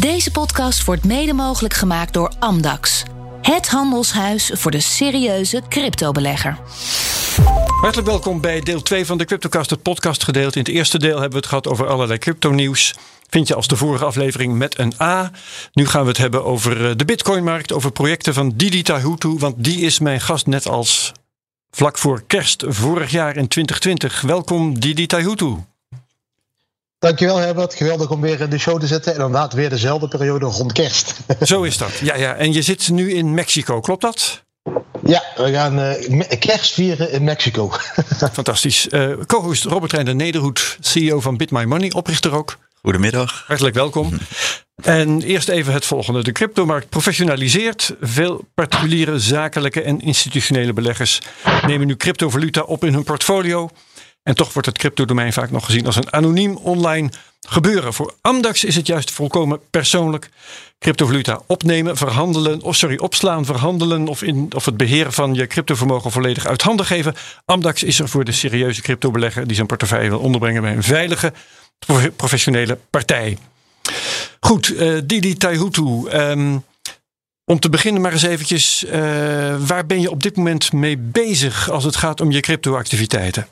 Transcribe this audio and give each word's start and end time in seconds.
Deze 0.00 0.30
podcast 0.30 0.84
wordt 0.84 1.04
mede 1.04 1.32
mogelijk 1.32 1.74
gemaakt 1.74 2.12
door 2.12 2.32
Amdax. 2.38 3.02
Het 3.42 3.68
handelshuis 3.68 4.50
voor 4.54 4.70
de 4.70 4.80
serieuze 4.80 5.62
cryptobelegger. 5.68 6.58
Hartelijk 7.80 8.08
welkom 8.08 8.40
bij 8.40 8.60
deel 8.60 8.82
2 8.82 9.06
van 9.06 9.18
de 9.18 9.24
Cryptocast, 9.24 9.70
het 9.70 9.82
podcastgedeelte. 9.82 10.58
In 10.58 10.64
het 10.64 10.74
eerste 10.74 10.98
deel 10.98 11.12
hebben 11.12 11.30
we 11.30 11.36
het 11.36 11.46
gehad 11.46 11.68
over 11.68 11.86
allerlei 11.86 12.18
crypto-nieuws. 12.18 12.94
Vind 13.28 13.48
je 13.48 13.54
als 13.54 13.66
de 13.68 13.76
vorige 13.76 14.04
aflevering 14.04 14.54
met 14.54 14.78
een 14.78 14.92
A. 15.00 15.30
Nu 15.72 15.86
gaan 15.86 16.02
we 16.02 16.08
het 16.08 16.18
hebben 16.18 16.44
over 16.44 16.88
eh, 16.88 16.96
de 16.96 17.04
Bitcoinmarkt, 17.04 17.72
over 17.72 17.92
projecten 17.92 18.34
van 18.34 18.52
Didi 18.56 18.82
Tahutu. 18.82 19.36
Want 19.38 19.64
die 19.64 19.80
is 19.80 19.98
mijn 19.98 20.20
gast 20.20 20.46
net 20.46 20.68
als 20.68 21.12
vlak 21.70 21.98
voor 21.98 22.22
kerst 22.26 22.64
vorig 22.66 23.10
jaar 23.10 23.36
in 23.36 23.48
2020. 23.48 24.20
Welkom 24.20 24.80
Didi 24.80 25.06
Tahutu. 25.06 25.56
Dankjewel 27.02 27.36
Herbert, 27.36 27.74
geweldig 27.74 28.10
om 28.10 28.20
weer 28.20 28.40
in 28.40 28.50
de 28.50 28.58
show 28.58 28.80
te 28.80 28.86
zitten. 28.86 29.14
En 29.14 29.20
inderdaad 29.20 29.52
weer 29.52 29.68
dezelfde 29.70 30.08
periode 30.08 30.46
rond 30.46 30.72
kerst. 30.72 31.14
Zo 31.40 31.62
is 31.62 31.78
dat, 31.78 31.98
ja, 31.98 32.16
ja. 32.16 32.34
En 32.34 32.52
je 32.52 32.62
zit 32.62 32.90
nu 32.90 33.12
in 33.12 33.34
Mexico, 33.34 33.80
klopt 33.80 34.02
dat? 34.02 34.42
Ja, 35.04 35.22
we 35.36 35.52
gaan 35.52 35.78
uh, 35.78 36.22
kerst 36.38 36.74
vieren 36.74 37.10
in 37.10 37.24
Mexico. 37.24 37.70
Fantastisch. 38.32 38.86
Uh, 38.90 39.12
Co-host 39.26 39.64
Robert 39.64 39.92
Reiner 39.92 40.14
Nederhoed, 40.14 40.76
CEO 40.80 41.20
van 41.20 41.36
Bit 41.36 41.50
My 41.50 41.64
Money, 41.64 41.90
oprichter 41.92 42.34
ook. 42.34 42.58
Goedemiddag. 42.82 43.44
Hartelijk 43.46 43.74
welkom. 43.74 44.12
En 44.82 45.22
eerst 45.22 45.48
even 45.48 45.72
het 45.72 45.84
volgende. 45.84 46.22
De 46.22 46.32
cryptomarkt 46.32 46.88
professionaliseert. 46.88 47.94
Veel 48.00 48.44
particuliere, 48.54 49.18
zakelijke 49.18 49.82
en 49.82 50.00
institutionele 50.00 50.72
beleggers 50.72 51.20
nemen 51.66 51.86
nu 51.86 51.96
cryptovaluta 51.96 52.60
op 52.60 52.84
in 52.84 52.92
hun 52.92 53.04
portfolio. 53.04 53.70
En 54.22 54.34
toch 54.34 54.52
wordt 54.52 54.68
het 54.68 54.78
cryptodomein 54.78 55.32
vaak 55.32 55.50
nog 55.50 55.64
gezien 55.64 55.86
als 55.86 55.96
een 55.96 56.12
anoniem 56.12 56.56
online 56.56 57.10
gebeuren. 57.48 57.92
Voor 57.94 58.14
Amdax 58.20 58.64
is 58.64 58.76
het 58.76 58.86
juist 58.86 59.10
volkomen 59.10 59.60
persoonlijk. 59.70 60.28
Cryptovaluta 60.78 61.40
opnemen, 61.46 61.96
verhandelen, 61.96 62.62
of 62.62 62.76
sorry, 62.76 62.96
opslaan, 62.96 63.44
verhandelen 63.44 64.08
of, 64.08 64.22
in, 64.22 64.50
of 64.54 64.64
het 64.64 64.76
beheren 64.76 65.12
van 65.12 65.34
je 65.34 65.46
cryptovermogen 65.46 66.10
volledig 66.10 66.46
uit 66.46 66.62
handen 66.62 66.86
geven. 66.86 67.14
Amdax 67.44 67.82
is 67.82 67.98
er 67.98 68.08
voor 68.08 68.24
de 68.24 68.32
serieuze 68.32 68.82
cryptobelegger 68.82 69.46
die 69.46 69.54
zijn 69.54 69.66
portefeuille 69.66 70.08
wil 70.08 70.18
onderbrengen 70.18 70.62
bij 70.62 70.72
een 70.72 70.82
veilige, 70.82 71.32
professionele 72.16 72.78
partij. 72.90 73.38
Goed, 74.40 74.68
uh, 74.68 75.00
Didi 75.04 75.34
Taihutu. 75.34 76.08
Um, 76.12 76.64
om 77.44 77.60
te 77.60 77.68
beginnen 77.68 78.02
maar 78.02 78.12
eens 78.12 78.22
eventjes, 78.22 78.84
uh, 78.84 78.92
waar 79.66 79.86
ben 79.86 80.00
je 80.00 80.10
op 80.10 80.22
dit 80.22 80.36
moment 80.36 80.72
mee 80.72 80.96
bezig 80.98 81.70
als 81.70 81.84
het 81.84 81.96
gaat 81.96 82.20
om 82.20 82.30
je 82.30 82.40
cryptoactiviteiten? 82.40 83.46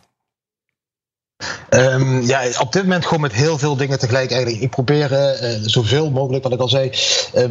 Um, 1.70 2.20
ja, 2.22 2.42
op 2.58 2.72
dit 2.72 2.82
moment 2.82 3.04
gewoon 3.04 3.20
met 3.20 3.32
heel 3.32 3.58
veel 3.58 3.76
dingen 3.76 3.98
tegelijk 3.98 4.30
eigenlijk. 4.30 4.62
Ik 4.62 4.70
probeer 4.70 5.12
uh, 5.12 5.50
zoveel 5.62 6.10
mogelijk, 6.10 6.42
wat 6.42 6.52
ik 6.52 6.60
al 6.60 6.68
zei, 6.68 6.90
uh, 7.34 7.44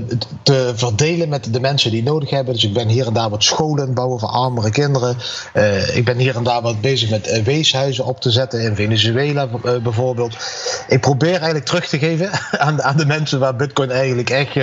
te 0.44 0.72
verdelen 0.76 1.30
met 1.30 1.54
de 1.54 1.59
mensen 1.59 1.92
die 1.92 2.04
nodig 2.04 2.30
hebben. 2.30 2.54
Dus 2.54 2.64
ik 2.64 2.73
ben 2.73 2.88
hier 2.88 3.08
en 3.08 3.14
daar 3.14 3.30
wat 3.30 3.44
scholen 3.44 3.94
bouwen 3.94 4.20
voor 4.20 4.30
armere 4.30 4.70
kinderen. 4.70 5.17
Uh, 5.54 5.95
ik 5.95 6.06
ben 6.06 6.17
hier 6.17 6.36
en 6.36 6.44
daar 6.44 6.62
wat 6.62 6.82
bezig 6.82 7.10
met 7.10 7.44
weeshuizen 7.44 8.06
op 8.06 8.22
te 8.22 8.32
zetten 8.32 8.62
in 8.62 8.76
Venezuela 8.76 9.48
bijvoorbeeld. 9.84 10.36
Ik 10.88 11.02
probeer 11.02 11.36
eigenlijk 11.36 11.66
terug 11.66 11.88
te 11.88 12.00
geven 12.00 12.30
aan 12.60 12.84
aan 12.84 12.98
de 12.98 13.06
mensen 13.06 13.40
waar 13.40 13.56
Bitcoin 13.56 13.92
eigenlijk 13.92 14.30
echt 14.30 14.58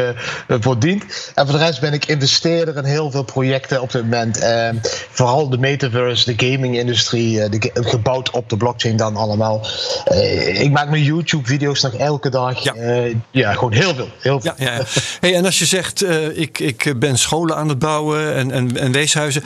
voor 0.48 0.78
dient. 0.78 1.04
En 1.34 1.46
voor 1.46 1.58
de 1.58 1.64
rest 1.64 1.80
ben 1.80 1.92
ik 1.92 2.06
investeerder 2.06 2.76
in 2.76 2.84
heel 2.84 3.10
veel 3.10 3.24
projecten 3.24 3.82
op 3.82 3.92
dit 3.92 4.02
moment. 4.02 4.38
Ehm, 4.38 4.76
vooral 5.10 5.48
de 5.48 5.58
metaverse, 5.58 6.34
de 6.34 6.46
gaming-industrie, 6.46 7.42
gebouwd 7.74 8.30
op 8.30 8.50
de 8.50 8.56
blockchain 8.56 8.96
dan 8.96 9.15
allemaal. 9.16 9.66
Uh, 10.12 10.60
ik 10.60 10.70
maak 10.70 10.90
mijn 10.90 11.02
YouTube-video's 11.02 11.82
nog 11.82 11.94
elke 11.94 12.30
dag. 12.30 12.62
Ja. 12.62 12.74
Uh, 12.74 13.14
ja, 13.30 13.52
gewoon 13.52 13.72
heel 13.72 13.94
veel. 13.94 14.08
Heel 14.20 14.40
veel. 14.40 14.52
Ja, 14.56 14.72
ja. 14.72 14.84
Hey, 15.20 15.34
en 15.34 15.44
als 15.44 15.58
je 15.58 15.64
zegt, 15.66 16.02
uh, 16.02 16.38
ik, 16.38 16.58
ik 16.58 16.94
ben 16.98 17.18
scholen 17.18 17.56
aan 17.56 17.68
het 17.68 17.78
bouwen 17.78 18.34
en, 18.34 18.50
en, 18.50 18.76
en 18.76 18.92
weeshuizen. 18.92 19.42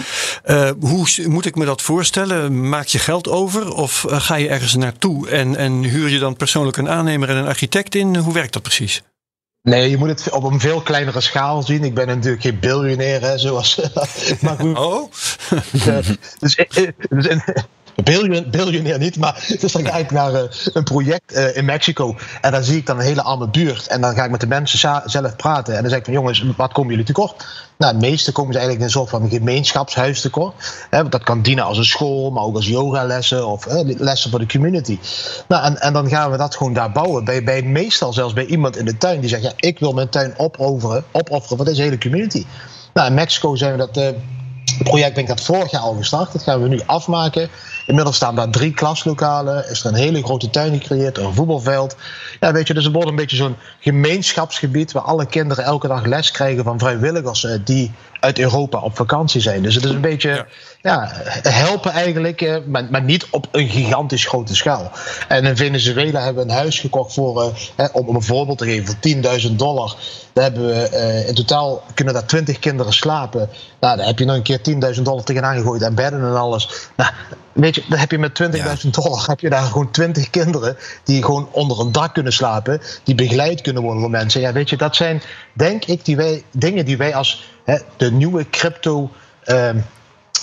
hoe 0.81 1.07
moet 1.27 1.47
ik 1.47 1.57
me 1.57 1.65
dat 1.65 1.83
voorstellen? 1.83 2.69
Maak 2.69 2.87
je 2.87 2.99
geld 2.99 3.29
over 3.29 3.75
of 3.75 4.05
ga 4.09 4.35
je 4.35 4.49
ergens 4.49 4.75
naartoe 4.75 5.29
en, 5.29 5.57
en 5.57 5.73
huur 5.73 6.09
je 6.09 6.19
dan 6.19 6.37
persoonlijk 6.37 6.77
een 6.77 6.89
aannemer 6.89 7.29
en 7.29 7.37
een 7.37 7.47
architect 7.47 7.95
in? 7.95 8.17
Hoe 8.17 8.35
werkt 8.35 8.53
dat 8.53 8.63
precies? 8.63 9.03
Nee, 9.63 9.91
je 9.91 9.97
moet 9.97 10.09
het 10.09 10.31
op 10.31 10.43
een 10.45 10.61
veel 10.61 10.81
kleinere 10.81 11.21
schaal 11.21 11.63
zien. 11.63 11.85
Ik 11.85 11.95
ben 11.95 12.07
natuurlijk 12.07 12.43
geen 12.43 12.59
biljonair, 12.59 13.21
hè, 13.21 13.39
zoals. 13.39 13.81
maar 14.41 14.57
goed. 14.57 14.79
Oh. 14.79 15.13
dus, 16.41 16.57
dus 17.09 17.29
biljoen, 18.03 18.51
biljonair 18.51 18.99
niet, 18.99 19.17
maar 19.17 19.47
dus 19.61 19.73
dan 19.73 19.87
ga 19.87 19.97
ik 19.97 20.11
naar 20.11 20.33
uh, 20.33 20.41
een 20.73 20.85
project 20.85 21.37
uh, 21.37 21.57
in 21.57 21.65
Mexico. 21.65 22.17
En 22.41 22.53
dan 22.53 22.63
zie 22.63 22.77
ik 22.77 22.87
dan 22.87 22.99
een 22.99 23.05
hele 23.05 23.23
arme 23.23 23.49
buurt. 23.49 23.87
En 23.87 24.01
dan 24.01 24.15
ga 24.15 24.25
ik 24.25 24.31
met 24.31 24.41
de 24.41 24.47
mensen 24.47 25.03
zelf 25.05 25.37
praten. 25.37 25.75
En 25.75 25.81
dan 25.81 25.91
zeg 25.91 25.99
ik 25.99 26.05
van 26.05 26.15
jongens, 26.15 26.45
wat 26.57 26.73
komen 26.73 26.91
jullie 26.91 27.07
tekort? 27.07 27.47
Nou, 27.79 27.93
de 27.93 27.99
meeste 27.99 28.33
komen 28.33 28.53
ze 28.53 28.59
eigenlijk 28.59 28.91
in 28.91 29.01
een 29.01 29.07
soort 29.07 29.23
van 29.23 29.31
gemeenschapshuis 29.31 30.21
tekort. 30.21 30.55
Hè, 30.91 31.09
dat 31.09 31.23
kan 31.23 31.43
dienen 31.43 31.65
als 31.65 31.79
een 31.79 31.85
school, 31.85 32.31
maar 32.31 32.43
ook 32.43 32.55
als 32.55 32.69
yogalessen 32.69 33.47
of 33.47 33.67
lessen 33.99 34.31
voor 34.31 34.39
de 34.39 34.47
community. 34.47 34.99
Nou, 35.49 35.65
en, 35.65 35.81
en 35.81 35.93
dan 35.93 36.09
gaan 36.09 36.31
we 36.31 36.37
dat 36.37 36.57
gewoon 36.57 36.73
daar 36.73 36.93
bouwen. 36.93 37.25
Bij, 37.25 37.45
bij 37.45 37.63
meestal 37.63 38.13
zelfs 38.13 38.33
bij 38.33 38.47
iemand 38.47 38.77
in 38.77 38.85
de 38.85 38.97
tuin 38.97 39.21
die 39.21 39.29
zegt: 39.29 39.43
ja, 39.43 39.53
ik 39.57 39.79
wil 39.79 39.93
mijn 39.93 40.09
tuin 40.09 40.35
opofferen, 40.37 41.05
opofferen 41.13 41.57
voor 41.57 41.67
deze 41.67 41.83
hele 41.83 41.99
community. 41.99 42.47
Nou, 42.95 43.09
in 43.09 43.15
Mexico 43.15 43.57
zijn 43.57 43.73
we 43.73 43.79
dat. 43.79 43.97
Uh, 43.97 44.09
project 44.83 45.15
ben 45.15 45.23
ik 45.23 45.29
dat 45.29 45.41
vorig 45.41 45.71
jaar 45.71 45.81
al 45.81 45.95
gestart. 45.95 46.33
Dat 46.33 46.43
gaan 46.43 46.63
we 46.63 46.69
nu 46.69 46.81
afmaken. 46.87 47.49
Inmiddels 47.87 48.17
staan 48.17 48.35
daar 48.35 48.51
drie 48.51 48.75
klaslokalen. 48.75 49.71
Is 49.71 49.81
er 49.81 49.87
een 49.87 49.95
hele 49.95 50.23
grote 50.23 50.51
tuin 50.51 50.73
gecreëerd, 50.73 51.19
een 51.19 51.35
voetbalveld. 51.35 51.97
Ja, 52.41 52.53
weet 52.53 52.67
je, 52.67 52.75
dus 52.75 52.85
het 52.85 52.93
wordt 52.93 53.09
een 53.09 53.17
beetje 53.17 53.37
zo'n 53.37 53.57
gemeenschapsgebied 53.81 54.93
waar 54.93 55.03
alle 55.03 55.27
kinderen 55.27 55.65
elke 55.65 55.89
dag 55.89 56.05
les 56.05 56.31
krijgen 56.31 56.65
van 56.65 56.79
vrijwilligers 56.79 57.45
eh, 57.45 57.59
die 57.65 57.93
uit 58.21 58.39
Europa 58.39 58.79
op 58.79 58.97
vakantie 58.97 59.41
zijn. 59.41 59.63
Dus 59.63 59.75
het 59.75 59.85
is 59.85 59.91
een 59.91 60.01
beetje. 60.01 60.47
Helpen 60.83 61.91
eigenlijk, 61.93 62.41
eh, 62.41 62.57
maar, 62.67 62.85
maar, 62.91 63.03
niet 63.03 63.27
op 63.31 63.49
een 63.51 63.69
gigantisch 63.69 64.27
grote 64.27 64.57
schaal. 64.57 64.91
En 65.29 65.45
in 65.45 65.57
Venezuela 65.57 66.21
hebben 66.21 66.47
we 66.47 66.51
een 66.51 66.57
huis 66.57 66.79
gekocht 66.81 67.15
voor, 67.15 67.53
uh, 67.77 67.87
om 67.93 68.15
een 68.15 68.23
voorbeeld 68.23 68.59
te 68.59 68.65
geven, 68.65 68.87
voor 68.87 68.97
10.000 69.01 69.57
dollar. 69.57 69.97
Daar 70.33 70.45
hebben 70.45 70.67
we 70.67 70.91
uh, 70.93 71.29
in 71.29 71.35
totaal 71.35 71.83
kunnen 71.95 72.15
daar 72.15 72.27
20 72.27 72.59
kinderen 72.59 72.93
slapen. 72.93 73.49
Nou, 73.81 73.97
daar 73.97 74.07
heb 74.07 74.19
je 74.19 74.25
nog 74.25 74.37
een 74.37 74.43
keer 74.43 74.61
10.000 74.97 75.03
dollar 75.03 75.25
tegenaan 75.25 75.57
gegooid 75.57 75.83
en 75.83 75.95
bedden 75.95 76.21
en 76.21 76.37
alles. 76.37 76.89
Nou, 76.97 77.11
weet 77.53 77.75
je, 77.75 77.85
dan 77.89 77.99
heb 77.99 78.11
je 78.11 78.19
met 78.19 78.43
20.000 78.85 78.91
dollar 78.91 79.27
heb 79.27 79.41
je 79.41 79.51
daar 79.51 79.63
gewoon 79.63 79.91
20 79.91 80.31
kinderen 80.31 80.77
die 81.05 81.25
gewoon 81.25 81.49
onder 81.51 81.81
een 81.81 81.93
dak 81.93 82.15
kunnen 82.15 82.33
slapen, 82.33 82.81
die 83.05 83.15
begeleid 83.15 83.61
kunnen 83.61 83.83
worden 83.83 84.01
door 84.01 84.11
mensen. 84.11 84.41
Ja, 84.41 84.53
weet 84.53 84.71
je, 84.71 84.77
dat 84.77 84.97
zijn 84.97 85.23
denk 85.53 85.85
ik 85.85 86.05
die 86.05 86.17
wij, 86.17 86.45
dingen 86.51 86.85
die 86.85 86.97
wij 86.97 87.15
als 87.15 87.45
hè, 87.65 87.77
de 87.97 88.13
nieuwe 88.13 88.51
crypto. 88.51 89.11
Uh, 89.47 89.71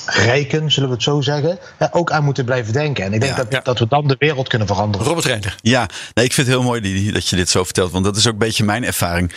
rijken, 0.09 0.71
zullen 0.71 0.89
we 0.89 0.95
het 0.95 1.03
zo 1.03 1.21
zeggen, 1.21 1.59
ook 1.91 2.11
aan 2.11 2.23
moeten 2.23 2.45
blijven 2.45 2.73
denken. 2.73 3.03
En 3.03 3.13
ik 3.13 3.21
denk 3.21 3.35
dat, 3.35 3.65
dat 3.65 3.79
we 3.79 3.87
dan 3.87 4.07
de 4.07 4.15
wereld 4.19 4.47
kunnen 4.47 4.67
veranderen. 4.67 5.07
Robert 5.07 5.25
Reiner. 5.25 5.55
Ja, 5.61 5.89
nee, 6.13 6.25
ik 6.25 6.33
vind 6.33 6.47
het 6.47 6.55
heel 6.55 6.65
mooi 6.65 7.11
dat 7.11 7.27
je 7.27 7.35
dit 7.35 7.49
zo 7.49 7.63
vertelt, 7.63 7.91
want 7.91 8.05
dat 8.05 8.15
is 8.15 8.27
ook 8.27 8.33
een 8.33 8.39
beetje 8.39 8.63
mijn 8.63 8.83
ervaring. 8.83 9.33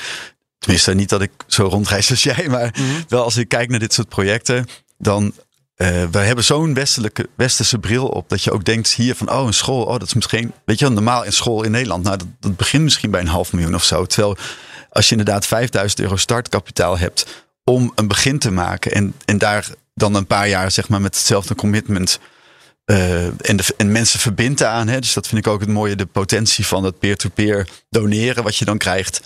Tenminste, 0.58 0.94
niet 0.94 1.08
dat 1.08 1.22
ik 1.22 1.30
zo 1.46 1.66
rondreis 1.66 2.10
als 2.10 2.22
jij, 2.22 2.48
maar 2.48 2.74
mhm. 2.78 2.84
wel 3.08 3.24
als 3.24 3.36
ik 3.36 3.48
kijk 3.48 3.70
naar 3.70 3.78
dit 3.78 3.92
soort 3.94 4.08
projecten, 4.08 4.66
dan 4.98 5.32
uh, 5.76 6.04
we 6.10 6.18
hebben 6.18 6.44
zo'n 6.44 6.74
westelijke, 6.74 7.28
westerse 7.36 7.78
bril 7.78 8.06
op 8.06 8.28
dat 8.28 8.44
je 8.44 8.52
ook 8.52 8.64
denkt 8.64 8.92
hier 8.92 9.14
van 9.14 9.30
oh 9.30 9.46
een 9.46 9.54
school, 9.54 9.82
oh 9.82 9.92
dat 9.92 10.02
is 10.02 10.14
misschien, 10.14 10.52
weet 10.64 10.78
je 10.78 10.84
wel, 10.84 10.94
normaal 10.94 11.24
in 11.24 11.32
school 11.32 11.62
in 11.62 11.70
Nederland, 11.70 12.04
nou 12.04 12.16
dat, 12.16 12.26
dat 12.40 12.56
begint 12.56 12.82
misschien 12.82 13.10
bij 13.10 13.20
een 13.20 13.26
half 13.28 13.52
miljoen 13.52 13.74
of 13.74 13.84
zo. 13.84 14.06
Terwijl 14.06 14.36
als 14.90 15.08
je 15.08 15.16
inderdaad 15.16 15.46
5000 15.46 16.00
euro 16.00 16.16
startkapitaal 16.16 16.98
hebt 16.98 17.44
om 17.64 17.92
een 17.94 18.08
begin 18.08 18.38
te 18.38 18.50
maken 18.50 18.92
en, 18.92 19.14
en 19.24 19.38
daar 19.38 19.68
dan 19.94 20.14
een 20.14 20.26
paar 20.26 20.48
jaar 20.48 20.70
zeg 20.70 20.88
maar 20.88 21.00
met 21.00 21.14
hetzelfde 21.14 21.54
commitment 21.54 22.18
uh, 22.90 23.24
en, 23.24 23.56
de, 23.56 23.74
en 23.76 23.92
mensen 23.92 24.20
verbindt 24.20 24.62
aan. 24.62 24.88
Hè? 24.88 25.00
Dus 25.00 25.12
dat 25.12 25.26
vind 25.26 25.46
ik 25.46 25.52
ook 25.52 25.60
het 25.60 25.68
mooie, 25.68 25.96
de 25.96 26.06
potentie 26.06 26.66
van 26.66 26.84
het 26.84 26.98
peer-to-peer 26.98 27.68
doneren 27.90 28.42
wat 28.42 28.56
je 28.56 28.64
dan 28.64 28.78
krijgt. 28.78 29.20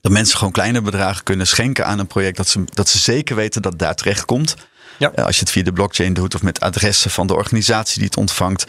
Dat 0.00 0.12
mensen 0.12 0.38
gewoon 0.38 0.52
kleine 0.52 0.80
bedragen 0.80 1.24
kunnen 1.24 1.46
schenken 1.46 1.86
aan 1.86 1.98
een 1.98 2.06
project. 2.06 2.36
Dat 2.36 2.48
ze, 2.48 2.64
dat 2.64 2.88
ze 2.88 2.98
zeker 2.98 3.36
weten 3.36 3.62
dat 3.62 3.72
het 3.72 3.80
daar 3.80 3.94
terecht 3.94 4.24
komt. 4.24 4.56
Ja. 4.98 5.08
Als 5.08 5.34
je 5.34 5.40
het 5.40 5.50
via 5.50 5.62
de 5.62 5.72
blockchain 5.72 6.12
doet 6.12 6.34
of 6.34 6.42
met 6.42 6.60
adressen 6.60 7.10
van 7.10 7.26
de 7.26 7.34
organisatie 7.34 7.98
die 7.98 8.06
het 8.06 8.16
ontvangt, 8.16 8.66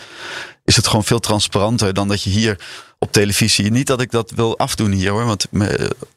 is 0.66 0.76
het 0.76 0.88
gewoon 0.88 1.04
veel 1.04 1.20
transparanter 1.20 1.94
dan 1.94 2.08
dat 2.08 2.24
je 2.24 2.30
hier 2.30 2.60
op 3.00 3.12
televisie. 3.12 3.72
Niet 3.72 3.88
dat 3.88 4.02
ik 4.02 4.12
dat 4.12 4.32
wil 4.32 4.58
afdoen 4.58 4.92
hier 4.92 5.12
hoor. 5.12 5.26
Want 5.26 5.48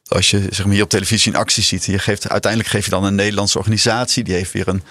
als 0.09 0.31
je 0.31 0.47
zeg 0.51 0.65
maar, 0.65 0.75
hier 0.75 0.83
op 0.83 0.91
televisie 0.91 1.33
een 1.33 1.39
actie 1.39 1.63
ziet, 1.63 1.85
je 1.85 1.99
geeft, 1.99 2.29
uiteindelijk 2.29 2.73
geef 2.73 2.85
je 2.85 2.91
dan 2.91 3.05
een 3.05 3.15
Nederlandse 3.15 3.59
organisatie, 3.59 4.25
die 4.25 4.35
heeft 4.35 4.53
weer 4.53 4.69
een. 4.69 4.83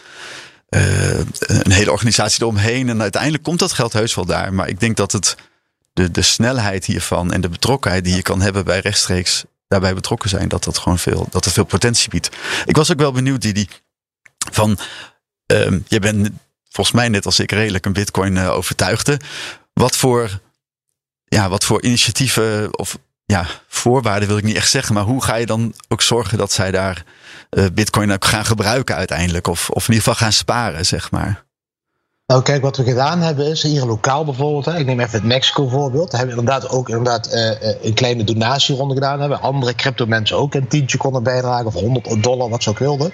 Uh, 0.69 1.19
een 1.37 1.71
hele 1.71 1.91
organisatie 1.91 2.41
eromheen. 2.41 2.89
En 2.89 3.01
uiteindelijk 3.01 3.43
komt 3.43 3.59
dat 3.59 3.73
geld 3.73 3.93
heus 3.93 4.15
wel 4.15 4.25
daar. 4.25 4.53
Maar 4.53 4.67
ik 4.67 4.79
denk 4.79 4.97
dat 4.97 5.11
het 5.11 5.35
de, 5.93 6.11
de 6.11 6.21
snelheid 6.21 6.85
hiervan 6.85 7.33
en 7.33 7.41
de 7.41 7.49
betrokkenheid 7.49 8.03
die 8.03 8.15
je 8.15 8.21
kan 8.21 8.41
hebben 8.41 8.65
bij 8.65 8.79
rechtstreeks 8.79 9.43
daarbij 9.67 9.93
betrokken 9.93 10.29
zijn, 10.29 10.47
dat 10.47 10.63
dat 10.63 10.77
gewoon 10.77 10.99
veel, 10.99 11.27
dat 11.29 11.45
het 11.45 11.53
veel 11.53 11.63
potentie 11.63 12.09
biedt. 12.09 12.29
Ik 12.65 12.75
was 12.75 12.91
ook 12.91 12.99
wel 12.99 13.11
benieuwd, 13.11 13.41
die 13.41 13.69
van 14.51 14.79
um, 15.45 15.85
je 15.87 15.99
bent 15.99 16.29
volgens 16.69 16.95
mij 16.95 17.09
net 17.09 17.25
als 17.25 17.39
ik 17.39 17.51
redelijk 17.51 17.85
een 17.85 17.93
bitcoin 17.93 18.35
uh, 18.35 18.49
overtuigde. 18.49 19.19
Wat 19.73 19.95
voor, 19.95 20.39
ja, 21.29 21.49
wat 21.49 21.63
voor 21.63 21.81
initiatieven 21.81 22.77
of 22.77 22.97
ja, 23.25 23.45
voorwaarden 23.67 24.27
wil 24.27 24.37
ik 24.37 24.43
niet 24.43 24.55
echt 24.55 24.69
zeggen, 24.69 24.93
maar 24.93 25.03
hoe 25.03 25.23
ga 25.23 25.35
je 25.35 25.45
dan 25.45 25.73
ook 25.87 26.01
zorgen 26.01 26.37
dat 26.37 26.51
zij 26.51 26.71
daar 26.71 27.03
uh, 27.51 27.65
Bitcoin 27.73 28.11
ook 28.11 28.25
gaan 28.25 28.45
gebruiken 28.45 28.95
uiteindelijk? 28.95 29.47
Of, 29.47 29.69
of 29.69 29.87
in 29.87 29.93
ieder 29.93 30.03
geval 30.03 30.25
gaan 30.25 30.33
sparen, 30.33 30.85
zeg 30.85 31.11
maar. 31.11 31.47
Nou, 32.25 32.41
kijk, 32.41 32.61
wat 32.61 32.77
we 32.77 32.83
gedaan 32.83 33.19
hebben 33.19 33.47
is 33.47 33.63
hier 33.63 33.85
lokaal 33.85 34.25
bijvoorbeeld. 34.25 34.65
Hè, 34.65 34.77
ik 34.77 34.85
neem 34.85 34.99
even 34.99 35.19
het 35.19 35.23
Mexico 35.23 35.67
voorbeeld. 35.67 36.11
Hebben 36.11 36.35
we 36.35 36.41
inderdaad 36.41 36.69
ook 36.69 36.89
inderdaad, 36.89 37.33
uh, 37.33 37.83
een 37.83 37.93
kleine 37.93 38.23
donatieronde 38.23 38.93
gedaan. 38.93 39.19
Hebben 39.19 39.41
andere 39.41 39.75
crypto 39.75 40.05
mensen 40.05 40.37
ook 40.37 40.53
een 40.53 40.67
tientje 40.67 40.97
konden 40.97 41.23
bijdragen. 41.23 41.65
Of 41.65 41.73
100 41.73 42.23
dollar, 42.23 42.49
wat 42.49 42.63
ze 42.63 42.69
ook 42.69 42.79
wilden. 42.79 43.11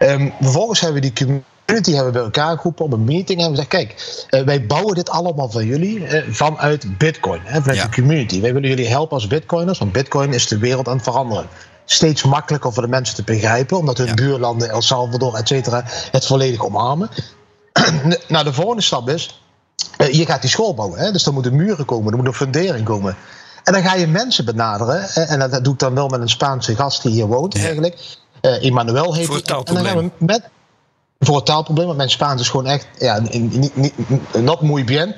Um, 0.00 0.32
vervolgens 0.40 0.80
hebben 0.80 1.02
we 1.02 1.10
die 1.12 1.42
community 1.66 1.92
hebben 1.94 2.12
we 2.12 2.18
bij 2.18 2.22
elkaar 2.22 2.56
geroepen 2.56 2.84
op 2.84 2.92
een 2.92 3.04
meeting. 3.04 3.40
En 3.40 3.50
we 3.50 3.56
zeggen: 3.56 3.86
Kijk, 3.86 4.24
uh, 4.30 4.42
wij 4.42 4.66
bouwen 4.66 4.94
dit 4.94 5.10
allemaal 5.10 5.50
van 5.50 5.66
jullie 5.66 5.98
uh, 5.98 6.22
vanuit 6.30 6.98
Bitcoin. 6.98 7.40
Hè, 7.44 7.60
vanuit 7.60 7.78
ja. 7.78 7.86
de 7.86 7.94
community. 7.94 8.40
Wij 8.40 8.52
willen 8.52 8.68
jullie 8.68 8.88
helpen 8.88 9.14
als 9.14 9.26
Bitcoiners. 9.26 9.78
Want 9.78 9.92
Bitcoin 9.92 10.32
is 10.32 10.46
de 10.46 10.58
wereld 10.58 10.88
aan 10.88 10.94
het 10.94 11.04
veranderen 11.04 11.48
steeds 11.86 12.22
makkelijker 12.22 12.72
voor 12.72 12.82
de 12.82 12.88
mensen 12.88 13.14
te 13.14 13.22
begrijpen, 13.22 13.78
omdat 13.78 13.98
hun 13.98 14.06
ja. 14.06 14.14
buurlanden, 14.14 14.70
El 14.70 14.82
Salvador, 14.82 15.34
et 15.34 15.48
cetera, 15.48 15.82
het 16.10 16.26
volledig 16.26 16.64
omarmen. 16.64 17.10
nou, 18.28 18.44
de 18.44 18.52
volgende 18.52 18.82
stap 18.82 19.08
is, 19.08 19.40
uh, 19.98 20.12
je 20.12 20.26
gaat 20.26 20.40
die 20.40 20.50
school 20.50 20.74
bouwen. 20.74 20.98
Hè? 20.98 21.12
Dus 21.12 21.26
er 21.26 21.32
moeten 21.32 21.56
muren 21.56 21.84
komen, 21.84 22.12
er 22.12 22.18
moet 22.18 22.26
een 22.26 22.34
fundering 22.34 22.84
komen. 22.84 23.16
En 23.64 23.72
dan 23.72 23.82
ga 23.82 23.94
je 23.94 24.06
mensen 24.06 24.44
benaderen. 24.44 25.08
En 25.08 25.38
dat 25.38 25.64
doe 25.64 25.72
ik 25.72 25.78
dan 25.78 25.94
wel 25.94 26.08
met 26.08 26.20
een 26.20 26.28
Spaanse 26.28 26.76
gast 26.76 27.02
die 27.02 27.12
hier 27.12 27.26
woont, 27.26 27.54
ja. 27.54 27.62
eigenlijk. 27.62 28.18
Uh, 28.42 28.64
Emmanuel 28.64 29.14
heet 29.14 29.26
Voor 29.26 29.36
het 29.36 29.50
En 29.50 29.74
dan 29.74 29.84
gaan 29.84 29.96
we 29.96 30.10
met, 30.18 30.42
voor 31.18 31.36
het 31.36 31.46
taalprobleem, 31.46 31.86
want 31.86 31.98
mijn 31.98 32.10
Spaans 32.10 32.40
is 32.40 32.48
gewoon 32.48 32.66
echt, 32.66 32.88
ja, 32.98 33.20
niet, 33.20 33.76
niet, 33.76 33.92
not 34.34 34.60
muy 34.60 34.84
bien. 34.84 35.14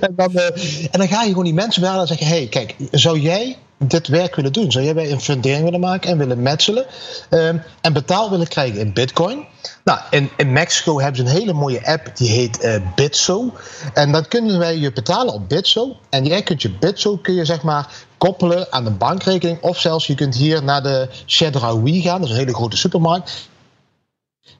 en, 0.00 0.14
dan, 0.16 0.30
uh, 0.32 0.46
en 0.90 0.98
dan 0.98 1.08
ga 1.08 1.22
je 1.22 1.28
gewoon 1.28 1.44
die 1.44 1.54
mensen 1.54 1.80
benaderen 1.80 2.08
en 2.08 2.16
zeggen: 2.16 2.36
hey, 2.36 2.46
kijk, 2.46 2.76
zou 2.90 3.18
jij 3.18 3.56
dit 3.78 4.08
werk 4.08 4.36
willen 4.36 4.52
doen? 4.52 4.72
Zou 4.72 4.84
jij 4.84 4.94
bij 4.94 5.10
een 5.10 5.20
fundering 5.20 5.64
willen 5.64 5.80
maken 5.80 6.10
en 6.10 6.18
willen 6.18 6.42
metselen 6.42 6.86
um, 7.30 7.62
en 7.80 7.92
betaal 7.92 8.30
willen 8.30 8.48
krijgen 8.48 8.80
in 8.80 8.92
Bitcoin? 8.92 9.44
Nou, 9.84 10.00
in, 10.10 10.30
in 10.36 10.52
Mexico 10.52 11.00
hebben 11.00 11.16
ze 11.16 11.22
een 11.22 11.38
hele 11.38 11.52
mooie 11.52 11.86
app 11.86 12.16
die 12.16 12.30
heet 12.30 12.64
uh, 12.64 12.74
Bitso. 12.94 13.52
En 13.94 14.12
dan 14.12 14.28
kunnen 14.28 14.58
wij 14.58 14.78
je 14.78 14.92
betalen 14.92 15.34
op 15.34 15.48
Bitso. 15.48 15.96
En 16.10 16.24
jij 16.24 16.42
kunt 16.42 16.62
je 16.62 16.70
Bitso 16.70 17.16
kun 17.16 17.34
je 17.34 17.44
zeg 17.44 17.62
maar 17.62 17.88
koppelen 18.18 18.72
aan 18.72 18.84
de 18.84 18.90
bankrekening. 18.90 19.60
Of 19.60 19.78
zelfs 19.78 20.06
je 20.06 20.14
kunt 20.14 20.34
hier 20.34 20.62
naar 20.62 20.82
de 20.82 21.08
Chedraui 21.26 22.02
gaan, 22.02 22.20
dat 22.20 22.28
is 22.28 22.34
een 22.34 22.40
hele 22.40 22.54
grote 22.54 22.76
supermarkt. 22.76 23.50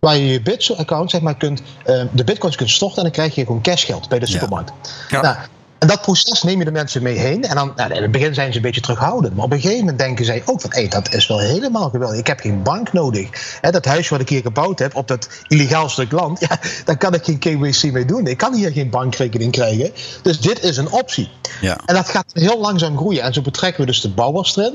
Waar 0.00 0.16
je 0.16 0.26
je 0.26 0.42
Bitso-account 0.42 1.10
zeg 1.10 1.20
maar 1.20 1.36
kunt, 1.36 1.62
uh, 1.86 2.02
de 2.12 2.24
bitcoins 2.24 2.56
kunt 2.56 2.70
storten 2.70 2.96
en 2.96 3.02
dan 3.02 3.12
krijg 3.12 3.34
je 3.34 3.44
gewoon 3.46 3.62
cashgeld 3.62 4.08
bij 4.08 4.18
de 4.18 4.26
supermarkt. 4.26 4.72
Ja. 5.08 5.16
Ja. 5.16 5.22
Nou, 5.22 5.36
en 5.82 5.88
dat 5.88 6.00
proces 6.00 6.42
neem 6.42 6.58
je 6.58 6.64
de 6.64 6.70
mensen 6.70 7.02
mee 7.02 7.18
heen. 7.18 7.44
En 7.44 7.56
dan, 7.56 7.72
nou, 7.76 7.94
in 7.94 8.02
het 8.02 8.10
begin 8.10 8.34
zijn 8.34 8.50
ze 8.50 8.56
een 8.56 8.62
beetje 8.62 8.80
terughoudend. 8.80 9.34
Maar 9.34 9.44
op 9.44 9.52
een 9.52 9.60
gegeven 9.60 9.80
moment 9.80 9.98
denken 9.98 10.24
zij 10.24 10.42
ook 10.44 10.60
van... 10.60 10.70
hé, 10.72 10.88
dat 10.88 11.14
is 11.14 11.26
wel 11.26 11.38
helemaal 11.38 11.90
geweldig. 11.90 12.18
Ik 12.18 12.26
heb 12.26 12.40
geen 12.40 12.62
bank 12.62 12.92
nodig. 12.92 13.58
He, 13.60 13.70
dat 13.70 13.84
huis 13.84 14.08
wat 14.08 14.20
ik 14.20 14.28
hier 14.28 14.40
gebouwd 14.40 14.78
heb 14.78 14.94
op 14.94 15.08
dat 15.08 15.28
illegaal 15.46 15.88
stuk 15.88 16.12
land... 16.12 16.40
Ja, 16.40 16.58
daar 16.84 16.96
kan 16.96 17.14
ik 17.14 17.24
geen 17.24 17.38
KYC 17.38 17.92
mee 17.92 18.04
doen. 18.04 18.26
Ik 18.26 18.36
kan 18.36 18.54
hier 18.54 18.72
geen 18.72 18.90
bankrekening 18.90 19.52
krijgen. 19.52 19.90
Dus 20.22 20.40
dit 20.40 20.62
is 20.62 20.76
een 20.76 20.90
optie. 20.90 21.30
Ja. 21.60 21.80
En 21.86 21.94
dat 21.94 22.08
gaat 22.08 22.30
heel 22.32 22.60
langzaam 22.60 22.96
groeien. 22.96 23.22
En 23.22 23.32
zo 23.32 23.40
betrekken 23.40 23.80
we 23.80 23.86
dus 23.86 24.00
de 24.00 24.10
bouwers 24.10 24.56
erin. 24.56 24.74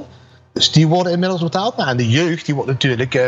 Dus 0.54 0.72
die 0.72 0.88
worden 0.88 1.14
inmiddels 1.14 1.42
betaald. 1.42 1.78
Nou, 1.78 1.90
en 1.90 1.98
de 1.98 2.10
jeugd 2.10 2.46
die 2.46 2.56
wordt 2.56 2.70
natuurlijk... 2.70 3.16
Uh, 3.16 3.28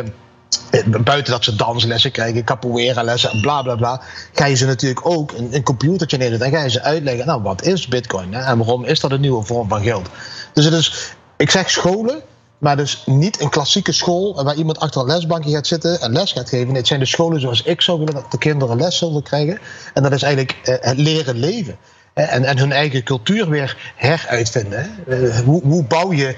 buiten 1.04 1.32
dat 1.32 1.44
ze 1.44 1.56
danslessen 1.56 2.12
krijgen, 2.12 2.44
capoeira 2.44 3.04
lessen, 3.04 3.42
bla 3.42 3.62
bla 3.62 3.76
bla, 3.76 4.02
ga 4.34 4.46
je 4.46 4.56
ze 4.56 4.66
natuurlijk 4.66 5.06
ook 5.06 5.32
een, 5.32 5.56
een 5.56 5.64
computertje 5.64 6.18
neerzetten 6.18 6.48
en 6.48 6.54
ga 6.54 6.64
je 6.64 6.70
ze 6.70 6.82
uitleggen, 6.82 7.26
nou 7.26 7.42
wat 7.42 7.64
is 7.64 7.88
bitcoin 7.88 8.34
hè? 8.34 8.42
en 8.42 8.58
waarom 8.58 8.86
is 8.86 9.00
dat 9.00 9.12
een 9.12 9.22
nieuwe 9.22 9.44
vorm 9.44 9.70
van 9.70 9.82
geld. 9.82 10.10
Dus 10.54 10.66
het 10.66 10.74
is, 10.74 11.14
ik 11.38 11.50
zeg 11.50 11.70
scholen, 11.70 12.22
maar 12.58 12.78
dus 12.78 13.04
niet 13.06 13.42
een 13.42 13.50
klassieke 13.50 13.92
school 13.92 14.44
waar 14.44 14.56
iemand 14.56 14.80
achter 14.80 15.02
een 15.02 15.08
lesbankje 15.08 15.52
gaat 15.52 15.68
zitten 15.68 16.02
en 16.02 16.12
les 16.12 16.32
gaat 16.32 16.50
geven. 16.50 16.68
Nee, 16.68 16.78
het 16.78 16.88
zijn 16.88 17.00
de 17.00 17.06
scholen 17.06 17.42
zoals 17.42 17.62
ik 17.62 17.82
zou 17.82 18.00
willen 18.00 18.14
dat 18.14 18.32
de 18.32 18.38
kinderen 18.38 18.78
les 18.78 18.98
zullen 18.98 19.24
krijgen. 19.24 19.60
En 19.94 20.04
dat 20.04 20.12
is 20.12 20.22
eigenlijk 20.22 20.58
uh, 20.64 20.76
het 20.80 20.98
leren 20.98 21.38
leven. 21.38 21.78
En, 22.14 22.44
en 22.44 22.58
hun 22.58 22.72
eigen 22.72 23.04
cultuur 23.04 23.50
weer 23.50 23.94
heruitvinden. 23.96 25.04
Uh, 25.08 25.40
hoe, 25.40 25.62
hoe 25.64 25.84
bouw 25.84 26.14
je, 26.14 26.36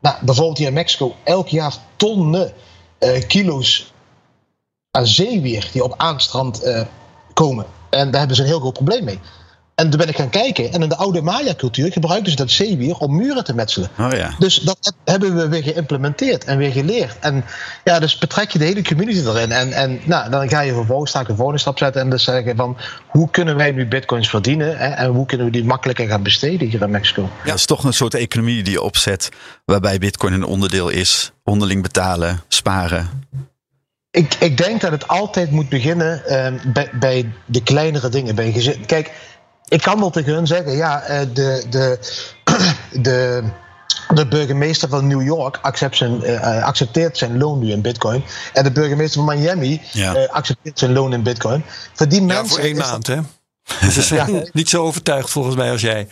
nou, 0.00 0.16
bijvoorbeeld 0.20 0.58
hier 0.58 0.66
in 0.66 0.72
Mexico, 0.72 1.14
elk 1.24 1.48
jaar 1.48 1.74
tonnen 1.96 2.52
kilo's 3.26 3.92
aan 4.90 5.06
zeewier 5.06 5.68
die 5.72 5.84
op 5.84 5.94
aanstrand 5.96 6.64
uh, 6.66 6.82
komen. 7.32 7.66
En 7.90 8.10
daar 8.10 8.18
hebben 8.18 8.36
ze 8.36 8.42
een 8.42 8.48
heel 8.48 8.60
groot 8.60 8.72
probleem 8.72 9.04
mee. 9.04 9.20
En 9.78 9.90
toen 9.90 9.98
ben 9.98 10.08
ik 10.08 10.16
gaan 10.16 10.30
kijken. 10.30 10.72
En 10.72 10.82
in 10.82 10.88
de 10.88 10.96
oude 10.96 11.22
Maya-cultuur 11.22 11.92
gebruikten 11.92 12.30
ze 12.30 12.36
dat 12.36 12.50
zeewier 12.50 12.96
om 12.96 13.16
muren 13.16 13.44
te 13.44 13.54
metselen. 13.54 13.88
Oh 13.98 14.12
ja. 14.12 14.34
Dus 14.38 14.58
dat 14.58 14.94
hebben 15.04 15.34
we 15.34 15.48
weer 15.48 15.62
geïmplementeerd 15.62 16.44
en 16.44 16.58
weer 16.58 16.72
geleerd. 16.72 17.16
En 17.20 17.44
ja, 17.84 17.98
dus 17.98 18.18
betrek 18.18 18.50
je 18.50 18.58
de 18.58 18.64
hele 18.64 18.82
community 18.82 19.18
erin. 19.18 19.52
En, 19.52 19.72
en 19.72 20.00
nou, 20.04 20.30
dan 20.30 20.48
ga 20.48 20.60
je 20.60 20.72
vervolgens 20.72 21.12
de 21.12 21.34
volgende 21.34 21.60
stap 21.60 21.78
zetten. 21.78 22.02
En 22.02 22.10
dus 22.10 22.24
zeggen 22.24 22.56
van, 22.56 22.76
hoe 23.06 23.30
kunnen 23.30 23.56
wij 23.56 23.70
nu 23.70 23.86
bitcoins 23.86 24.28
verdienen? 24.28 24.78
Hè? 24.78 24.88
En 24.88 25.10
hoe 25.10 25.26
kunnen 25.26 25.46
we 25.46 25.52
die 25.52 25.64
makkelijker 25.64 26.06
gaan 26.06 26.22
besteden 26.22 26.68
hier 26.68 26.82
in 26.82 26.90
Mexico? 26.90 27.22
Ja, 27.22 27.50
het 27.50 27.58
is 27.58 27.66
toch 27.66 27.84
een 27.84 27.92
soort 27.92 28.14
economie 28.14 28.62
die 28.62 28.72
je 28.72 28.82
opzet. 28.82 29.28
Waarbij 29.64 29.98
bitcoin 29.98 30.32
een 30.32 30.44
onderdeel 30.44 30.88
is. 30.88 31.32
Onderling 31.44 31.82
betalen, 31.82 32.40
sparen. 32.48 33.26
Ik, 34.10 34.34
ik 34.34 34.56
denk 34.56 34.80
dat 34.80 34.90
het 34.90 35.08
altijd 35.08 35.50
moet 35.50 35.68
beginnen 35.68 36.22
uh, 36.26 36.72
bij, 36.72 36.90
bij 36.92 37.32
de 37.44 37.62
kleinere 37.62 38.08
dingen. 38.08 38.34
Bij 38.34 38.52
gezin. 38.52 38.86
Kijk, 38.86 39.10
ik 39.68 39.82
kan 39.82 39.98
wel 40.00 40.10
tegen 40.10 40.32
hun 40.32 40.46
zeggen, 40.46 40.76
ja, 40.76 41.02
de, 41.32 41.64
de, 41.70 41.98
de, 43.08 43.42
de 44.14 44.26
burgemeester 44.26 44.88
van 44.88 45.06
New 45.06 45.22
York 45.22 45.58
accept 45.62 45.96
zijn, 45.96 46.20
uh, 46.24 46.64
accepteert 46.64 47.18
zijn 47.18 47.38
loon 47.38 47.58
nu 47.58 47.70
in 47.70 47.80
bitcoin. 47.80 48.24
En 48.52 48.64
de 48.64 48.72
burgemeester 48.72 49.24
van 49.24 49.38
Miami 49.38 49.80
ja. 49.92 50.16
uh, 50.16 50.28
accepteert 50.28 50.78
zijn 50.78 50.92
loon 50.92 51.12
in 51.12 51.22
bitcoin. 51.22 51.64
Voor 51.92 52.08
die 52.08 52.22
mensen. 52.22 52.44
Ja, 52.44 52.50
voor 52.50 52.58
één 52.58 52.76
maand, 52.76 53.06
dat... 53.06 53.16
hè? 53.16 53.90
Ze 53.90 54.02
zijn 54.02 54.32
ja. 54.32 54.42
niet 54.52 54.68
zo 54.68 54.82
overtuigd 54.82 55.30
volgens 55.30 55.56
mij 55.56 55.70
als 55.70 55.80
jij. 55.80 56.08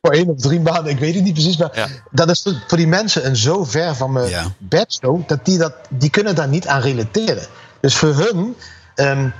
Voor 0.00 0.12
één 0.12 0.28
of 0.28 0.40
drie 0.40 0.60
maanden, 0.60 0.92
ik 0.92 0.98
weet 0.98 1.14
het 1.14 1.24
niet 1.24 1.32
precies. 1.32 1.56
Maar 1.56 2.02
dat 2.10 2.30
is 2.30 2.46
voor 2.66 2.78
die 2.78 2.86
mensen 2.86 3.26
een 3.26 3.36
zo 3.36 3.64
ver 3.64 3.94
van 3.94 4.12
mijn 4.12 4.28
ja. 4.28 4.54
dat 5.26 5.44
die, 5.44 5.58
dat 5.58 5.74
die 5.90 6.10
kunnen 6.10 6.34
daar 6.34 6.48
niet 6.48 6.66
aan 6.66 6.80
relateren. 6.80 7.46
Dus 7.80 7.94
voor 7.94 8.14
hun. 8.14 8.56
Um, 8.94 9.32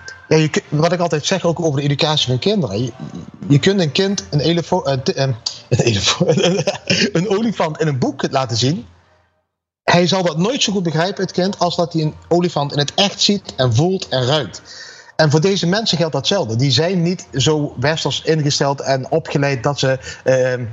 wat 0.68 0.92
ik 0.92 1.00
altijd 1.00 1.26
zeg, 1.26 1.44
ook 1.44 1.60
over 1.60 1.80
de 1.80 1.86
educatie 1.86 2.26
van 2.26 2.38
kinderen. 2.38 2.92
Je, 3.48 3.58
kunt 3.58 3.80
een 3.80 3.92
kind 3.92 4.24
een, 4.30 4.40
elefo, 4.40 4.84
een, 4.84 5.00
een, 5.04 5.36
een 7.12 7.28
olifant 7.28 7.80
in 7.80 7.86
een 7.86 7.98
boek 7.98 8.30
laten 8.30 8.56
zien. 8.56 8.86
Hij 9.82 10.06
zal 10.06 10.22
dat 10.22 10.38
nooit 10.38 10.62
zo 10.62 10.72
goed 10.72 10.82
begrijpen, 10.82 11.22
het 11.22 11.32
kind, 11.32 11.58
als 11.58 11.76
dat 11.76 11.92
hij 11.92 12.02
een 12.02 12.14
olifant 12.28 12.72
in 12.72 12.78
het 12.78 12.94
echt 12.94 13.20
ziet 13.20 13.54
en 13.56 13.74
voelt 13.74 14.08
en 14.08 14.26
ruikt. 14.26 14.62
En 15.16 15.30
voor 15.30 15.40
deze 15.40 15.66
mensen 15.66 15.98
geldt 15.98 16.12
datzelfde. 16.12 16.56
Die 16.56 16.70
zijn 16.70 17.02
niet 17.02 17.26
zo 17.32 17.74
westers 17.80 18.22
ingesteld 18.22 18.80
en 18.80 19.10
opgeleid 19.10 19.62
dat 19.62 19.78
ze 19.78 19.98
uh, 20.24 20.66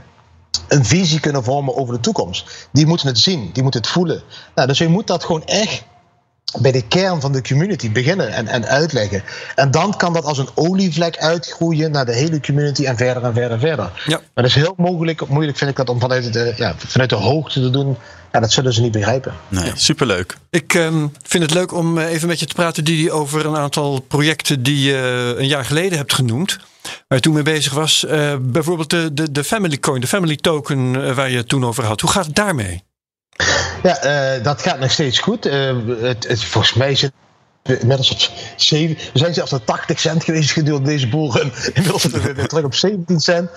een 0.68 0.86
visie 0.86 1.20
kunnen 1.20 1.44
vormen 1.44 1.76
over 1.76 1.94
de 1.94 2.00
toekomst. 2.00 2.68
Die 2.72 2.86
moeten 2.86 3.08
het 3.08 3.18
zien, 3.18 3.50
die 3.54 3.64
moeten 3.64 3.82
het 3.82 3.90
voelen. 3.90 4.24
Nou, 4.56 4.68
dus 4.68 4.78
je 4.78 4.88
moet 4.88 5.08
dat 5.08 5.24
gewoon 5.24 5.46
echt 5.46 5.84
bij 6.60 6.72
de 6.72 6.88
kern 6.88 7.22
van 7.22 7.32
de 7.32 7.42
community 7.42 7.92
beginnen 7.92 8.34
en, 8.34 8.48
en 8.48 8.66
uitleggen. 8.66 9.24
En 9.56 9.72
dan 9.72 9.98
kan 9.98 10.14
dat 10.14 10.26
als 10.26 10.38
een 10.38 10.50
olievlek 10.56 11.18
uitgroeien 11.18 11.92
naar 11.92 12.06
de 12.06 12.16
hele 12.16 12.40
community 12.40 12.86
en 12.86 12.98
verder 12.98 13.24
en 13.24 13.34
verder 13.34 13.52
en 13.52 13.60
verder. 13.60 13.92
Ja. 14.06 14.18
Maar 14.18 14.44
dat 14.44 14.46
is 14.46 14.56
heel 14.56 14.74
mogelijk, 14.78 15.28
moeilijk 15.28 15.58
vind 15.58 15.70
ik 15.70 15.76
dat 15.76 15.90
om 15.90 16.00
vanuit 16.00 16.34
de, 16.34 16.54
ja, 16.58 16.76
vanuit 16.78 17.10
de 17.10 17.16
hoogte 17.16 17.62
te 17.62 17.70
doen. 17.70 17.98
Ja, 18.32 18.40
dat 18.40 18.52
zullen 18.52 18.74
ze 18.74 18.82
niet 18.82 18.92
begrijpen. 18.92 19.34
Nee, 19.48 19.66
ja. 19.66 19.76
superleuk. 19.76 20.38
Ik 20.50 20.74
um, 20.74 21.12
vind 21.24 21.44
het 21.44 21.54
leuk 21.54 21.74
om 21.74 21.98
even 21.98 22.28
met 22.28 22.40
je 22.40 22.46
te 22.46 22.54
praten, 22.54 22.84
Didi, 22.84 23.12
over 23.12 23.46
een 23.46 23.58
aantal 23.58 24.00
projecten 24.00 24.64
die 24.64 24.82
je 24.82 25.36
een 25.38 25.48
jaar 25.48 25.66
geleden 25.66 25.98
hebt 25.98 26.14
genoemd. 26.14 26.58
Waar 26.82 27.18
je 27.18 27.20
toen 27.20 27.34
mee 27.34 27.44
bezig 27.44 27.74
was. 27.74 28.06
Uh, 28.08 28.36
bijvoorbeeld 28.42 28.90
de, 28.90 29.14
de, 29.14 29.32
de 29.32 29.44
Family 29.44 29.78
Coin, 29.78 30.02
de 30.02 30.08
Family 30.08 30.36
Token, 30.36 30.94
uh, 30.94 31.16
waar 31.16 31.30
je 31.30 31.38
het 31.38 31.48
toen 31.48 31.66
over 31.66 31.84
had. 31.84 32.02
Hoe 32.02 32.10
gaat 32.10 32.26
het 32.26 32.36
daarmee? 32.36 32.84
Ja, 33.84 34.36
uh, 34.38 34.44
dat 34.44 34.62
gaat 34.62 34.80
nog 34.80 34.92
steeds 34.92 35.20
goed. 35.20 35.48
Uh, 35.48 35.76
het, 36.02 36.28
het, 36.28 36.44
volgens 36.44 36.74
mij 36.74 36.96
zit 36.96 37.12
inmiddels 37.64 38.12
op 38.12 38.20
7. 38.56 38.98
We 39.14 39.20
zijn 39.20 39.34
zelfs 39.34 39.52
naar 39.52 39.64
80 39.64 40.00
cent 40.00 40.24
geweest 40.24 40.52
gedurende 40.52 40.90
deze 40.90 41.08
boelrun. 41.08 41.52
Inmiddels 41.74 42.04
weer 42.04 42.48
terug 42.48 42.64
op 42.64 42.74
17 42.74 43.20
cent. 43.20 43.50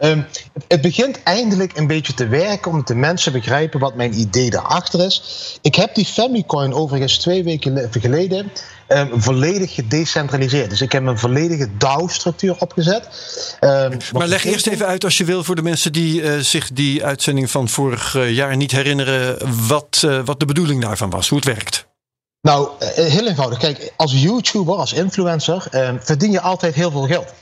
Um, 0.00 0.26
het, 0.68 0.80
begint 0.80 1.22
eindelijk 1.22 1.76
een 1.76 1.86
beetje 1.86 2.14
te 2.14 2.28
werken 2.28 2.70
omdat 2.70 2.86
de 2.86 2.94
mensen 2.94 3.32
begrijpen 3.32 3.80
wat 3.80 3.94
mijn 3.94 4.20
idee 4.20 4.50
daarachter 4.50 5.04
is. 5.04 5.22
Ik 5.62 5.74
heb 5.74 5.94
die 5.94 6.04
Famicoin 6.04 6.74
overigens 6.74 7.18
twee 7.18 7.44
weken 7.44 7.88
geleden 7.90 8.52
um, 8.88 9.22
volledig 9.22 9.74
gedecentraliseerd. 9.74 10.70
Dus 10.70 10.80
ik 10.80 10.92
heb 10.92 11.06
een 11.06 11.18
volledige 11.18 11.68
DAO-structuur 11.76 12.56
opgezet. 12.58 13.08
Um, 13.60 13.96
maar 14.12 14.26
leg 14.26 14.44
eerst 14.44 14.66
even 14.66 14.86
uit, 14.86 15.04
als 15.04 15.18
je 15.18 15.24
wil, 15.24 15.44
voor 15.44 15.54
de 15.54 15.62
mensen 15.62 15.92
die 15.92 16.22
uh, 16.22 16.38
zich 16.38 16.72
die 16.72 17.04
uitzending 17.04 17.50
van 17.50 17.68
vorig 17.68 18.28
jaar 18.28 18.56
niet 18.56 18.72
herinneren, 18.72 19.38
wat, 19.66 20.02
uh, 20.04 20.20
wat 20.24 20.40
de 20.40 20.46
bedoeling 20.46 20.82
daarvan 20.82 21.10
was, 21.10 21.28
hoe 21.28 21.38
het 21.38 21.46
werkt. 21.46 21.86
Nou, 22.40 22.68
heel 22.94 23.26
eenvoudig. 23.26 23.58
Kijk, 23.58 23.92
als 23.96 24.12
YouTuber, 24.22 24.74
als 24.74 24.92
influencer, 24.92 25.66
eh, 25.70 25.90
verdien 26.00 26.30
je 26.30 26.40
altijd 26.40 26.74
heel 26.74 26.90
veel 26.90 27.06
geld. 27.06 27.32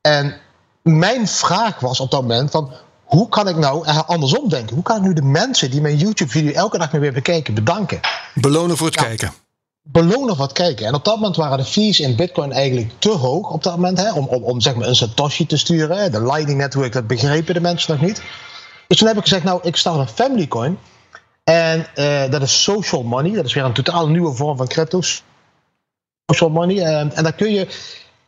En 0.00 0.36
mijn 0.82 1.28
vraag 1.28 1.80
was 1.80 2.00
op 2.00 2.10
dat 2.10 2.20
moment 2.20 2.50
van 2.50 2.72
hoe 3.04 3.28
kan 3.28 3.48
ik 3.48 3.56
nou 3.56 3.86
andersom 3.86 4.48
denken? 4.48 4.74
Hoe 4.74 4.84
kan 4.84 4.96
ik 4.96 5.02
nu 5.02 5.12
de 5.12 5.22
mensen 5.22 5.70
die 5.70 5.80
mijn 5.80 5.96
YouTube-video 5.96 6.52
elke 6.52 6.78
dag 6.78 6.90
weer 6.90 7.12
bekijken, 7.12 7.54
bedanken? 7.54 8.00
Belonen 8.34 8.76
voor 8.76 8.86
het 8.86 8.96
kijken. 8.96 9.32
Belonen 9.86 10.36
het 10.36 10.52
kijken. 10.52 10.86
En 10.86 10.94
op 10.94 11.04
dat 11.04 11.14
moment 11.14 11.36
waren 11.36 11.58
de 11.58 11.64
fees 11.64 12.00
in 12.00 12.16
Bitcoin 12.16 12.52
eigenlijk 12.52 12.90
te 12.98 13.10
hoog 13.10 13.50
op 13.50 13.62
dat 13.62 13.76
moment, 13.76 13.98
hè, 13.98 14.12
om, 14.12 14.26
om, 14.26 14.42
om 14.42 14.60
zeg 14.60 14.74
maar 14.74 14.88
een 14.88 14.96
Satoshi 14.96 15.46
te 15.46 15.56
sturen. 15.56 16.12
De 16.12 16.22
Lightning 16.22 16.58
Network, 16.58 16.92
dat 16.92 17.06
begrepen 17.06 17.54
de 17.54 17.60
mensen 17.60 17.92
nog 17.92 18.06
niet. 18.06 18.22
Dus 18.86 18.98
toen 18.98 19.08
heb 19.08 19.16
ik 19.16 19.22
gezegd, 19.22 19.44
nou, 19.44 19.60
ik 19.62 19.76
start 19.76 19.98
een 19.98 20.08
Family 20.08 20.46
Coin. 20.46 20.78
En 21.44 21.86
uh, 21.96 22.30
dat 22.30 22.42
is 22.42 22.62
social 22.62 23.02
money. 23.02 23.32
Dat 23.32 23.44
is 23.44 23.54
weer 23.54 23.64
een 23.64 23.72
totaal 23.72 24.08
nieuwe 24.08 24.34
vorm 24.34 24.56
van 24.56 24.66
crypto's. 24.66 25.22
Social 26.26 26.50
money. 26.50 26.76
Uh, 26.76 26.98
en 26.98 27.22
dan 27.22 27.34
kun 27.34 27.52
je 27.52 27.68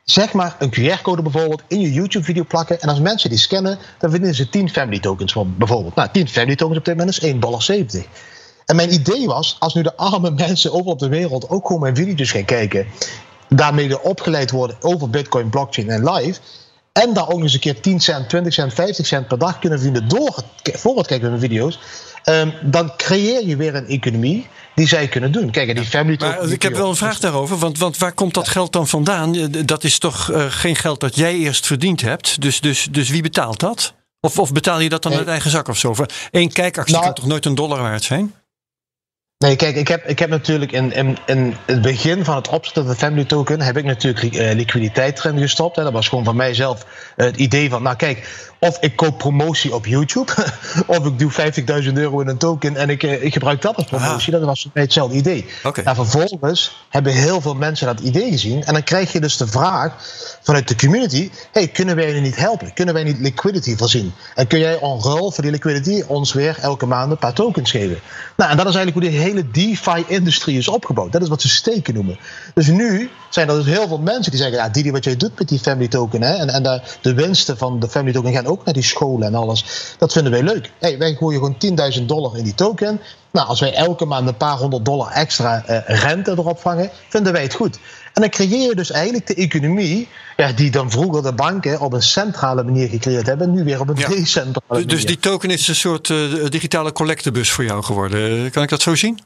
zeg 0.05 0.33
maar 0.33 0.57
een 0.59 0.71
QR-code 0.71 1.23
bijvoorbeeld 1.23 1.63
in 1.69 1.81
je 1.81 1.93
YouTube-video 1.93 2.45
plakken. 2.45 2.81
En 2.81 2.89
als 2.89 3.01
mensen 3.01 3.31
die 3.31 3.39
scannen, 3.39 3.79
dan 3.99 4.11
vinden 4.11 4.35
ze 4.35 4.49
10 4.49 4.71
family 4.71 4.99
tokens 5.01 5.37
bijvoorbeeld. 5.57 5.95
Nou, 5.95 6.09
10 6.13 6.29
family 6.29 6.57
tokens 6.57 6.79
op 6.79 6.85
dit 6.85 6.97
moment 6.97 7.23
is 7.23 7.33
1,70 7.33 7.39
dollar. 7.39 7.63
En 8.67 8.77
mijn 8.77 8.93
idee 8.93 9.27
was, 9.27 9.57
als 9.59 9.75
nu 9.75 9.83
de 9.83 9.97
arme 9.97 10.31
mensen 10.31 10.73
over 10.73 10.91
op 10.91 10.99
de 10.99 11.09
wereld 11.09 11.49
ook 11.49 11.67
gewoon 11.67 11.83
mijn 11.83 11.97
video's 11.97 12.31
gaan 12.31 12.45
kijken, 12.45 12.87
daarmee 13.49 14.03
opgeleid 14.03 14.51
worden 14.51 14.77
over 14.81 15.11
Bitcoin, 15.11 15.51
blockchain 15.51 15.91
en 15.91 16.11
live. 16.11 16.41
En 16.93 17.15
daar 17.15 17.25
ook 17.25 17.35
nog 17.35 17.43
eens 17.43 17.55
een 17.55 17.61
keer 17.61 17.81
10 17.81 18.01
cent, 18.01 18.29
20 18.29 18.53
cent, 18.53 18.75
50 18.75 19.07
cent 19.07 19.29
per 19.29 19.39
dag 19.39 19.59
kunnen 19.59 19.81
verdienen 19.81 20.09
door 20.09 20.43
het, 20.63 20.81
voor 20.81 20.97
het 20.97 21.07
kijken 21.07 21.31
naar 21.31 21.39
mijn 21.39 21.51
video's. 21.51 21.79
Um, 22.25 22.53
dan 22.63 22.97
creëer 22.97 23.47
je 23.47 23.57
weer 23.57 23.75
een 23.75 23.87
economie 23.87 24.47
die 24.75 24.87
zij 24.87 25.09
kunnen 25.09 25.33
doen. 25.33 25.51
Kijk, 25.51 25.77
die 25.77 25.85
family 25.85 26.17
maar 26.19 26.49
ik 26.49 26.63
heb 26.63 26.77
wel 26.77 26.89
een 26.89 26.97
vraag 26.97 27.19
daarover, 27.19 27.57
want, 27.59 27.79
want 27.79 27.99
waar 27.99 28.13
komt 28.13 28.35
dat 28.35 28.49
geld 28.49 28.73
dan 28.73 28.89
vandaan? 28.89 29.51
Dat 29.51 29.85
is 29.85 29.99
toch 29.99 30.31
uh, 30.31 30.45
geen 30.49 30.77
geld 30.77 31.01
dat 31.01 31.17
jij 31.17 31.35
eerst 31.35 31.67
verdiend 31.67 32.01
hebt? 32.01 32.41
Dus, 32.41 32.61
dus, 32.61 32.89
dus 32.91 33.09
wie 33.09 33.23
betaalt 33.23 33.61
dat? 33.61 33.95
Of, 34.21 34.39
of 34.39 34.53
betaal 34.53 34.81
je 34.81 34.89
dat 34.89 35.03
dan 35.03 35.13
uit 35.13 35.27
eigen 35.27 35.51
zak 35.51 35.69
of 35.69 35.79
zo? 35.79 35.95
Eén 36.31 36.53
kijkactie 36.53 36.95
nou, 36.95 37.05
kan 37.05 37.15
toch 37.15 37.27
nooit 37.27 37.45
een 37.45 37.55
dollar 37.55 37.83
waard 37.83 38.05
zijn? 38.05 38.35
Nee, 39.39 39.57
kijk, 39.57 39.77
ik 39.77 39.89
heb, 39.89 40.05
ik 40.05 40.19
heb 40.19 40.31
natuurlijk 40.31 40.73
in, 40.73 40.93
in, 40.93 41.19
in 41.27 41.57
het 41.67 41.83
begin 41.83 42.25
van 42.25 42.37
het 42.37 42.49
opzetten 42.49 42.83
van 42.83 42.93
de 42.93 42.99
Family 42.99 43.25
Token... 43.25 43.61
heb 43.61 43.77
ik 43.77 43.85
natuurlijk 43.85 44.35
uh, 44.35 44.53
liquiditeit 44.53 45.19
erin 45.19 45.39
gestopt. 45.39 45.77
Hè. 45.77 45.83
Dat 45.83 45.93
was 45.93 46.09
gewoon 46.09 46.25
van 46.25 46.37
mijzelf 46.37 46.87
uh, 47.17 47.27
het 47.27 47.37
idee 47.37 47.71
van... 47.71 47.83
nou 47.83 47.97
kijk, 47.97 48.29
of 48.59 48.79
ik 48.81 48.97
koop 48.97 49.19
promotie 49.19 49.75
op 49.75 49.87
YouTube... 49.87 50.33
of 50.87 51.07
ik 51.07 51.19
doe 51.19 51.33
50.000 51.85 51.93
euro 51.93 52.21
in 52.21 52.29
een 52.29 52.37
token 52.37 52.77
en 52.77 52.91
ik, 52.91 53.03
uh, 53.03 53.25
ik 53.25 53.33
gebruik 53.33 53.63
dat 53.63 53.77
als 53.77 53.87
promotie. 53.87 54.33
Dat 54.33 54.43
was 54.43 54.63
voor 54.63 54.71
mij 54.75 54.83
hetzelfde 54.83 55.17
idee. 55.17 55.47
Okay. 55.63 55.85
Nou, 55.85 55.97
vervolgens 55.97 56.87
hebben 56.89 57.13
heel 57.13 57.41
veel 57.41 57.55
mensen 57.55 57.87
dat 57.87 58.01
idee 58.01 58.31
gezien... 58.31 58.65
en 58.65 58.73
dan 58.73 58.83
krijg 58.83 59.13
je 59.13 59.21
dus 59.21 59.37
de 59.37 59.47
vraag 59.47 59.93
vanuit 60.43 60.69
de 60.69 60.77
community... 60.77 61.31
hey, 61.53 61.69
kunnen 61.69 61.97
wij 61.97 62.15
je 62.15 62.21
niet 62.21 62.37
helpen? 62.37 62.73
Kunnen 62.73 62.95
wij 62.95 63.05
niet 63.05 63.19
liquidity 63.19 63.77
voorzien? 63.77 64.13
En 64.35 64.47
kun 64.47 64.59
jij 64.59 64.81
on 64.81 65.03
ruil 65.03 65.31
voor 65.31 65.43
die 65.43 65.53
liquidity 65.53 66.03
ons 66.07 66.33
weer 66.33 66.59
elke 66.61 66.87
maand 66.87 67.11
een 67.11 67.19
paar 67.19 67.33
tokens 67.33 67.71
geven? 67.71 67.99
Nou, 68.37 68.51
en 68.51 68.57
dat 68.57 68.67
is 68.67 68.75
eigenlijk 68.75 69.07
hoe 69.07 69.15
de 69.15 69.25
hele 69.27 69.51
DeFi-industrie 69.51 70.59
is 70.59 70.69
opgebouwd. 70.69 71.13
Dat 71.13 71.23
is 71.23 71.29
wat 71.29 71.43
ze 71.43 71.49
steken 71.49 71.95
noemen. 71.95 72.19
Dus 72.55 72.67
nu 72.67 73.11
zijn 73.31 73.49
er 73.49 73.55
dus 73.55 73.67
heel 73.67 73.89
veel 73.89 73.99
mensen 73.99 74.31
die 74.31 74.41
zeggen: 74.41 74.59
ja, 74.59 74.69
Didi, 74.69 74.91
wat 74.91 75.05
jij 75.05 75.17
doet 75.17 75.39
met 75.39 75.49
die 75.49 75.59
family 75.59 75.89
token, 75.89 76.23
hè, 76.23 76.35
en, 76.35 76.49
en 76.49 76.63
de, 76.63 76.81
de 77.01 77.15
winsten 77.15 77.59
van 77.59 77.81
de 77.81 77.89
family 77.89 78.13
token 78.13 78.33
gaan 78.33 78.47
ook 78.47 78.65
naar 78.65 78.75
die 78.75 78.83
scholen 78.83 79.27
en 79.27 79.35
alles. 79.35 79.95
Dat 79.99 80.13
vinden 80.13 80.33
wij 80.33 80.43
leuk. 80.43 80.71
Hey, 80.79 80.99
wij 80.99 81.15
gooien 81.15 81.39
gewoon 81.39 81.97
10.000 81.99 82.05
dollar 82.05 82.37
in 82.37 82.45
die 82.45 82.55
token. 82.55 83.01
Nou, 83.31 83.49
als 83.49 83.61
wij 83.61 83.75
elke 83.75 84.05
maand 84.05 84.29
een 84.29 84.37
paar 84.37 84.57
honderd 84.57 84.85
dollar 84.85 85.11
extra 85.11 85.65
uh, 85.69 85.79
rente 85.87 86.31
erop 86.31 86.61
vangen, 86.61 86.91
vinden 87.09 87.33
wij 87.33 87.43
het 87.43 87.55
goed. 87.55 87.79
En 88.17 88.23
dan 88.23 88.31
creëer 88.31 88.69
je 88.69 88.75
dus 88.75 88.91
eigenlijk 88.91 89.27
de 89.27 89.35
economie, 89.35 90.09
ja, 90.37 90.53
die 90.53 90.71
dan 90.71 90.91
vroeger 90.91 91.23
de 91.23 91.33
banken 91.33 91.81
op 91.81 91.93
een 91.93 92.03
centrale 92.03 92.65
manier 92.65 92.89
gecreëerd 92.89 93.27
hebben, 93.27 93.55
nu 93.55 93.65
weer 93.65 93.81
op 93.81 93.89
een 93.89 93.97
ja. 93.97 94.09
decentrale 94.09 94.53
dus 94.53 94.63
manier. 94.69 94.89
Dus 94.89 95.07
die 95.07 95.19
token 95.19 95.51
is 95.51 95.69
een 95.69 95.75
soort 95.75 96.09
uh, 96.09 96.47
digitale 96.49 96.93
collectebus 96.93 97.51
voor 97.51 97.65
jou 97.65 97.83
geworden. 97.83 98.51
Kan 98.51 98.63
ik 98.63 98.69
dat 98.69 98.83
zo 98.83 98.95
zien? 98.95 99.19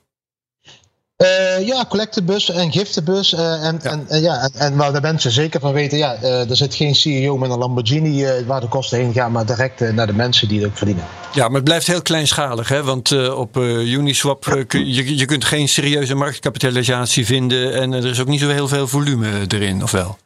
Uh, 1.22 1.66
ja, 1.66 1.84
collectebus 1.88 2.50
en 2.50 2.72
giftenbus. 2.72 3.32
Uh, 3.32 3.66
en, 3.66 3.80
ja. 3.82 3.98
En, 4.08 4.20
ja, 4.20 4.42
en, 4.42 4.50
en, 4.54 4.76
waar 4.76 4.92
de 4.92 5.00
mensen 5.00 5.30
zeker 5.30 5.60
van 5.60 5.72
weten, 5.72 5.98
ja, 5.98 6.16
uh, 6.22 6.50
er 6.50 6.56
zit 6.56 6.74
geen 6.74 6.94
CEO 6.94 7.38
met 7.38 7.50
een 7.50 7.58
Lamborghini 7.58 8.44
waar 8.46 8.60
de 8.60 8.68
kosten 8.68 8.98
heen 8.98 9.12
gaan, 9.12 9.32
maar 9.32 9.46
direct 9.46 9.92
naar 9.92 10.06
de 10.06 10.12
mensen 10.12 10.48
die 10.48 10.60
het 10.60 10.68
ook 10.68 10.76
verdienen. 10.76 11.04
Ja, 11.32 11.46
maar 11.46 11.54
het 11.54 11.64
blijft 11.64 11.86
heel 11.86 12.02
kleinschalig, 12.02 12.68
hè? 12.68 12.82
want 12.82 13.28
op 13.30 13.56
Uniswap 13.56 14.64
kun 14.66 14.94
je, 14.94 15.16
je 15.16 15.24
kunt 15.24 15.44
geen 15.44 15.68
serieuze 15.68 16.14
marktkapitalisatie 16.14 17.26
vinden 17.26 17.74
en 17.74 17.92
er 17.92 18.06
is 18.06 18.20
ook 18.20 18.26
niet 18.26 18.40
zo 18.40 18.48
heel 18.48 18.68
veel 18.68 18.88
volume 18.88 19.28
erin, 19.48 19.82
of 19.82 19.90
wel? 19.90 20.16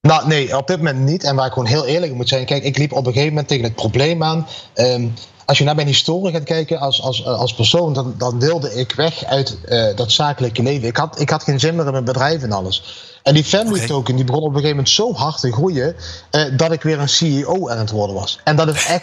Nou, 0.00 0.26
nee, 0.26 0.56
op 0.56 0.66
dit 0.66 0.76
moment 0.76 0.98
niet. 0.98 1.24
En 1.24 1.36
waar 1.36 1.46
ik 1.46 1.52
gewoon 1.52 1.68
heel 1.68 1.86
eerlijk 1.86 2.14
moet 2.14 2.28
zijn, 2.28 2.46
kijk, 2.46 2.64
ik 2.64 2.78
liep 2.78 2.92
op 2.92 2.98
een 3.06 3.12
gegeven 3.12 3.28
moment 3.28 3.48
tegen 3.48 3.64
het 3.64 3.74
probleem 3.74 4.22
aan. 4.22 4.46
Um, 4.74 5.14
als 5.46 5.58
je 5.58 5.64
naar 5.64 5.74
mijn 5.74 5.86
historie 5.86 6.32
gaat 6.32 6.44
kijken 6.44 6.78
als, 6.78 7.02
als, 7.02 7.22
eh, 7.22 7.38
als 7.38 7.54
persoon, 7.54 7.92
dan, 7.92 8.14
dan 8.18 8.40
wilde 8.40 8.74
ik 8.74 8.92
weg 8.92 9.24
uit 9.24 9.58
uh, 9.68 9.96
dat 9.96 10.12
zakelijke 10.12 10.62
leven. 10.62 10.88
Ik 10.88 10.96
had, 10.96 11.20
ik 11.20 11.30
had 11.30 11.42
geen 11.42 11.60
zin 11.60 11.74
meer 11.74 11.86
in 11.86 11.92
mijn 11.92 12.04
bedrijf 12.04 12.42
en 12.42 12.52
alles. 12.52 13.04
En 13.22 13.34
die 13.34 13.44
family 13.44 13.74
okay. 13.74 13.86
token 13.86 14.16
die 14.16 14.24
begon 14.24 14.42
op 14.42 14.48
een 14.48 14.54
gegeven 14.54 14.76
moment 14.76 14.94
zo 14.94 15.12
hard 15.12 15.40
te 15.40 15.52
groeien 15.52 15.96
uh, 16.30 16.44
dat 16.56 16.72
ik 16.72 16.82
weer 16.82 16.98
een 16.98 17.08
CEO 17.08 17.68
aan 17.68 17.78
het 17.78 17.90
worden 17.90 18.16
was. 18.16 18.40
En 18.44 18.56
dat 18.56 18.68
is 18.68 18.86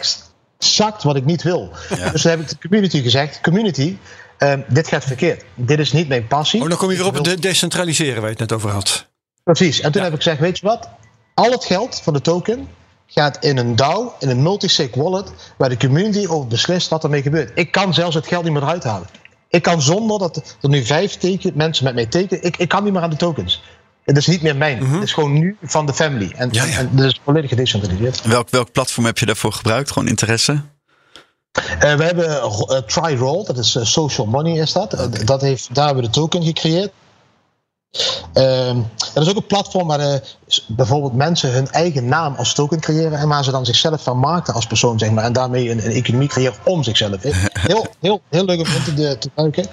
exact 0.58 1.02
wat 1.02 1.16
ik 1.16 1.24
niet 1.24 1.42
wil. 1.42 1.70
Ja. 1.96 2.10
Dus 2.10 2.22
toen 2.22 2.30
heb 2.30 2.40
ik 2.40 2.48
de 2.48 2.56
community 2.60 3.02
gezegd: 3.02 3.40
community, 3.40 3.96
uh, 4.38 4.52
dit 4.68 4.88
gaat 4.88 5.04
verkeerd. 5.04 5.44
Dit 5.54 5.78
is 5.78 5.92
niet 5.92 6.08
mijn 6.08 6.26
passie. 6.26 6.62
Oh, 6.62 6.68
dan 6.68 6.78
kom 6.78 6.90
je 6.90 6.96
weer 6.96 7.06
op 7.06 7.14
het 7.14 7.24
de 7.24 7.38
decentraliseren 7.38 8.14
waar 8.14 8.30
je 8.30 8.36
het 8.38 8.38
net 8.38 8.52
over 8.52 8.70
had. 8.70 9.06
Precies. 9.42 9.80
En 9.80 9.92
toen 9.92 10.00
ja. 10.00 10.06
heb 10.06 10.16
ik 10.16 10.22
gezegd: 10.22 10.40
weet 10.40 10.58
je 10.58 10.66
wat? 10.66 10.88
Al 11.34 11.50
het 11.50 11.64
geld 11.64 12.00
van 12.02 12.12
de 12.12 12.20
token 12.20 12.68
gaat 13.14 13.44
in 13.44 13.56
een 13.56 13.76
DAO, 13.76 14.14
in 14.18 14.28
een 14.28 14.42
multisig 14.42 14.94
wallet, 14.94 15.32
waar 15.56 15.68
de 15.68 15.76
community 15.76 16.26
over 16.26 16.46
beslist 16.46 16.88
wat 16.88 17.04
ermee 17.04 17.22
gebeurt. 17.22 17.50
Ik 17.54 17.72
kan 17.72 17.94
zelfs 17.94 18.14
het 18.14 18.26
geld 18.26 18.44
niet 18.44 18.52
meer 18.52 18.62
eruit 18.62 18.84
halen. 18.84 19.08
Ik 19.48 19.62
kan 19.62 19.82
zonder 19.82 20.18
dat 20.18 20.56
er 20.60 20.68
nu 20.68 20.84
vijf 20.84 21.16
teken, 21.16 21.52
mensen 21.54 21.84
met 21.84 21.94
mij 21.94 22.06
tekenen, 22.06 22.44
ik, 22.44 22.56
ik 22.56 22.68
kan 22.68 22.84
niet 22.84 22.92
meer 22.92 23.02
aan 23.02 23.10
de 23.10 23.16
tokens. 23.16 23.62
Het 24.04 24.16
is 24.16 24.26
niet 24.26 24.42
meer 24.42 24.56
mijn. 24.56 24.78
Mm 24.78 24.84
-hmm. 24.84 24.94
Het 24.94 25.02
is 25.02 25.12
gewoon 25.12 25.32
nu 25.32 25.56
van 25.62 25.86
de 25.86 25.94
family. 25.94 26.32
En, 26.36 26.48
ja, 26.52 26.64
ja. 26.64 26.78
en 26.78 26.90
dat 26.92 27.04
is 27.04 27.20
volledig 27.24 27.50
gedecentraliseerd. 27.50 28.22
Welk, 28.22 28.50
welk 28.50 28.72
platform 28.72 29.06
heb 29.06 29.18
je 29.18 29.26
daarvoor 29.26 29.52
gebruikt? 29.52 29.92
Gewoon 29.92 30.08
interesse? 30.08 30.52
Uh, 30.52 31.94
we 31.94 32.04
hebben 32.04 32.28
uh, 32.28 32.78
TryRoll, 32.78 33.44
dat 33.44 33.58
is 33.58 33.74
uh, 33.74 33.84
social 33.84 34.26
money 34.26 34.52
is 34.52 34.72
dat. 34.72 34.92
Okay. 34.92 35.24
dat 35.24 35.40
heeft, 35.40 35.74
daar 35.74 35.84
hebben 35.84 36.04
we 36.04 36.10
de 36.10 36.14
token 36.14 36.42
gecreëerd. 36.42 36.92
Dat 39.14 39.22
is 39.22 39.28
ook 39.28 39.36
een 39.36 39.46
platform 39.46 39.86
waar 39.86 40.00
uh, 40.00 40.14
bijvoorbeeld 40.66 41.14
mensen 41.14 41.52
hun 41.52 41.70
eigen 41.70 42.08
naam 42.08 42.34
als 42.34 42.54
token 42.54 42.80
creëren 42.80 43.18
en 43.18 43.28
waar 43.28 43.44
ze 43.44 43.50
dan 43.50 43.66
zichzelf 43.66 44.02
vermarkten 44.02 44.54
als 44.54 44.66
persoon, 44.66 44.98
zeg 44.98 45.10
maar, 45.10 45.24
en 45.24 45.32
daarmee 45.32 45.70
een, 45.70 45.84
een 45.84 45.90
economie 45.90 46.28
creëren 46.28 46.54
om 46.64 46.82
zichzelf. 46.82 47.22
Heel, 47.64 47.86
heel, 48.00 48.20
heel 48.30 48.44
leuk 48.44 48.60
om 48.60 48.66
in 48.66 48.94
te, 48.94 49.18
te 49.18 49.30
duiken. 49.34 49.66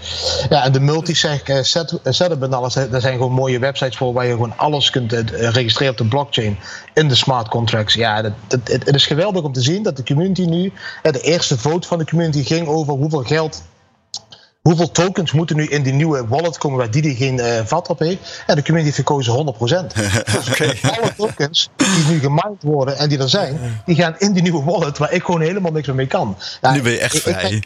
Ja, 0.50 0.64
en 0.64 0.72
de 0.72 0.80
multiseg 0.80 1.48
uh, 1.48 1.58
setup 2.04 2.44
en 2.44 2.54
alles, 2.54 2.74
daar 2.74 3.02
zijn 3.02 3.14
gewoon 3.14 3.32
mooie 3.32 3.60
websites 3.60 3.98
voor 3.98 4.14
waar 4.14 4.26
je 4.26 4.32
gewoon 4.32 4.58
alles 4.58 4.90
kunt 4.90 5.14
uh, 5.14 5.20
registreren 5.50 5.92
op 5.92 5.98
de 5.98 6.08
blockchain 6.08 6.58
in 6.94 7.08
de 7.08 7.16
smart 7.16 7.48
contracts. 7.48 7.94
Ja, 7.94 8.22
dat, 8.22 8.32
dat, 8.48 8.60
het, 8.64 8.86
het 8.86 8.96
is 8.96 9.06
geweldig 9.06 9.44
om 9.44 9.54
te 9.54 9.62
zien 9.62 9.84
dat 9.84 9.98
de 9.98 10.04
community 10.04 10.46
nu, 10.46 10.74
de 11.02 11.22
eerste 11.22 11.58
vote 11.58 11.88
van 11.88 11.98
de 11.98 12.06
community 12.06 12.44
ging 12.44 12.68
over 12.68 12.94
hoeveel 12.94 13.24
geld 13.24 13.62
Hoeveel 14.62 14.92
tokens 14.92 15.32
moeten 15.32 15.56
nu 15.56 15.66
in 15.66 15.84
die 15.84 15.94
nieuwe 15.94 16.28
wallet 16.28 16.58
komen 16.58 16.78
waar 16.78 16.92
die 16.92 17.16
geen 17.16 17.38
uh, 17.38 17.60
vat 17.66 17.88
op 17.88 18.00
heeft? 18.00 18.44
En 18.48 18.56
de 18.56 18.64
community 18.64 18.94
verkozen 18.94 19.34
100%. 19.34 19.58
dus 19.60 20.50
okay. 20.50 20.80
alle 20.82 21.14
tokens 21.18 21.70
die 21.76 22.06
nu 22.10 22.20
gemined 22.20 22.64
worden 22.64 22.98
en 22.98 23.10
die 23.10 23.18
er 23.18 23.30
zijn, 23.30 23.82
die 23.86 23.96
gaan 23.96 24.16
in 24.18 24.34
die 24.34 24.42
nieuwe 24.42 24.64
wallet 24.64 24.98
waar 24.98 25.12
ik 25.12 25.24
gewoon 25.24 25.42
helemaal 25.42 25.72
niks 25.72 25.88
mee 25.88 26.08
kan. 26.08 26.38
Ja, 26.62 26.72
nu 26.72 26.82
ben 26.82 26.92
je 26.92 26.98
echt 26.98 27.16
ik, 27.16 27.22
vrij. 27.22 27.52
Ik, 27.52 27.66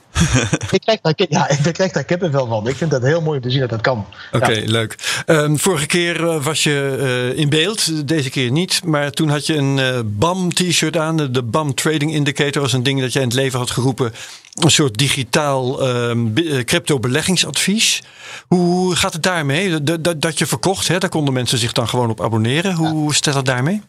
ik, 0.72 0.82
krijg 0.82 1.02
daar, 1.02 1.14
ja, 1.30 1.50
ik 1.64 1.74
krijg 1.74 1.92
daar 1.92 2.04
kippenvel 2.04 2.48
van. 2.48 2.68
Ik 2.68 2.75
vind 2.75 2.92
dat 2.92 3.02
heel 3.02 3.22
mooi 3.22 3.38
om 3.38 3.44
te 3.44 3.50
zien 3.50 3.60
dat 3.60 3.70
dat 3.70 3.82
kan. 3.82 4.06
Oké, 4.32 4.46
okay, 4.46 4.62
ja. 4.62 4.72
leuk. 4.72 5.24
Um, 5.25 5.60
vorige 5.60 5.86
keer 5.86 6.20
uh, 6.22 6.44
was 6.44 6.64
je 6.64 6.98
uh, 7.34 7.40
in 7.40 7.50
beeld, 7.50 8.08
deze 8.08 8.30
keer 8.30 8.52
niet. 8.52 8.84
Maar 8.84 9.12
toen 9.12 9.30
had 9.30 9.46
je 9.46 9.56
een 9.56 9.78
uh, 9.78 10.00
BAM 10.06 10.54
t-shirt 10.54 10.98
aan. 10.98 11.18
De, 11.18 11.32
de 11.32 11.44
BAM 11.44 11.74
Trading 11.74 12.14
Indicator 12.14 12.62
was 12.62 12.74
een 12.74 12.84
ding 12.84 13.02
dat 13.02 13.14
jij 13.14 13.22
in 13.22 13.28
het 13.28 13.38
leven 13.38 13.60
had 13.60 13.72
geroepen 13.72 14.14
een 14.55 14.71
soort 14.71 14.97
digitaal 14.97 15.88
um, 15.88 16.33
crypto-beleggingsadvies. 16.65 18.03
Hoe 18.47 18.95
gaat 18.95 19.13
het 19.13 19.24
daarmee? 19.24 19.83
Dat, 19.83 20.21
dat 20.21 20.38
je 20.38 20.45
verkocht, 20.45 20.88
hè, 20.88 20.97
daar 20.97 21.09
konden 21.09 21.33
mensen 21.33 21.57
zich 21.57 21.71
dan 21.71 21.89
gewoon 21.89 22.09
op 22.09 22.21
abonneren. 22.21 22.74
Hoe 22.74 23.07
ja. 23.07 23.13
staat 23.13 23.35
het 23.35 23.45
daarmee? 23.45 23.81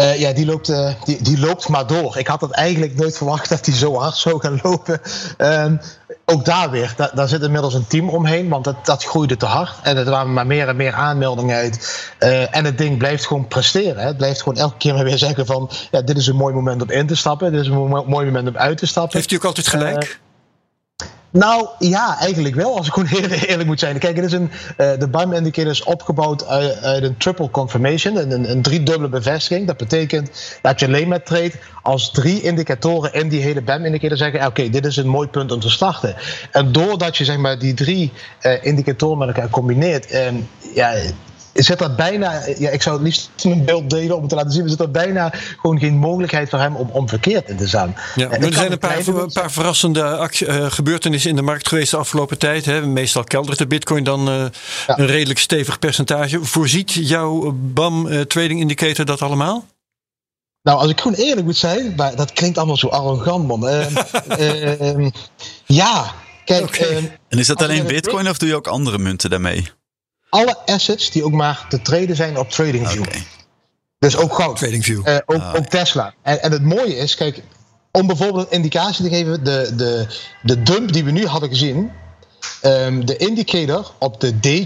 Uh, 0.00 0.20
ja, 0.20 0.32
die 0.32 0.46
loopt, 0.46 0.68
uh, 0.68 0.94
die, 1.04 1.22
die 1.22 1.38
loopt 1.38 1.68
maar 1.68 1.86
door. 1.86 2.18
Ik 2.18 2.26
had 2.26 2.40
het 2.40 2.50
eigenlijk 2.50 2.96
nooit 2.96 3.16
verwacht 3.16 3.48
dat 3.48 3.64
die 3.64 3.74
zo 3.74 3.98
hard 3.98 4.16
zou 4.16 4.40
gaan 4.40 4.60
lopen. 4.62 5.00
Um, 5.38 5.80
ook 6.28 6.44
daar 6.44 6.70
weer, 6.70 6.92
da 6.96 7.10
daar 7.14 7.28
zit 7.28 7.42
inmiddels 7.42 7.74
een 7.74 7.86
team 7.86 8.08
omheen, 8.08 8.48
want 8.48 8.64
dat, 8.64 8.86
dat 8.86 9.04
groeide 9.04 9.36
te 9.36 9.46
hard. 9.46 9.72
En 9.82 9.96
er 9.96 10.10
waren 10.10 10.32
maar 10.32 10.46
meer 10.46 10.68
en 10.68 10.76
meer 10.76 10.92
aanmeldingen 10.92 11.56
uit. 11.56 12.14
Uh, 12.20 12.56
en 12.56 12.64
het 12.64 12.78
ding 12.78 12.98
blijft 12.98 13.26
gewoon 13.26 13.48
presteren. 13.48 13.98
Hè. 14.00 14.06
Het 14.06 14.16
blijft 14.16 14.42
gewoon 14.42 14.58
elke 14.58 14.76
keer 14.76 14.94
maar 14.94 15.04
weer 15.04 15.18
zeggen 15.18 15.46
van... 15.46 15.70
ja, 15.90 16.02
dit 16.02 16.16
is 16.16 16.26
een 16.26 16.36
mooi 16.36 16.54
moment 16.54 16.82
om 16.82 16.90
in 16.90 17.06
te 17.06 17.16
stappen. 17.16 17.52
Dit 17.52 17.60
is 17.60 17.66
een 17.66 18.04
mooi 18.06 18.26
moment 18.26 18.48
om 18.48 18.56
uit 18.56 18.78
te 18.78 18.86
stappen. 18.86 19.16
Heeft 19.16 19.30
u 19.30 19.36
ook 19.36 19.44
altijd 19.44 19.68
gelijk? 19.68 20.20
Nou 21.36 21.68
ja, 21.78 22.18
eigenlijk 22.18 22.54
wel, 22.54 22.76
als 22.76 22.86
ik 22.86 22.92
gewoon 22.92 23.08
eerlijk 23.30 23.68
moet 23.68 23.80
zijn. 23.80 23.98
Kijk, 23.98 24.16
het 24.16 24.24
is 24.24 24.32
een, 24.32 24.50
uh, 24.78 24.98
de 24.98 25.08
BAM 25.08 25.32
indicator 25.32 25.70
is 25.70 25.82
opgebouwd 25.82 26.46
uit, 26.46 26.82
uit 26.82 27.02
een 27.02 27.16
triple 27.16 27.50
confirmation, 27.50 28.16
een, 28.16 28.50
een 28.50 28.62
driedubbele 28.62 29.08
bevestiging. 29.08 29.66
Dat 29.66 29.76
betekent 29.76 30.58
dat 30.62 30.80
je 30.80 30.86
alleen 30.86 31.08
maar 31.08 31.22
treedt 31.22 31.56
als 31.82 32.10
drie 32.10 32.42
indicatoren 32.42 33.12
in 33.12 33.28
die 33.28 33.40
hele 33.40 33.62
BAM 33.62 33.84
indicator 33.84 34.16
zeggen: 34.16 34.46
oké, 34.46 34.68
dit 34.68 34.86
is 34.86 34.96
een 34.96 35.08
mooi 35.08 35.28
punt 35.28 35.52
om 35.52 35.60
te 35.60 35.70
starten. 35.70 36.14
En 36.50 36.72
doordat 36.72 37.16
je 37.16 37.24
zeg 37.24 37.36
maar, 37.36 37.58
die 37.58 37.74
drie 37.74 38.12
uh, 38.42 38.64
indicatoren 38.64 39.18
met 39.18 39.28
elkaar 39.28 39.50
combineert, 39.50 40.14
um, 40.14 40.48
ja, 40.74 40.94
zit 41.56 41.80
er 41.80 41.94
bijna, 41.94 42.42
ja, 42.58 42.70
ik 42.70 42.82
zou 42.82 42.96
het 42.96 43.04
liefst 43.04 43.30
een 43.42 43.64
beeld 43.64 43.90
delen 43.90 44.14
om 44.14 44.20
het 44.20 44.30
te 44.30 44.36
laten 44.36 44.50
zien, 44.50 44.60
maar 44.60 44.70
zit 44.70 44.80
er 44.80 44.90
bijna 44.90 45.32
gewoon 45.60 45.78
geen 45.78 45.96
mogelijkheid 45.96 46.48
voor 46.48 46.58
hem 46.58 46.76
om, 46.76 46.88
om 46.92 47.08
verkeerd 47.08 47.48
in 47.48 47.56
te 47.56 47.68
staan. 47.68 47.96
Ja, 48.14 48.30
er 48.30 48.52
zijn 48.52 48.72
een 48.72 48.78
paar, 48.78 49.06
een 49.06 49.32
paar 49.32 49.50
verrassende 49.50 50.04
actie, 50.04 50.46
uh, 50.46 50.66
gebeurtenissen 50.70 51.30
in 51.30 51.36
de 51.36 51.42
markt 51.42 51.68
geweest 51.68 51.90
de 51.90 51.96
afgelopen 51.96 52.38
tijd. 52.38 52.64
Hè. 52.64 52.86
Meestal 52.86 53.24
keldert 53.24 53.58
de 53.58 53.66
bitcoin 53.66 54.04
dan 54.04 54.28
uh, 54.28 54.44
ja. 54.86 54.98
een 54.98 55.06
redelijk 55.06 55.38
stevig 55.38 55.78
percentage. 55.78 56.44
Voorziet 56.44 56.92
jouw 56.92 57.52
BAM 57.54 58.06
uh, 58.06 58.20
trading 58.20 58.60
indicator 58.60 59.04
dat 59.04 59.22
allemaal? 59.22 59.66
Nou, 60.62 60.78
als 60.78 60.90
ik 60.90 61.00
gewoon 61.00 61.18
eerlijk 61.18 61.46
moet 61.46 61.56
zijn, 61.56 61.92
maar 61.96 62.16
dat 62.16 62.32
klinkt 62.32 62.58
allemaal 62.58 62.76
zo 62.76 62.88
arrogant, 62.88 63.46
man. 63.46 63.68
Ehm, 63.68 65.10
ja, 65.66 66.12
kijk. 66.44 66.62
Okay. 66.62 67.18
en 67.28 67.38
is 67.38 67.46
dat 67.46 67.62
alleen 67.62 67.86
bitcoin 67.86 68.28
of 68.28 68.38
doe 68.38 68.48
je 68.48 68.54
ook 68.54 68.66
andere 68.66 68.98
munten 68.98 69.30
daarmee? 69.30 69.70
Alle 70.28 70.56
assets 70.66 71.10
die 71.10 71.24
ook 71.24 71.32
maar 71.32 71.66
te 71.68 71.82
traden 71.82 72.16
zijn 72.16 72.38
op 72.38 72.50
TradingView. 72.50 73.02
Okay. 73.02 73.26
Dus 73.98 74.16
ook 74.16 74.34
goud. 74.34 74.56
TradingView. 74.56 75.08
Uh, 75.08 75.16
ook, 75.26 75.36
oh, 75.36 75.54
ook, 75.54 75.66
Tesla. 75.66 76.14
En, 76.22 76.42
en, 76.42 76.52
het 76.52 76.62
mooie 76.62 76.96
is, 76.96 77.14
kijk, 77.14 77.42
om 77.92 78.06
bijvoorbeeld 78.06 78.46
een 78.46 78.52
indicatie 78.52 79.04
te 79.04 79.10
geven, 79.10 79.44
de, 79.44 79.72
de, 79.76 80.06
de 80.42 80.62
dump 80.62 80.92
die 80.92 81.04
we 81.04 81.10
nu 81.10 81.26
hadden 81.26 81.48
gezien, 81.48 81.92
um, 82.62 83.06
de 83.06 83.16
indicator 83.16 83.92
op 83.98 84.20
de 84.20 84.40
day 84.40 84.64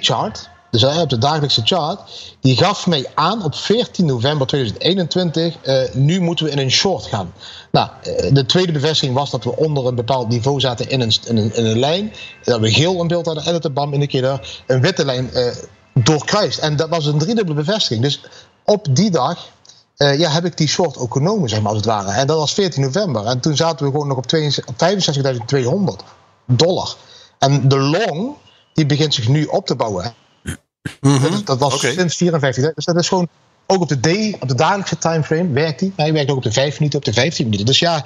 dus 0.71 0.85
op 0.85 1.09
de 1.09 1.19
dagelijkse 1.19 1.61
chart, 1.65 2.01
die 2.41 2.57
gaf 2.57 2.87
mij 2.87 3.07
aan 3.15 3.45
op 3.45 3.55
14 3.55 4.07
november 4.07 4.47
2021, 4.47 5.57
uh, 5.63 5.83
nu 5.93 6.21
moeten 6.21 6.45
we 6.45 6.51
in 6.51 6.59
een 6.59 6.71
short 6.71 7.07
gaan. 7.07 7.33
Nou, 7.73 7.89
uh, 8.07 8.33
de 8.33 8.47
tweede 8.47 8.73
bevestiging 8.73 9.15
was 9.15 9.31
dat 9.31 9.45
we 9.45 9.57
onder 9.57 9.87
een 9.87 9.95
bepaald 9.95 10.29
niveau 10.29 10.61
zaten 10.61 10.89
in 10.89 11.01
een, 11.01 11.13
in 11.27 11.37
een, 11.37 11.55
in 11.55 11.65
een 11.65 11.79
lijn. 11.79 12.13
Dat 12.43 12.61
we 12.61 12.73
geel 12.73 13.01
een 13.01 13.09
beeld 13.09 13.27
hadden 13.27 13.45
en 13.45 13.53
het 13.53 13.63
de 13.63 13.71
BAM 13.71 13.93
indicator 13.93 14.63
een 14.67 14.81
witte 14.81 15.05
lijn 15.05 15.31
uh, 15.33 15.47
doorkruist. 15.95 16.59
En 16.59 16.77
dat 16.77 16.89
was 16.89 17.07
een 17.07 17.19
driedubbele 17.19 17.57
bevestiging. 17.57 18.03
Dus 18.03 18.21
op 18.65 18.87
die 18.91 19.11
dag 19.11 19.49
ja, 19.97 20.31
heb 20.31 20.45
ik 20.45 20.57
die 20.57 20.69
short 20.69 20.99
ook 20.99 21.13
genomen, 21.13 21.49
zeg 21.49 21.61
maar, 21.61 21.69
als 21.69 21.77
het 21.77 21.87
ware. 21.87 22.11
En 22.11 22.27
dat 22.27 22.39
was 22.39 22.53
14 22.53 22.83
november. 22.83 23.27
En 23.27 23.41
toen 23.41 23.57
zaten 23.57 23.87
we 23.87 23.93
gewoon 23.93 24.09
nog 24.09 24.17
op, 24.17 24.25
op 24.67 24.75
65.200 26.03 26.07
dollar. 26.47 26.97
En 27.39 27.69
de 27.69 27.79
long, 27.79 28.35
die 28.73 28.87
begint 28.87 29.15
zich 29.15 29.29
nu 29.29 29.45
op 29.45 29.67
te 29.67 29.77
bouwen. 29.77 30.15
Mm 31.01 31.17
-hmm. 31.17 31.31
dat, 31.31 31.47
dat, 31.47 31.59
was 31.59 31.75
okay. 31.75 31.93
sinds 31.93 32.17
54. 32.17 32.75
Dus 32.75 32.85
dat 32.85 32.97
is 32.97 33.09
gewoon 33.09 33.29
ook 33.67 33.81
op 33.81 33.89
de 33.89 34.01
day, 34.01 34.37
op 34.41 34.49
de 34.49 34.55
dagelijkse 34.55 34.99
timeframe 34.99 35.53
werkt 35.53 35.81
hij. 35.81 35.93
Hij 35.97 36.13
werkt 36.13 36.31
ook 36.31 36.37
op 36.37 36.43
de 36.43 36.53
5 36.53 36.79
minuten, 36.79 36.99
op 36.99 37.05
de 37.05 37.13
15 37.13 37.45
minuten. 37.45 37.67
Dus 37.67 37.79
ja, 37.79 38.05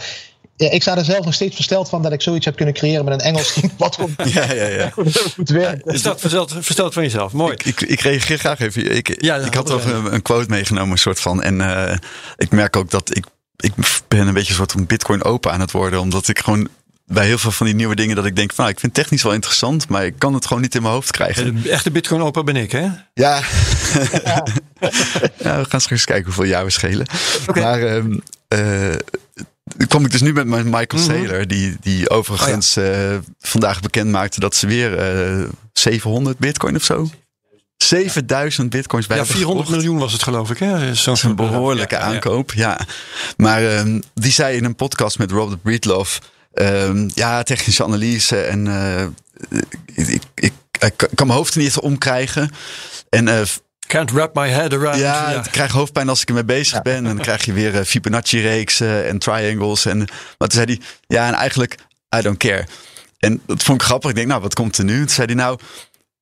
ja, 0.57 0.71
ik 0.71 0.83
sta 0.83 0.97
er 0.97 1.04
zelf 1.04 1.25
nog 1.25 1.35
steeds 1.35 1.54
versteld 1.54 1.88
van 1.88 2.02
dat 2.02 2.12
ik 2.12 2.23
zoiets 2.23 2.45
heb 2.45 2.57
kunnen 2.57 2.75
creëren 2.75 3.04
met 3.04 3.14
een 3.14 3.26
Engels 3.26 3.52
team. 3.52 3.71
Wat 3.78 3.95
gewoon 3.95 4.14
ja, 4.25 4.52
ja, 4.52 4.66
ja. 4.66 4.90
goed 5.35 5.49
werkt. 5.49 5.87
Is 5.87 6.02
dat 6.02 6.21
versteld, 6.21 6.52
versteld 6.52 6.93
van 6.93 7.02
jezelf? 7.02 7.33
Mooi. 7.33 7.52
Ik, 7.52 7.64
ik, 7.64 7.81
ik 7.81 8.00
reageer 8.00 8.38
graag 8.38 8.61
even. 8.61 8.97
Ik, 8.97 9.23
ja, 9.23 9.37
ik 9.37 9.54
had 9.54 9.66
toch 9.66 9.85
een, 9.85 10.14
een, 10.14 10.23
quote 10.23 10.49
meegenomen, 10.49 10.90
een 10.90 10.99
soort 10.99 11.21
van. 11.21 11.43
En 11.43 11.61
uh, 11.61 11.97
ik 12.37 12.50
merk 12.50 12.76
ook 12.76 12.90
dat 12.90 13.16
ik, 13.16 13.26
ik 13.57 13.73
ben 14.09 14.26
een 14.26 14.35
beetje 14.35 14.50
een 14.50 14.57
soort 14.57 14.73
van 14.73 14.87
bitcoin 14.87 15.25
open 15.25 15.52
aan 15.52 15.61
het 15.61 15.71
worden. 15.71 16.00
Omdat 16.00 16.28
ik 16.28 16.38
gewoon 16.38 16.69
bij 17.06 17.26
heel 17.26 17.38
veel 17.38 17.50
van 17.50 17.66
die 17.66 17.75
nieuwe 17.75 17.94
dingen 17.94 18.16
dat 18.16 18.26
ik 18.26 18.37
denk 18.37 18.52
van 18.52 18.64
nou, 18.64 18.76
ik 18.76 18.80
vind 18.80 18.96
het 18.96 19.04
technisch 19.04 19.23
wel 19.23 19.32
interessant, 19.32 19.88
maar 19.88 20.04
ik 20.04 20.14
kan 20.18 20.34
het 20.34 20.46
gewoon 20.46 20.62
niet 20.62 20.75
in 20.75 20.82
mijn 20.82 20.94
hoofd 20.94 21.11
krijgen. 21.11 21.62
De 21.62 21.70
echte 21.70 21.90
Bitcoin 21.90 22.23
opa 22.23 22.42
ben 22.42 22.56
ik, 22.56 22.73
hè? 22.73 22.80
Ja. 22.80 22.99
ja. 23.14 23.42
ja 25.44 25.61
we 25.61 25.64
gaan 25.68 25.80
straks 25.80 26.04
kijken 26.04 26.25
hoeveel 26.25 26.44
jaar 26.44 26.64
we 26.64 26.70
schelen. 26.70 27.06
Okay. 27.49 27.62
Maar 27.62 27.82
um, 27.82 28.23
uh, 28.49 28.94
kom 29.88 30.04
ik 30.04 30.11
dus 30.11 30.20
nu 30.20 30.32
met 30.32 30.46
mijn 30.46 30.64
Michael 30.64 31.02
mm 31.02 31.08
-hmm. 31.08 31.16
Saylor, 31.16 31.46
die, 31.46 31.76
die 31.80 32.11
overigens 32.11 32.76
oh, 32.76 32.84
ja. 32.84 33.12
uh, 33.12 33.18
vandaag 33.40 33.80
bekend 33.80 34.11
maakte 34.11 34.40
dat 34.40 34.54
ze 34.54 34.66
weer 34.66 35.16
uh, 35.42 35.49
700 35.73 36.38
Bitcoin 36.38 36.76
of 36.76 36.84
zo. 36.84 37.10
7000 37.76 38.71
bitcoins 38.71 39.06
bij 39.06 39.17
Ja, 39.17 39.26
400 39.26 39.67
gekocht. 39.67 39.82
miljoen 39.82 40.00
was 40.00 40.12
het 40.12 40.23
geloof 40.23 40.50
ik. 40.50 40.58
Hè? 40.58 40.95
Zo'n 40.95 41.17
een 41.23 41.36
behoorlijke 41.36 41.95
ja, 41.95 42.00
aankoop, 42.00 42.52
ja. 42.52 42.69
ja. 42.69 42.86
Maar 43.36 43.78
um, 43.78 44.02
die 44.14 44.32
zei 44.32 44.56
in 44.56 44.64
een 44.64 44.75
podcast 44.75 45.19
met 45.19 45.30
Robert 45.30 45.62
Breedlove... 45.62 46.21
Um, 46.54 47.10
ja, 47.14 47.43
technische 47.43 47.84
analyse 47.84 48.40
en 48.40 48.67
uh, 48.67 49.04
ik, 49.95 50.23
ik, 50.34 50.52
ik, 50.80 50.97
kan 51.14 51.26
mijn 51.26 51.38
hoofd 51.38 51.54
er 51.54 51.60
niet 51.60 51.78
omkrijgen. 51.78 52.50
En 53.08 53.26
uh, 53.26 53.40
Can't 53.86 54.10
wrap 54.10 54.34
my 54.34 54.49
head 54.49 54.73
around. 54.73 54.99
Ja, 54.99 55.30
ja. 55.30 55.45
ik 55.45 55.50
krijg 55.50 55.73
hoofdpijn 55.73 56.08
als 56.08 56.23
ik 56.23 56.28
ermee 56.28 56.45
bezig 56.45 56.75
ja. 56.75 56.82
ben. 56.82 56.97
En 56.97 57.04
dan 57.04 57.19
krijg 57.19 57.45
je 57.45 57.52
weer 57.52 57.75
uh, 57.75 57.80
Fibonacci-reeksen 57.80 59.06
en 59.06 59.19
triangles. 59.19 59.84
En, 59.84 59.99
maar 60.38 60.49
toen 60.49 60.50
zei 60.50 60.64
hij, 60.67 60.80
ja, 61.06 61.26
en 61.26 61.34
eigenlijk, 61.34 61.78
I 62.17 62.21
don't 62.21 62.38
care. 62.38 62.67
En 63.19 63.43
dat 63.47 63.62
vond 63.62 63.80
ik 63.80 63.86
grappig. 63.86 64.10
Ik 64.10 64.17
denk, 64.17 64.28
nou, 64.28 64.40
wat 64.40 64.54
komt 64.54 64.78
er 64.78 64.84
nu? 64.84 64.99
Toen 64.99 65.08
zei 65.08 65.26
hij, 65.26 65.34
nou, 65.34 65.58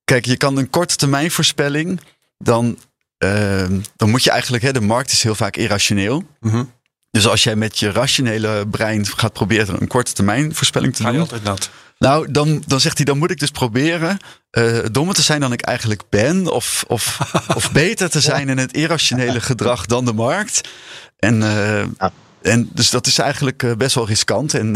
kijk, 0.04 0.24
je 0.24 0.36
kan 0.36 0.56
een 0.56 0.70
korte 0.70 0.96
termijn 0.96 1.30
voorspelling, 1.30 2.00
dan, 2.38 2.78
uh, 3.18 3.66
dan 3.96 4.10
moet 4.10 4.24
je 4.24 4.30
eigenlijk, 4.30 4.62
hè, 4.62 4.72
de 4.72 4.80
markt 4.80 5.12
is 5.12 5.22
heel 5.22 5.34
vaak 5.34 5.56
irrationeel. 5.56 6.24
Mm 6.40 6.50
-hmm. 6.50 6.72
Dus 7.12 7.26
als 7.26 7.42
jij 7.42 7.56
met 7.56 7.78
je 7.78 7.90
rationele 7.90 8.66
brein 8.70 9.06
gaat 9.06 9.32
proberen 9.32 9.80
een 9.80 9.86
korte 9.86 10.12
termijn 10.12 10.54
voorspelling 10.54 10.94
te 10.94 11.02
Ga 11.02 11.08
doen. 11.08 11.14
je 11.14 11.20
altijd 11.20 11.42
nat. 11.42 11.70
Nou, 11.98 12.30
dan, 12.30 12.62
dan 12.66 12.80
zegt 12.80 12.96
hij, 12.96 13.04
dan 13.04 13.18
moet 13.18 13.30
ik 13.30 13.38
dus 13.38 13.50
proberen 13.50 14.18
uh, 14.52 14.78
dommer 14.92 15.14
te 15.14 15.22
zijn 15.22 15.40
dan 15.40 15.52
ik 15.52 15.60
eigenlijk 15.60 16.02
ben. 16.08 16.46
Of, 16.46 16.84
of, 16.88 17.18
of 17.56 17.72
beter 17.72 18.10
te 18.10 18.20
zijn 18.20 18.48
in 18.48 18.58
het 18.58 18.72
irrationele 18.72 19.40
gedrag 19.50 19.86
dan 19.86 20.04
de 20.04 20.12
markt. 20.12 20.68
En, 21.18 21.40
uh, 21.40 21.82
ja. 21.98 22.12
en 22.42 22.70
dus 22.72 22.90
dat 22.90 23.06
is 23.06 23.18
eigenlijk 23.18 23.62
uh, 23.62 23.72
best 23.74 23.94
wel 23.94 24.06
riskant. 24.06 24.54
En 24.54 24.72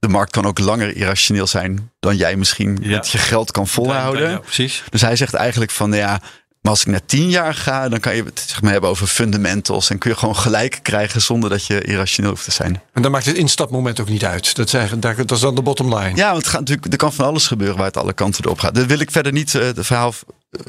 de 0.00 0.08
markt 0.08 0.32
kan 0.32 0.46
ook 0.46 0.58
langer 0.58 0.96
irrationeel 0.96 1.46
zijn 1.46 1.90
dan 2.00 2.16
jij 2.16 2.36
misschien 2.36 2.78
ja. 2.82 2.88
met 2.88 3.08
je 3.08 3.18
geld 3.18 3.50
kan 3.50 3.68
volhouden. 3.68 4.30
Ja, 4.30 4.38
precies. 4.38 4.82
Dus 4.88 5.00
hij 5.00 5.16
zegt 5.16 5.34
eigenlijk 5.34 5.70
van 5.70 5.92
ja, 5.92 6.20
maar 6.60 6.72
als 6.72 6.80
ik 6.80 6.86
naar 6.86 7.06
tien 7.06 7.30
jaar 7.30 7.54
ga, 7.54 7.88
dan 7.88 8.00
kan 8.00 8.16
je 8.16 8.22
het 8.22 8.44
zeg 8.46 8.62
maar, 8.62 8.72
hebben 8.72 8.90
over 8.90 9.06
fundamentals. 9.06 9.90
En 9.90 9.98
kun 9.98 10.10
je 10.10 10.16
gewoon 10.16 10.36
gelijk 10.36 10.78
krijgen 10.82 11.22
zonder 11.22 11.50
dat 11.50 11.66
je 11.66 11.82
irrationeel 11.82 12.30
hoeft 12.30 12.44
te 12.44 12.50
zijn. 12.50 12.82
En 12.92 13.02
dan 13.02 13.10
maakt 13.10 13.26
het 13.26 13.36
instapmoment 13.36 14.00
ook 14.00 14.08
niet 14.08 14.24
uit. 14.24 14.56
Dat 14.56 14.66
is, 14.66 14.74
eigenlijk, 14.74 15.16
dat 15.16 15.30
is 15.30 15.40
dan 15.40 15.54
de 15.54 15.62
bottom 15.62 15.94
line. 15.94 16.16
Ja, 16.16 16.30
want 16.30 16.42
het 16.42 16.46
gaat 16.46 16.60
natuurlijk, 16.60 16.92
er 16.92 16.98
kan 16.98 17.12
van 17.12 17.26
alles 17.26 17.46
gebeuren 17.46 17.76
waar 17.76 17.86
het 17.86 17.96
alle 17.96 18.12
kanten 18.12 18.50
op 18.50 18.58
gaat. 18.58 18.74
Dat 18.74 18.86
wil 18.86 19.00
ik 19.00 19.10
verder 19.10 19.32
niet 19.32 19.54
uh, 19.54 19.62
de 19.74 19.84
verhaal 19.84 20.14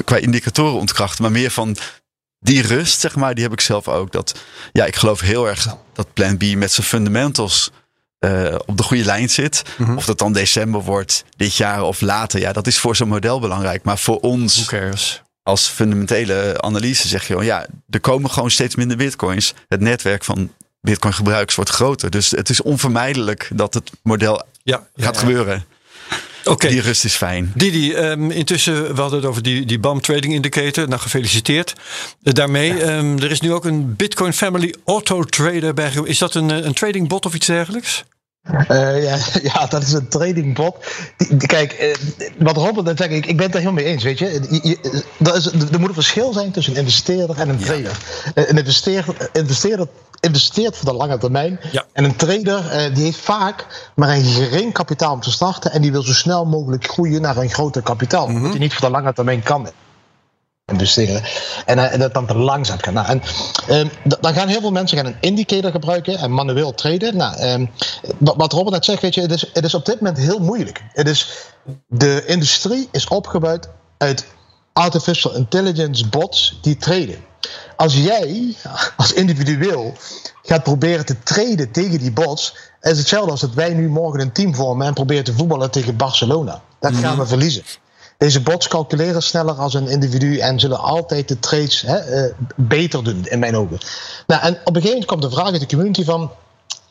qua 0.06 0.16
indicatoren 0.16 0.80
ontkrachten. 0.80 1.22
Maar 1.22 1.32
meer 1.32 1.52
van 1.52 1.78
die 2.40 2.62
rust, 2.62 3.00
zeg 3.00 3.16
maar, 3.16 3.34
die 3.34 3.44
heb 3.44 3.54
ik 3.54 3.62
zelf 3.62 3.88
ook. 3.88 4.12
Dat, 4.12 4.40
ja, 4.72 4.86
ik 4.86 4.96
geloof 4.96 5.20
heel 5.20 5.48
erg 5.48 5.76
dat 5.94 6.14
Plan 6.14 6.38
B 6.38 6.44
met 6.56 6.72
zijn 6.72 6.88
fundamentals 6.88 7.72
uh, 8.20 8.56
op 8.66 8.78
de 8.78 8.84
goede 8.84 9.06
lijn 9.06 9.30
zit. 9.30 9.64
Mm 9.78 9.86
-hmm. 9.86 9.98
Of 9.98 10.06
dat 10.06 10.18
dan 10.18 10.34
december 10.34 10.82
wordt, 10.82 11.24
dit 11.36 11.56
jaar 11.56 11.84
of 11.84 12.02
later. 12.02 12.40
Ja, 12.40 12.52
dat 12.52 12.68
is 12.68 12.80
voor 12.80 12.96
zo'n 12.96 13.08
model 13.08 13.40
belangrijk. 13.40 13.84
Maar 13.84 13.98
voor 13.98 14.20
ons... 14.20 14.56
Who 14.56 14.66
cares? 14.66 15.22
Als 15.44 15.68
fundamentele 15.68 16.62
analyse 16.62 17.08
zeg 17.08 17.28
je, 17.28 17.44
ja, 17.44 17.66
er 17.90 18.00
komen 18.00 18.30
gewoon 18.30 18.52
steeds 18.52 18.76
minder 18.76 18.98
bitcoins. 18.98 19.54
Het 19.68 19.80
netwerk 19.80 20.24
van 20.24 20.52
bitcoin 20.82 21.14
gebruikers 21.14 21.56
wordt 21.56 21.72
groter. 21.72 22.10
Dus 22.10 22.32
het 22.32 22.50
is 22.50 22.62
onvermijdelijk 22.62 23.50
dat 23.54 23.74
het 23.74 23.92
model 24.04 24.44
ja, 24.64 24.88
ja, 24.96 25.06
gaat 25.06 25.16
ja. 25.16 25.20
gebeuren. 25.20 25.66
Okay. 26.44 26.70
Die 26.72 26.82
rust 26.82 27.06
is 27.06 27.16
fijn. 27.16 27.52
Didi, 27.56 27.94
um, 27.96 28.32
intussen, 28.32 28.96
we 28.96 29.02
hadden 29.02 29.20
het 29.20 29.28
over 29.28 29.42
die, 29.42 29.66
die 29.66 29.80
BAM 29.80 30.02
Trading 30.02 30.34
Indicator. 30.34 30.88
Nou, 30.88 31.02
gefeliciteerd 31.02 31.74
uh, 32.24 32.34
daarmee. 32.34 32.76
Ja. 32.76 32.98
Um, 32.98 33.20
er 33.20 33.32
is 33.32 33.42
nu 33.42 33.54
ook 33.54 33.66
een 33.66 33.96
Bitcoin 33.96 34.34
Family 34.34 34.76
Auto 34.86 35.24
Trader 35.24 35.74
bij. 35.74 35.92
Is 36.04 36.18
dat 36.18 36.36
een, 36.36 36.50
een 36.50 36.74
trading 36.74 37.08
bot 37.08 37.26
of 37.26 37.34
iets 37.34 37.46
dergelijks? 37.46 38.04
Uh, 38.50 39.04
ja, 39.04 39.18
ja, 39.54 39.66
dat 39.66 39.84
is 39.84 39.94
een 39.94 40.08
tradingbot. 40.08 40.76
Die, 41.18 41.38
die, 41.38 41.48
kijk, 41.48 41.82
uh, 41.82 42.24
wat 42.38 42.58
Robert 42.58 42.86
net 42.86 42.98
zegt, 42.98 43.12
ik, 43.12 43.26
ik 43.26 43.38
ben 43.38 43.46
het 43.46 43.56
er 43.56 43.62
helemaal 43.62 43.84
mee 43.84 43.94
eens. 43.94 44.04
Weet 44.04 44.20
je? 44.20 44.48
Je, 44.50 44.60
je, 44.64 45.04
er, 45.24 45.36
is, 45.36 45.46
er 45.46 45.80
moet 45.80 45.90
een 45.90 45.94
verschil 45.94 46.34
zijn 46.34 46.52
tussen 46.52 46.74
een 46.74 46.80
investeerder 46.80 47.40
en 47.40 47.50
een 47.50 47.58
trader. 47.58 48.00
Ja. 48.36 48.48
Een 48.48 48.58
investeerder, 48.58 49.30
investeerder 49.34 49.88
investeert 50.20 50.78
voor 50.78 50.92
de 50.92 50.98
lange 50.98 51.18
termijn. 51.18 51.60
Ja. 51.72 51.86
En 51.94 52.04
een 52.04 52.16
trader 52.16 52.94
die 52.94 53.04
heeft 53.04 53.20
vaak 53.20 53.90
maar 53.96 54.10
een 54.10 54.24
gering 54.24 54.74
kapitaal 54.74 55.14
om 55.14 55.22
te 55.22 55.32
starten. 55.32 55.72
En 55.72 55.82
die 55.82 55.92
wil 55.92 56.04
zo 56.04 56.14
snel 56.14 56.46
mogelijk 56.46 56.86
groeien 56.86 57.22
naar 57.22 57.38
een 57.38 57.50
groter 57.50 57.82
kapitaal. 57.82 58.28
Mm 58.28 58.34
-hmm. 58.34 58.42
Dat 58.42 58.52
hij 58.52 58.60
niet 58.60 58.74
voor 58.74 58.86
de 58.86 58.94
lange 58.94 59.14
termijn 59.14 59.44
kan 59.44 59.70
En, 61.66 61.78
uh, 61.78 61.94
en 61.94 62.00
dat 62.00 62.14
dan 62.14 62.28
te 62.28 62.38
langzaam 62.38 62.78
gaan. 62.82 62.94
Nou, 62.94 63.08
en, 63.08 63.22
uh, 63.70 64.20
dan 64.20 64.34
gaan 64.34 64.48
heel 64.48 64.60
veel 64.60 64.72
mensen 64.72 64.98
gaan 64.98 65.06
een 65.06 65.18
indicator 65.20 65.72
gebruiken 65.72 66.18
en 66.18 66.34
manueel 66.34 66.74
traden. 66.74 67.18
Nou, 67.18 67.62
uh, 67.62 67.68
wat 68.18 68.54
Robert 68.54 68.72
net 68.72 68.86
zegt, 68.86 69.02
weet 69.02 69.16
je, 69.16 69.22
het 69.22 69.32
is, 69.32 69.50
het 69.54 69.64
is 69.66 69.74
op 69.74 69.86
dit 69.86 70.02
moment 70.02 70.18
heel 70.18 70.40
moeilijk. 70.40 70.82
Het 70.94 71.08
is, 71.08 71.48
de 71.88 72.24
industrie 72.26 72.90
is 72.92 73.08
opgebouwd 73.08 73.70
uit 73.98 74.26
artificial 74.74 75.36
intelligence 75.36 76.08
bots 76.08 76.60
die 76.62 76.78
traden. 76.78 77.26
als 77.76 77.96
jij 77.96 78.56
als 78.98 79.14
individueel 79.14 79.94
gaat 80.44 80.64
proberen 80.64 81.06
te 81.06 81.24
treden 81.24 81.72
tegen 81.72 82.00
die 82.00 82.12
bots, 82.12 82.56
is 82.82 82.98
hetzelfde 82.98 83.32
als 83.32 83.42
dat 83.42 83.54
wij 83.54 83.74
nu 83.74 83.90
morgen 83.90 84.20
een 84.20 84.32
team 84.32 84.56
vormen 84.56 84.88
en 84.88 84.94
proberen 84.94 85.24
te 85.24 85.34
voetballen 85.34 85.72
tegen 85.72 85.96
Barcelona. 85.96 86.62
Dat 86.80 86.96
gaan 86.96 87.18
we 87.18 87.26
verliezen. 87.26 87.64
Deze 88.22 88.42
bots 88.42 88.68
calculeren 88.68 89.22
sneller 89.22 89.54
als 89.54 89.74
een 89.74 89.88
individu 89.88 90.38
en 90.38 90.60
zullen 90.60 90.80
altijd 90.80 91.28
de 91.28 91.40
trades 91.40 91.82
hè, 91.82 91.98
eh, 91.98 92.34
beter 92.56 93.04
doen, 93.04 93.26
in 93.26 93.40
mijn 93.40 93.56
ogen. 93.56 93.78
Nou, 94.28 94.42
en 94.42 94.54
op 94.54 94.76
een 94.76 94.82
gegeven 94.82 94.90
moment 94.90 95.06
komt 95.06 95.22
de 95.22 95.30
vraag 95.30 95.52
uit 95.52 95.60
de 95.60 95.66
community 95.66 96.04
van. 96.04 96.32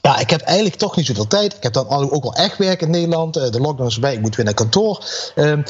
Ja, 0.00 0.18
ik 0.18 0.30
heb 0.30 0.40
eigenlijk 0.40 0.76
toch 0.76 0.96
niet 0.96 1.06
zoveel 1.06 1.26
tijd. 1.26 1.56
Ik 1.56 1.62
heb 1.62 1.72
dan 1.72 1.88
ook 1.88 2.22
wel 2.22 2.34
echt 2.34 2.58
werk 2.58 2.80
in 2.82 2.90
Nederland. 2.90 3.36
Eh, 3.36 3.50
de 3.50 3.60
lockdown 3.60 3.88
is 3.88 3.94
erbij, 3.94 4.12
ik 4.14 4.20
moet 4.20 4.36
weer 4.36 4.44
naar 4.44 4.54
kantoor. 4.54 5.04
Ehm, 5.34 5.62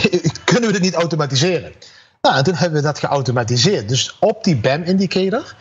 kunnen 0.44 0.66
we 0.66 0.72
dit 0.72 0.82
niet 0.82 0.94
automatiseren? 0.94 1.72
Nou, 2.20 2.36
en 2.36 2.44
toen 2.44 2.54
hebben 2.54 2.78
we 2.80 2.86
dat 2.86 2.98
geautomatiseerd. 2.98 3.88
Dus 3.88 4.16
op 4.20 4.44
die 4.44 4.56
BAM-indicator 4.56 5.54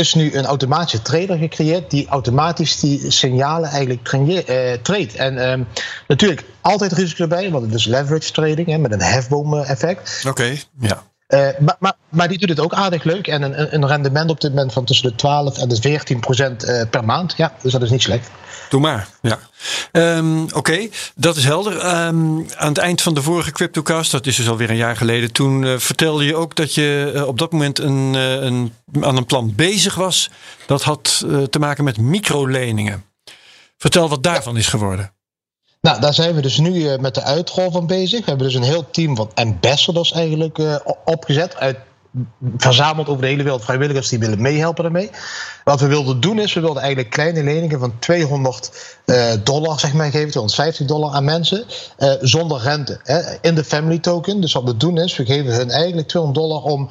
is 0.00 0.14
nu 0.14 0.34
een 0.34 0.44
automatische 0.44 1.02
trader 1.02 1.36
gecreëerd 1.38 1.90
die 1.90 2.06
automatisch 2.08 2.80
die 2.80 3.10
signalen 3.10 3.70
eigenlijk 3.70 4.08
uh, 4.14 4.72
treedt. 4.82 5.14
En 5.14 5.34
uh, 5.34 5.66
natuurlijk 6.08 6.44
altijd 6.60 6.92
risico 6.92 7.22
erbij, 7.22 7.50
want 7.50 7.64
het 7.64 7.74
is 7.74 7.84
leverage 7.84 8.32
trading 8.32 8.68
hè, 8.68 8.78
met 8.78 8.92
een 8.92 9.00
hefboom-effect. 9.00 10.24
Oké, 10.28 10.56
ja. 10.78 11.02
Uh, 11.28 11.48
maar, 11.58 11.76
maar, 11.78 11.92
maar, 12.08 12.28
die 12.28 12.38
doet 12.38 12.48
het 12.48 12.60
ook 12.60 12.72
aardig 12.72 13.04
leuk. 13.04 13.26
En 13.26 13.42
een, 13.42 13.74
een, 13.74 13.86
rendement 13.86 14.30
op 14.30 14.40
dit 14.40 14.50
moment 14.50 14.72
van 14.72 14.84
tussen 14.84 15.08
de 15.10 15.14
12 15.14 15.58
en 15.58 15.68
de 15.68 15.80
14 15.80 16.20
procent 16.20 16.86
per 16.90 17.04
maand. 17.04 17.34
Ja, 17.36 17.52
dus 17.62 17.72
dat 17.72 17.82
is 17.82 17.90
niet 17.90 18.02
slecht. 18.02 18.30
Doe 18.68 18.80
maar, 18.80 19.08
ja. 19.22 19.38
Um, 19.92 20.46
Oké, 20.52 20.88
dat 21.14 21.36
is 21.36 21.44
helder. 21.44 21.72
Um, 22.06 22.46
aan 22.56 22.68
het 22.68 22.78
eind 22.78 23.02
van 23.02 23.14
de 23.14 23.22
vorige 23.22 23.52
CryptoCast, 23.52 24.10
dat 24.10 24.26
is 24.26 24.36
dus 24.36 24.48
alweer 24.48 24.70
een 24.70 24.76
jaar 24.76 24.96
geleden, 24.96 25.32
toen 25.32 25.62
uh, 25.62 25.78
vertelde 25.78 26.24
je 26.24 26.36
ook 26.36 26.54
dat 26.54 26.74
je 26.74 27.24
op 27.26 27.38
dat 27.38 27.52
moment 27.52 27.78
een, 27.78 28.14
een, 28.14 28.74
aan 29.00 29.16
een 29.16 29.26
plan 29.26 29.54
bezig 29.54 29.94
was. 29.94 30.30
Dat 30.66 30.82
had 30.82 31.24
te 31.50 31.58
maken 31.58 31.84
met 31.84 31.98
microleningen. 31.98 33.04
Vertel 33.78 34.08
wat 34.08 34.22
daarvan 34.22 34.56
is 34.56 34.68
geworden. 34.68 35.13
Nou, 35.84 36.00
daar 36.00 36.14
zijn 36.14 36.34
we 36.34 36.40
dus 36.40 36.58
nu 36.58 36.98
met 36.98 37.14
de 37.14 37.22
uitrol 37.22 37.70
van 37.70 37.86
bezig. 37.86 38.18
We 38.18 38.24
hebben 38.26 38.46
dus 38.46 38.56
een 38.56 38.62
heel 38.62 38.90
team 38.90 39.16
van 39.16 39.30
ambassadors 39.34 40.12
eigenlijk 40.12 40.58
opgezet 41.04 41.56
uit 41.56 41.76
verzameld 42.56 43.08
over 43.08 43.22
de 43.22 43.28
hele 43.28 43.42
wereld 43.42 43.64
vrijwilligers 43.64 44.08
die 44.08 44.18
willen 44.18 44.42
meehelpen 44.42 44.82
daarmee. 44.82 45.10
Wat 45.64 45.80
we 45.80 45.86
wilden 45.86 46.20
doen 46.20 46.38
is, 46.38 46.52
we 46.52 46.60
wilden 46.60 46.82
eigenlijk 46.82 47.12
kleine 47.12 47.42
leningen 47.42 47.78
van 47.78 47.98
200 47.98 48.96
uh, 49.06 49.32
eh, 49.32 49.40
dollar 49.44 49.80
zeg 49.80 49.92
maar, 49.92 50.10
geven, 50.10 50.30
250 50.30 50.86
dollar 50.86 51.12
aan 51.12 51.24
mensen, 51.24 51.64
zonder 52.20 52.60
rente. 52.60 53.00
Hè, 53.02 53.20
in 53.40 53.54
de 53.54 53.64
family 53.64 53.98
token. 53.98 54.40
Dus 54.40 54.52
wat 54.52 54.64
we 54.64 54.76
doen 54.76 54.98
is, 54.98 55.16
we 55.16 55.24
geven 55.24 55.54
hun 55.54 55.70
eigenlijk 55.70 56.08
200 56.08 56.46
dollar 56.46 56.62
om 56.62 56.90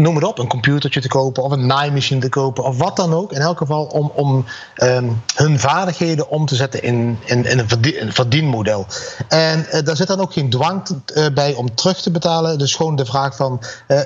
noem 0.00 0.14
het 0.14 0.24
op, 0.24 0.38
een 0.38 0.48
computertje 0.48 1.00
te 1.00 1.08
kopen 1.08 1.42
of 1.42 1.52
een 1.52 1.66
naaimachine 1.66 2.20
te 2.20 2.28
kopen 2.28 2.64
of 2.64 2.78
wat 2.78 2.96
dan 2.96 3.14
ook. 3.14 3.32
In 3.32 3.40
elk 3.40 3.58
geval 3.58 3.84
om, 3.84 4.12
om 4.14 4.44
um, 4.82 5.22
hun 5.34 5.58
vaardigheden 5.58 6.28
om 6.28 6.46
te 6.46 6.54
zetten 6.54 6.82
in, 6.82 7.18
in, 7.24 7.46
een, 7.46 7.68
verdien, 7.68 8.02
een, 8.02 8.12
verdienmodel. 8.12 8.86
En 9.28 9.66
uh, 9.72 9.82
daar 9.84 9.96
zit 9.96 10.06
dan 10.06 10.20
ook 10.20 10.32
geen 10.32 10.50
dwang 10.50 10.82
uh, 11.14 11.26
bij 11.34 11.54
om 11.54 11.74
terug 11.74 12.00
te 12.00 12.10
betalen. 12.10 12.58
Dus 12.58 12.74
gewoon 12.74 12.96
de 12.96 13.06
vraag 13.06 13.36
van 13.36 13.62
uh, 13.88 14.00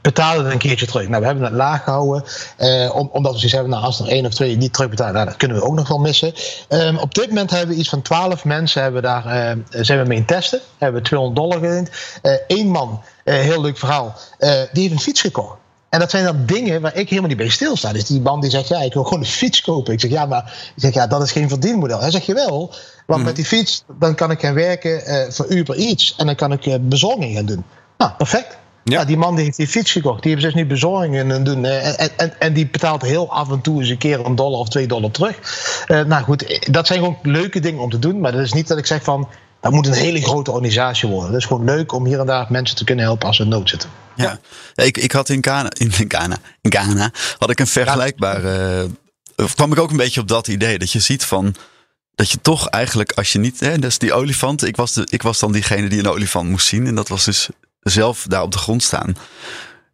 betalen 0.00 0.44
we 0.44 0.52
een 0.52 0.58
keertje 0.58 0.86
terug. 0.86 1.08
Nou, 1.08 1.20
we 1.20 1.26
hebben 1.26 1.44
het 1.44 1.52
laag 1.52 1.84
gehouden 1.84 2.22
om, 2.92 3.08
omdat 3.12 3.32
we 3.32 3.38
zoiets 3.38 3.52
hebben, 3.52 3.70
nou, 3.70 3.84
als 3.84 4.00
er 4.00 4.08
één 4.08 4.26
of 4.26 4.34
twee 4.34 4.56
niet 4.56 4.72
terugbetalen, 4.72 5.14
nou, 5.14 5.26
dat 5.26 5.36
kunnen 5.36 5.56
we 5.56 5.62
ook 5.62 5.74
nog 5.74 5.88
wel 5.88 5.98
missen. 5.98 6.32
Um, 6.68 6.98
op 6.98 7.14
dit 7.14 7.28
moment 7.28 7.50
hebben 7.50 7.74
we 7.74 7.80
iets 7.80 7.88
van 7.88 8.02
12 8.02 8.44
mensen 8.44 8.82
hebben 8.82 9.02
daar, 9.02 9.56
zijn 9.70 10.02
we 10.02 10.08
mee 10.08 10.18
in 10.18 10.24
testen. 10.24 10.60
Hebben 10.78 11.02
we 11.02 11.06
200 11.08 11.40
dollar 11.40 11.58
geleend. 11.58 11.90
Eén 12.46 12.68
man 12.68 13.00
heel 13.32 13.60
leuk 13.60 13.78
verhaal. 13.78 14.16
Uh, 14.38 14.50
die 14.72 14.82
heeft 14.82 14.94
een 14.94 15.00
fiets 15.00 15.20
gekocht. 15.20 15.56
En 15.88 15.98
dat 15.98 16.10
zijn 16.10 16.24
dan 16.24 16.46
dingen 16.46 16.80
waar 16.80 16.96
ik 16.96 17.08
helemaal 17.08 17.28
niet 17.28 17.38
bij 17.38 17.48
stilsta. 17.48 17.92
Dus 17.92 18.04
die 18.04 18.20
man 18.20 18.40
die 18.40 18.50
zegt, 18.50 18.68
ja, 18.68 18.80
ik 18.80 18.92
wil 18.92 19.04
gewoon 19.04 19.20
een 19.20 19.26
fiets 19.26 19.60
kopen. 19.60 19.92
Ik 19.92 20.00
zeg, 20.00 20.10
ja, 20.10 20.26
maar 20.26 20.72
ik 20.76 20.82
zeg, 20.82 20.94
ja, 20.94 21.06
dat 21.06 21.22
is 21.22 21.32
geen 21.32 21.48
verdienmodel. 21.48 22.00
Hij 22.00 22.10
zegt, 22.10 22.26
je 22.26 22.34
wel, 22.34 22.74
want 23.06 23.24
met 23.24 23.36
die 23.36 23.44
fiets 23.44 23.84
dan 23.98 24.14
kan 24.14 24.30
ik 24.30 24.40
gaan 24.40 24.54
werken 24.54 25.02
uh, 25.06 25.30
voor 25.30 25.46
Uber 25.48 25.76
Eats. 25.76 26.14
En 26.16 26.26
dan 26.26 26.34
kan 26.34 26.52
ik 26.52 26.66
uh, 26.66 26.74
bezorging 26.80 27.36
gaan 27.36 27.46
doen. 27.46 27.64
Nou, 27.98 28.12
perfect. 28.12 28.58
Ja. 28.84 28.94
Nou, 28.94 29.06
die 29.06 29.16
man 29.16 29.34
die 29.34 29.44
heeft 29.44 29.56
die 29.56 29.68
fiets 29.68 29.92
gekocht. 29.92 30.22
Die 30.22 30.30
heeft 30.32 30.44
dus 30.44 30.54
nu 30.54 30.66
bezorgingen 30.66 31.44
doen. 31.44 31.64
En, 31.64 32.18
en, 32.18 32.40
en 32.40 32.52
die 32.52 32.68
betaalt 32.68 33.02
heel 33.02 33.30
af 33.30 33.50
en 33.50 33.60
toe 33.60 33.80
eens 33.80 33.88
een 33.88 33.98
keer 33.98 34.26
een 34.26 34.34
dollar 34.34 34.60
of 34.60 34.68
twee 34.68 34.86
dollar 34.86 35.10
terug. 35.10 35.38
nou 35.86 36.22
goed, 36.22 36.72
dat 36.72 36.86
zijn 36.86 36.98
gewoon 36.98 37.18
leuke 37.22 37.60
dingen 37.60 37.80
om 37.80 37.90
te 37.90 37.98
doen. 37.98 38.20
Maar 38.20 38.32
dat 38.32 38.40
is 38.40 38.52
niet 38.52 38.68
dat 38.68 38.78
ik 38.78 38.86
zeg 38.86 39.02
van 39.02 39.28
dat 39.60 39.72
moet 39.72 39.86
een 39.86 39.92
hele 39.92 40.22
grote 40.22 40.50
organisatie 40.50 41.08
worden. 41.08 41.32
Het 41.32 41.40
is 41.40 41.46
gewoon 41.46 41.64
leuk 41.64 41.92
om 41.92 42.06
hier 42.06 42.20
en 42.20 42.26
daar 42.26 42.46
mensen 42.48 42.76
te 42.76 42.84
kunnen 42.84 43.04
helpen 43.04 43.26
als 43.26 43.36
ze 43.36 43.42
in 43.42 43.48
nood 43.48 43.68
zitten. 43.68 43.90
Ja, 44.16 44.38
ik, 44.74 44.96
ik 44.96 45.12
had 45.12 45.28
in 45.28 45.42
Ghana, 45.44 45.70
in 45.76 45.92
Ghana, 45.92 46.36
in 46.60 46.72
Ghana 46.72 47.12
had 47.38 47.50
ik 47.50 47.60
een 47.60 47.66
vergelijkbare. 47.66 48.88
Uh, 49.36 49.46
kwam 49.54 49.72
ik 49.72 49.78
ook 49.78 49.90
een 49.90 49.96
beetje 49.96 50.20
op 50.20 50.28
dat 50.28 50.48
idee. 50.48 50.78
Dat 50.78 50.92
je 50.92 51.00
ziet 51.00 51.24
van. 51.24 51.54
Dat 52.14 52.30
je 52.30 52.40
toch 52.40 52.68
eigenlijk, 52.68 53.12
als 53.12 53.32
je 53.32 53.38
niet. 53.38 53.60
Hè, 53.60 53.78
dus 53.78 53.98
die 53.98 54.12
olifant. 54.12 54.64
Ik 54.64 54.76
was, 54.76 54.92
de, 54.92 55.06
ik 55.10 55.22
was 55.22 55.38
dan 55.38 55.52
diegene 55.52 55.88
die 55.88 55.98
een 55.98 56.08
olifant 56.08 56.48
moest 56.48 56.66
zien. 56.66 56.86
En 56.86 56.94
dat 56.94 57.08
was 57.08 57.24
dus 57.24 57.48
zelf 57.80 58.24
daar 58.28 58.42
op 58.42 58.52
de 58.52 58.58
grond 58.58 58.82
staan. 58.82 59.16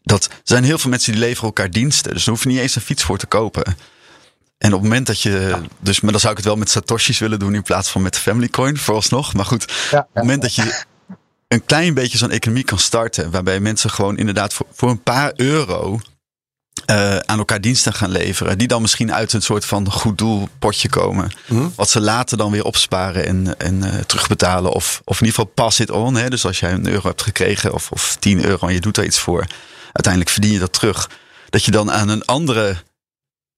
Dat 0.02 0.24
er 0.24 0.30
zijn 0.42 0.64
heel 0.64 0.78
veel 0.78 0.90
mensen 0.90 1.12
die 1.12 1.20
leveren 1.20 1.44
elkaar 1.44 1.70
diensten. 1.70 2.12
Dus 2.12 2.24
daar 2.24 2.34
hoef 2.34 2.42
je 2.44 2.50
niet 2.50 2.58
eens 2.58 2.76
een 2.76 2.82
fiets 2.82 3.02
voor 3.02 3.18
te 3.18 3.26
kopen. 3.26 3.76
En 4.58 4.72
op 4.72 4.80
het 4.80 4.88
moment 4.88 5.06
dat 5.06 5.20
je. 5.20 5.60
Dus, 5.78 6.00
maar 6.00 6.10
dan 6.10 6.20
zou 6.20 6.32
ik 6.32 6.38
het 6.38 6.46
wel 6.46 6.56
met 6.56 6.70
Satoshis 6.70 7.18
willen 7.18 7.38
doen 7.38 7.54
in 7.54 7.62
plaats 7.62 7.90
van 7.90 8.02
met 8.02 8.18
Family 8.18 8.48
Coin, 8.48 8.76
vooralsnog. 8.76 9.34
Maar 9.34 9.44
goed, 9.44 9.62
op 9.92 10.08
het 10.12 10.22
moment 10.22 10.42
dat 10.42 10.54
je 10.54 10.84
een 11.48 11.64
klein 11.64 11.94
beetje 11.94 12.18
zo'n 12.18 12.30
economie 12.30 12.64
kan 12.64 12.78
starten, 12.78 13.30
waarbij 13.30 13.60
mensen 13.60 13.90
gewoon 13.90 14.16
inderdaad 14.16 14.54
voor, 14.54 14.66
voor 14.72 14.90
een 14.90 15.02
paar 15.02 15.32
euro 15.36 16.00
uh, 16.90 17.16
aan 17.16 17.38
elkaar 17.38 17.60
diensten 17.60 17.92
gaan 17.92 18.10
leveren. 18.10 18.58
Die 18.58 18.68
dan 18.68 18.80
misschien 18.80 19.14
uit 19.14 19.32
een 19.32 19.42
soort 19.42 19.64
van 19.64 19.90
goed 19.90 20.18
doel 20.18 20.48
potje 20.58 20.88
komen. 20.88 21.30
Mhm. 21.46 21.68
Wat 21.74 21.90
ze 21.90 22.00
later 22.00 22.36
dan 22.36 22.50
weer 22.50 22.64
opsparen 22.64 23.26
en, 23.26 23.58
en 23.58 23.74
uh, 23.74 23.94
terugbetalen. 24.06 24.72
Of, 24.72 25.00
of 25.04 25.20
in 25.20 25.26
ieder 25.26 25.40
geval 25.40 25.52
pass 25.54 25.80
it 25.80 25.90
on. 25.90 26.14
Hè? 26.14 26.30
Dus 26.30 26.46
als 26.46 26.60
jij 26.60 26.72
een 26.72 26.88
euro 26.88 27.08
hebt 27.08 27.22
gekregen 27.22 27.72
of, 27.72 27.90
of 27.90 28.16
10 28.18 28.44
euro 28.44 28.66
en 28.66 28.74
je 28.74 28.80
doet 28.80 28.94
daar 28.94 29.04
iets 29.04 29.18
voor. 29.18 29.46
Uiteindelijk 29.84 30.32
verdien 30.32 30.52
je 30.52 30.58
dat 30.58 30.72
terug. 30.72 31.10
Dat 31.48 31.64
je 31.64 31.70
dan 31.70 31.92
aan 31.92 32.08
een 32.08 32.24
andere 32.24 32.76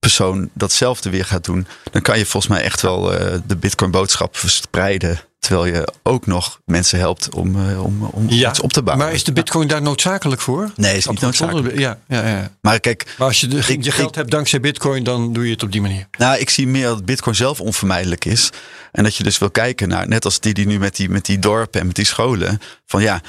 persoon 0.06 0.50
datzelfde 0.52 1.10
weer 1.10 1.24
gaat 1.24 1.44
doen, 1.44 1.66
dan 1.90 2.02
kan 2.02 2.18
je 2.18 2.26
volgens 2.26 2.52
mij 2.52 2.62
echt 2.62 2.80
wel 2.82 3.12
uh, 3.12 3.38
de 3.46 3.56
Bitcoin 3.56 3.90
boodschap 3.90 4.36
verspreiden. 4.36 5.20
Terwijl 5.38 5.74
je 5.74 5.88
ook 6.02 6.26
nog 6.26 6.60
mensen 6.64 6.98
helpt 6.98 7.34
om, 7.34 7.56
uh, 7.56 7.84
om, 7.84 8.02
om 8.02 8.28
ja, 8.28 8.50
iets 8.50 8.60
op 8.60 8.72
te 8.72 8.82
bouwen. 8.82 9.06
Maar 9.06 9.14
is 9.14 9.24
de 9.24 9.32
Bitcoin 9.32 9.68
daar 9.68 9.82
noodzakelijk 9.82 10.40
voor? 10.40 10.70
Nee, 10.76 10.96
is 10.96 11.06
niet 11.06 11.20
noodzakelijk. 11.20 11.78
Ja, 11.78 11.98
ja, 12.08 12.28
ja. 12.28 12.50
Maar 12.60 12.80
kijk, 12.80 13.14
maar 13.18 13.26
als 13.26 13.40
je 13.40 13.48
de, 13.48 13.56
ik, 13.66 13.84
je 13.84 13.90
geld 13.90 14.14
hebt 14.14 14.30
dankzij 14.30 14.60
Bitcoin, 14.60 15.04
dan 15.04 15.32
doe 15.32 15.44
je 15.44 15.52
het 15.52 15.62
op 15.62 15.72
die 15.72 15.80
manier. 15.80 16.06
Nou, 16.18 16.38
ik 16.38 16.50
zie 16.50 16.66
meer 16.66 16.86
dat 16.86 17.04
Bitcoin 17.04 17.36
zelf 17.36 17.60
onvermijdelijk 17.60 18.24
is. 18.24 18.50
En 18.92 19.02
dat 19.02 19.16
je 19.16 19.22
dus 19.22 19.38
wil 19.38 19.50
kijken 19.50 19.88
naar, 19.88 20.08
net 20.08 20.24
als 20.24 20.40
die 20.40 20.54
die 20.54 20.66
nu 20.66 20.78
met 20.78 20.96
die, 20.96 21.08
met 21.08 21.24
die 21.24 21.38
dorpen 21.38 21.80
en 21.80 21.86
met 21.86 21.96
die 21.96 22.04
scholen. 22.04 22.60
Van 22.86 23.02
ja, 23.02 23.20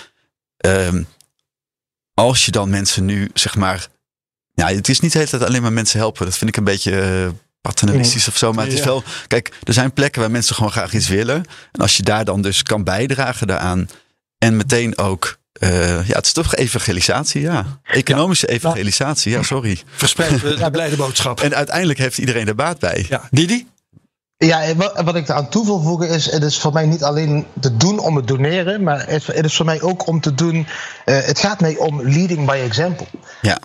um, 0.65 1.07
als 2.13 2.45
je 2.45 2.51
dan 2.51 2.69
mensen 2.69 3.05
nu 3.05 3.29
zeg 3.33 3.55
maar 3.55 3.87
ja, 4.61 4.67
het 4.67 4.89
is 4.89 4.99
niet 4.99 5.11
de 5.11 5.17
hele 5.17 5.29
tijd 5.29 5.43
alleen 5.43 5.61
maar 5.61 5.73
mensen 5.73 5.99
helpen. 5.99 6.25
Dat 6.25 6.37
vind 6.37 6.49
ik 6.49 6.57
een 6.57 6.63
beetje 6.63 6.91
uh, 6.91 7.29
paternalistisch 7.61 8.27
of 8.27 8.37
zo. 8.37 8.53
Maar 8.53 8.65
het 8.65 8.73
is 8.73 8.83
wel. 8.83 9.03
Kijk, 9.27 9.53
er 9.63 9.73
zijn 9.73 9.93
plekken 9.93 10.21
waar 10.21 10.31
mensen 10.31 10.55
gewoon 10.55 10.71
graag 10.71 10.93
iets 10.93 11.07
willen. 11.07 11.35
En 11.71 11.81
als 11.81 11.97
je 11.97 12.03
daar 12.03 12.25
dan 12.25 12.41
dus 12.41 12.63
kan 12.63 12.83
bijdragen 12.83 13.47
daaraan. 13.47 13.89
En 14.37 14.57
meteen 14.57 14.97
ook. 14.97 15.37
Uh, 15.59 16.07
ja, 16.07 16.15
het 16.15 16.25
is 16.25 16.31
toch 16.31 16.55
evangelisatie, 16.55 17.41
ja. 17.41 17.79
Economische 17.83 18.47
evangelisatie, 18.47 19.31
ja, 19.31 19.43
sorry. 19.43 19.81
Verspreid 19.95 20.41
de 20.41 20.69
blijde 20.71 20.95
boodschap. 20.95 21.41
En 21.41 21.55
uiteindelijk 21.55 21.99
heeft 21.99 22.17
iedereen 22.17 22.47
er 22.47 22.55
baat 22.55 22.79
bij. 22.79 23.05
Ja, 23.09 23.27
Didi? 23.31 23.67
Ja, 24.37 24.75
wat 25.03 25.15
ik 25.15 25.29
eraan 25.29 25.49
toe 25.49 25.65
wil 25.65 25.81
voegen 25.81 26.09
is, 26.09 26.31
het 26.31 26.43
is 26.43 26.59
voor 26.59 26.73
mij 26.73 26.85
niet 26.85 27.03
alleen 27.03 27.45
te 27.59 27.77
doen 27.77 27.99
om 27.99 28.15
het 28.15 28.27
doneren, 28.27 28.83
maar 28.83 29.07
het 29.07 29.45
is 29.45 29.55
voor 29.55 29.65
mij 29.65 29.81
ook 29.81 30.07
om 30.07 30.21
te 30.21 30.33
doen, 30.33 30.55
uh, 30.55 30.65
het 31.05 31.39
gaat 31.39 31.59
mij 31.59 31.77
om 31.77 32.01
leading 32.01 32.45
by 32.45 32.59
example. 32.63 33.07
Ja 33.41 33.59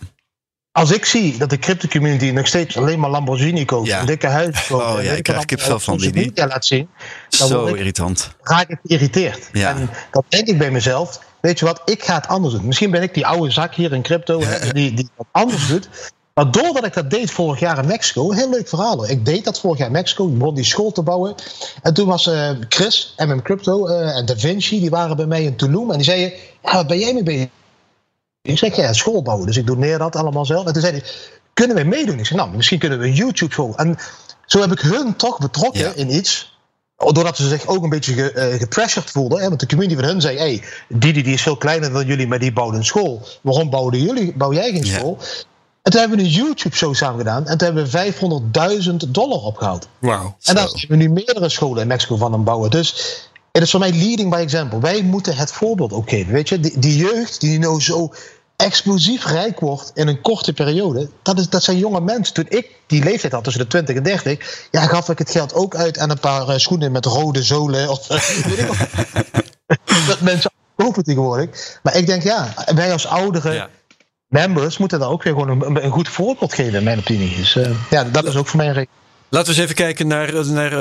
als 0.72 0.90
ik 0.90 1.04
zie 1.04 1.38
dat 1.38 1.50
de 1.50 1.58
crypto 1.58 1.88
community 1.88 2.30
nog 2.30 2.46
steeds 2.46 2.76
alleen 2.76 3.00
maar 3.00 3.10
Lamborghini 3.10 3.64
koopt, 3.64 3.90
een 3.90 4.06
dikke 4.06 4.26
huis 4.26 4.66
koopt, 4.66 4.84
oh 4.84 5.02
ja, 5.02 5.12
ik 5.12 5.22
krijg 5.22 5.44
kipvel 5.44 5.78
van 5.78 5.96
die 5.96 6.12
media 6.12 6.46
laat 6.46 6.64
zien, 6.64 6.88
dan 7.28 7.48
zo 7.48 7.66
ik, 7.66 7.76
irritant. 7.76 8.30
Raak 8.42 8.68
ik 8.68 8.78
geïrriteerd. 8.84 9.48
Ja. 9.52 9.70
En 9.70 9.90
dan 10.10 10.22
denk 10.28 10.48
ik 10.48 10.58
bij 10.58 10.70
mezelf, 10.70 11.20
weet 11.40 11.58
je 11.58 11.64
wat, 11.64 11.82
ik 11.84 12.04
ga 12.04 12.14
het 12.14 12.28
anders 12.28 12.54
doen. 12.54 12.66
Misschien 12.66 12.90
ben 12.90 13.02
ik 13.02 13.14
die 13.14 13.26
oude 13.26 13.50
zak 13.50 13.74
hier 13.74 13.92
in 13.92 14.02
crypto 14.02 14.42
die, 14.72 14.94
die 14.94 15.08
wat 15.16 15.26
anders 15.30 15.66
doet. 15.66 15.88
Maar 16.34 16.50
doordat 16.50 16.84
ik 16.84 16.94
dat 16.94 17.10
deed 17.10 17.30
vorig 17.30 17.60
jaar 17.60 17.78
in 17.78 17.86
Mexico, 17.86 18.32
heel 18.32 18.50
leuk 18.50 18.68
verhaal. 18.68 19.08
Ik 19.08 19.24
deed 19.24 19.44
dat 19.44 19.60
vorig 19.60 19.78
jaar 19.78 19.86
in 19.86 19.92
Mexico, 19.92 20.28
ik 20.28 20.38
begon 20.38 20.54
die 20.54 20.64
school 20.64 20.92
te 20.92 21.02
bouwen. 21.02 21.34
En 21.82 21.94
toen 21.94 22.06
was 22.06 22.26
uh, 22.26 22.50
Chris, 22.68 23.14
MM 23.16 23.42
Crypto 23.42 23.88
uh, 23.88 24.16
en 24.16 24.26
Da 24.26 24.36
Vinci, 24.36 24.80
die 24.80 24.90
waren 24.90 25.16
bij 25.16 25.26
mij 25.26 25.42
in 25.42 25.56
Tulum. 25.56 25.90
En 25.90 25.96
die 25.96 26.04
zeiden, 26.04 26.32
ja, 26.62 26.74
wat 26.74 26.86
ben 26.86 26.98
jij 26.98 27.14
mee 27.14 27.22
bezig? 27.22 27.48
Ik 28.42 28.58
zeg, 28.58 28.76
ja, 28.76 28.92
school 28.92 29.22
bouwen. 29.22 29.46
Dus 29.46 29.56
ik 29.56 29.66
doneer 29.66 29.98
dat 29.98 30.16
allemaal 30.16 30.44
zelf. 30.44 30.66
En 30.66 30.72
toen 30.72 30.82
zei 30.82 30.92
hij, 30.92 31.04
kunnen 31.52 31.76
we 31.76 31.84
meedoen? 31.84 32.18
Ik 32.18 32.26
zei, 32.26 32.38
nou, 32.38 32.56
misschien 32.56 32.78
kunnen 32.78 32.98
we 32.98 33.12
YouTube 33.12 33.52
show. 33.52 33.72
En 33.76 33.98
zo 34.46 34.60
heb 34.60 34.72
ik 34.72 34.80
hun 34.80 35.16
toch 35.16 35.38
betrokken 35.38 35.96
in 35.96 36.14
iets 36.14 36.52
doordat 36.96 37.36
ze 37.36 37.48
zich 37.48 37.66
ook 37.66 37.82
een 37.82 37.88
beetje 37.88 38.12
ge, 38.12 38.50
uh, 38.52 38.60
gepressured 38.60 39.10
voelden. 39.10 39.40
Hè, 39.40 39.48
want 39.48 39.60
de 39.60 39.66
community 39.66 40.00
van 40.00 40.08
hun 40.08 40.20
zei: 40.20 40.38
hey, 40.38 40.62
Didi 40.88 41.22
die 41.22 41.34
is 41.34 41.42
veel 41.42 41.56
kleiner 41.56 41.92
dan 41.92 42.06
jullie, 42.06 42.26
maar 42.26 42.38
die 42.38 42.52
bouwt 42.52 42.74
een 42.74 42.84
school. 42.84 43.22
Waarom 43.40 43.70
bouwen 43.70 44.02
jullie, 44.02 44.36
bouw 44.36 44.52
jij 44.52 44.70
geen 44.70 44.86
school? 44.86 45.18
En 45.82 45.90
toen 45.90 46.00
hebben 46.00 46.18
we 46.18 46.24
een 46.24 46.30
YouTube-show 46.30 46.94
samen 46.94 47.18
gedaan. 47.18 47.46
En 47.46 47.58
toen 47.58 47.74
hebben 47.74 47.90
we 47.90 49.02
500.000 49.04 49.10
dollar 49.10 49.42
opgehaald. 49.42 49.88
Wauw. 49.98 50.36
En 50.42 50.54
daar 50.54 50.64
hebben 50.64 50.88
we 50.88 50.96
nu 50.96 51.08
meerdere 51.08 51.48
scholen 51.48 51.82
in 51.82 51.88
Mexico 51.88 52.16
van 52.16 52.32
aan 52.32 52.44
bouwen. 52.44 52.70
Dus 52.70 53.20
het 53.52 53.62
is 53.62 53.70
voor 53.70 53.80
mij 53.80 53.92
leading 53.92 54.30
by 54.30 54.36
example. 54.36 54.80
Wij 54.80 55.02
moeten 55.02 55.36
het 55.36 55.52
voorbeeld 55.52 55.92
ook 55.92 56.08
geven. 56.08 56.32
Weet 56.32 56.48
je, 56.48 56.60
die, 56.60 56.78
die 56.78 56.96
jeugd 56.96 57.40
die 57.40 57.58
nou 57.58 57.80
zo 57.80 58.12
explosief 58.56 59.26
rijk 59.26 59.60
wordt 59.60 59.90
in 59.94 60.08
een 60.08 60.20
korte 60.20 60.52
periode. 60.52 61.08
Dat, 61.22 61.38
is, 61.38 61.48
dat 61.48 61.62
zijn 61.62 61.78
jonge 61.78 62.00
mensen. 62.00 62.34
Toen 62.34 62.46
ik 62.48 62.70
die 62.86 63.04
leeftijd 63.04 63.32
had, 63.32 63.44
tussen 63.44 63.62
de 63.62 63.68
20 63.68 63.96
en 63.96 64.02
30, 64.02 64.66
ja, 64.70 64.86
gaf 64.86 65.08
ik 65.08 65.18
het 65.18 65.30
geld 65.30 65.54
ook 65.54 65.74
uit 65.74 65.98
aan 65.98 66.10
een 66.10 66.20
paar 66.20 66.48
uh, 66.48 66.56
schoenen 66.56 66.92
met 66.92 67.04
rode 67.04 67.42
zolen. 67.42 67.88
Of, 67.88 68.10
uh, 68.10 68.18
weet 68.46 69.78
ik 69.84 70.06
dat 70.06 70.20
mensen 70.20 70.50
kopen 70.76 71.04
tegenwoordig. 71.04 71.78
Maar 71.82 71.96
ik 71.96 72.06
denk, 72.06 72.22
ja, 72.22 72.54
wij 72.74 72.92
als 72.92 73.06
ouderen. 73.06 73.54
Ja. 73.54 73.68
Members 74.28 74.78
moeten 74.78 74.98
daar 74.98 75.08
ook 75.08 75.22
weer 75.22 75.32
gewoon 75.32 75.62
een, 75.62 75.84
een, 75.84 75.90
goed 75.90 76.08
voorbeeld 76.08 76.54
geven, 76.54 76.74
in 76.74 76.84
mijn 76.84 76.98
opinie. 76.98 77.36
Dus 77.36 77.54
uh, 77.54 77.70
ja, 77.90 78.04
dat 78.04 78.24
is 78.24 78.36
ook 78.36 78.46
voor 78.46 78.56
mij 78.56 78.66
een 78.68 78.74
reden. 78.74 78.90
Laten 79.28 79.48
we 79.48 79.54
eens 79.54 79.64
even 79.64 79.84
kijken 79.84 80.06
naar, 80.06 80.46
naar 80.46 80.72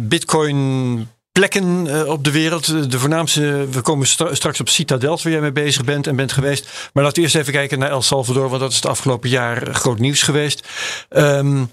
Bitcoin 0.00 1.08
plekken 1.40 1.86
uh, 1.86 2.08
op 2.08 2.24
de 2.24 2.30
wereld. 2.30 2.90
De 2.90 2.98
voornaamste, 2.98 3.68
we 3.70 3.80
komen 3.80 4.06
st 4.06 4.22
straks 4.30 4.60
op 4.60 4.68
Citadel, 4.68 5.18
waar 5.22 5.32
jij 5.32 5.40
mee 5.40 5.52
bezig 5.52 5.84
bent 5.84 6.06
en 6.06 6.16
bent 6.16 6.32
geweest. 6.32 6.90
Maar 6.92 7.02
laten 7.02 7.18
we 7.18 7.22
eerst 7.22 7.36
even 7.36 7.52
kijken 7.52 7.78
naar 7.78 7.90
El 7.90 8.02
Salvador, 8.02 8.48
want 8.48 8.60
dat 8.60 8.70
is 8.70 8.76
het 8.76 8.86
afgelopen 8.86 9.28
jaar 9.28 9.74
groot 9.74 9.98
nieuws 9.98 10.22
geweest. 10.22 10.68
Um, 11.10 11.70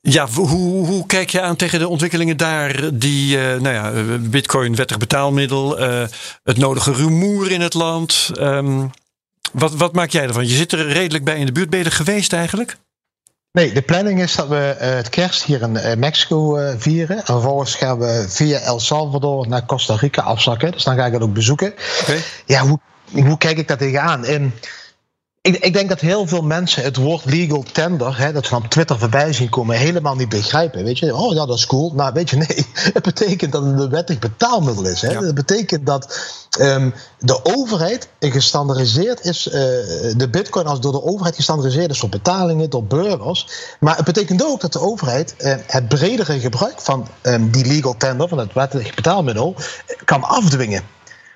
ja, 0.00 0.28
hoe, 0.28 0.86
hoe 0.86 1.06
kijk 1.06 1.30
je 1.30 1.40
aan 1.40 1.56
tegen 1.56 1.78
de 1.78 1.88
ontwikkelingen 1.88 2.36
daar? 2.36 2.98
Die, 2.98 3.36
uh, 3.36 3.42
nou 3.42 3.74
ja, 3.74 4.18
bitcoin 4.18 4.74
wettig 4.74 4.98
betaalmiddel, 4.98 5.78
het 6.42 6.56
nodige 6.56 6.92
rumoer 6.92 7.50
in 7.50 7.60
het 7.60 7.74
land. 7.74 8.30
Um, 8.38 8.90
wat, 9.52 9.74
wat 9.74 9.92
maak 9.92 10.10
jij 10.10 10.26
ervan? 10.26 10.48
Je 10.48 10.54
zit 10.54 10.72
er 10.72 10.86
redelijk 10.86 11.24
bij 11.24 11.38
in 11.38 11.46
de 11.46 11.52
buurt. 11.52 11.70
Ben 11.70 11.78
je 11.78 11.84
er 11.84 11.92
geweest 11.92 12.32
eigenlijk? 12.32 12.76
Nee, 13.58 13.72
de 13.72 13.82
planning 13.82 14.20
is 14.20 14.34
dat 14.34 14.48
we 14.48 14.76
uh, 14.80 14.88
het 14.88 15.08
kerst 15.08 15.42
hier 15.42 15.62
in 15.62 15.74
uh, 15.74 15.94
Mexico 15.94 16.58
uh, 16.58 16.72
vieren. 16.76 17.16
En 17.16 17.24
vervolgens 17.24 17.74
gaan 17.74 17.98
we 17.98 18.24
via 18.28 18.58
El 18.58 18.80
Salvador 18.80 19.48
naar 19.48 19.66
Costa 19.66 19.94
Rica 19.94 20.22
afzakken. 20.22 20.72
Dus 20.72 20.84
dan 20.84 20.96
ga 20.96 21.06
ik 21.06 21.12
dat 21.12 21.22
ook 21.22 21.32
bezoeken. 21.32 21.74
Okay. 22.00 22.20
Ja, 22.46 22.60
hoe, 22.60 22.78
hoe 23.10 23.38
kijk 23.38 23.58
ik 23.58 23.68
daar 23.68 23.76
tegenaan? 23.76 24.24
En 24.24 24.54
ik, 25.42 25.56
ik, 25.56 25.72
denk 25.72 25.88
dat 25.88 26.00
heel 26.00 26.26
veel 26.26 26.42
mensen 26.42 26.82
het 26.82 26.96
woord 26.96 27.24
legal 27.24 27.64
tender, 27.72 28.18
hè, 28.18 28.32
dat 28.32 28.46
ze 28.46 28.54
op 28.54 28.66
Twitter 28.66 28.98
voorbij 28.98 29.32
zien 29.32 29.48
komen, 29.48 29.76
helemaal 29.76 30.14
niet 30.14 30.28
begrijpen. 30.28 30.84
Weet 30.84 30.98
je, 30.98 31.16
oh 31.16 31.34
ja, 31.34 31.46
dat 31.46 31.56
is 31.56 31.66
cool. 31.66 31.92
Nou, 31.94 32.12
weet 32.12 32.30
je, 32.30 32.36
nee. 32.36 32.66
Het 32.94 33.02
betekent 33.02 33.52
dat 33.52 33.64
het 33.64 33.80
een 33.80 33.90
wettig 33.90 34.18
betaalmiddel 34.18 34.86
is. 34.86 35.00
Hè. 35.00 35.10
Ja. 35.10 35.20
Dat 35.20 35.34
betekent 35.34 35.86
dat 35.86 36.20
um, 36.60 36.94
de 37.18 37.44
overheid 37.44 38.08
gestandardiseerd 38.20 39.24
is, 39.24 39.46
uh, 39.46 39.52
de 40.16 40.28
bitcoin 40.30 40.66
als 40.66 40.80
door 40.80 40.92
de 40.92 41.02
overheid 41.02 41.36
gestandardiseerd 41.36 41.90
is 41.90 41.98
voor 41.98 42.08
betalingen, 42.08 42.70
door 42.70 42.84
burgers. 42.84 43.48
Maar 43.80 43.96
het 43.96 44.04
betekent 44.04 44.44
ook 44.44 44.60
dat 44.60 44.72
de 44.72 44.80
overheid 44.80 45.34
uh, 45.38 45.54
het 45.66 45.88
bredere 45.88 46.40
gebruik 46.40 46.80
van 46.80 47.08
um, 47.22 47.50
die 47.50 47.66
legal 47.66 47.96
tender, 47.96 48.28
van 48.28 48.38
het 48.38 48.52
wettig 48.52 48.94
betaalmiddel, 48.94 49.54
kan 50.04 50.22
afdwingen. 50.22 50.82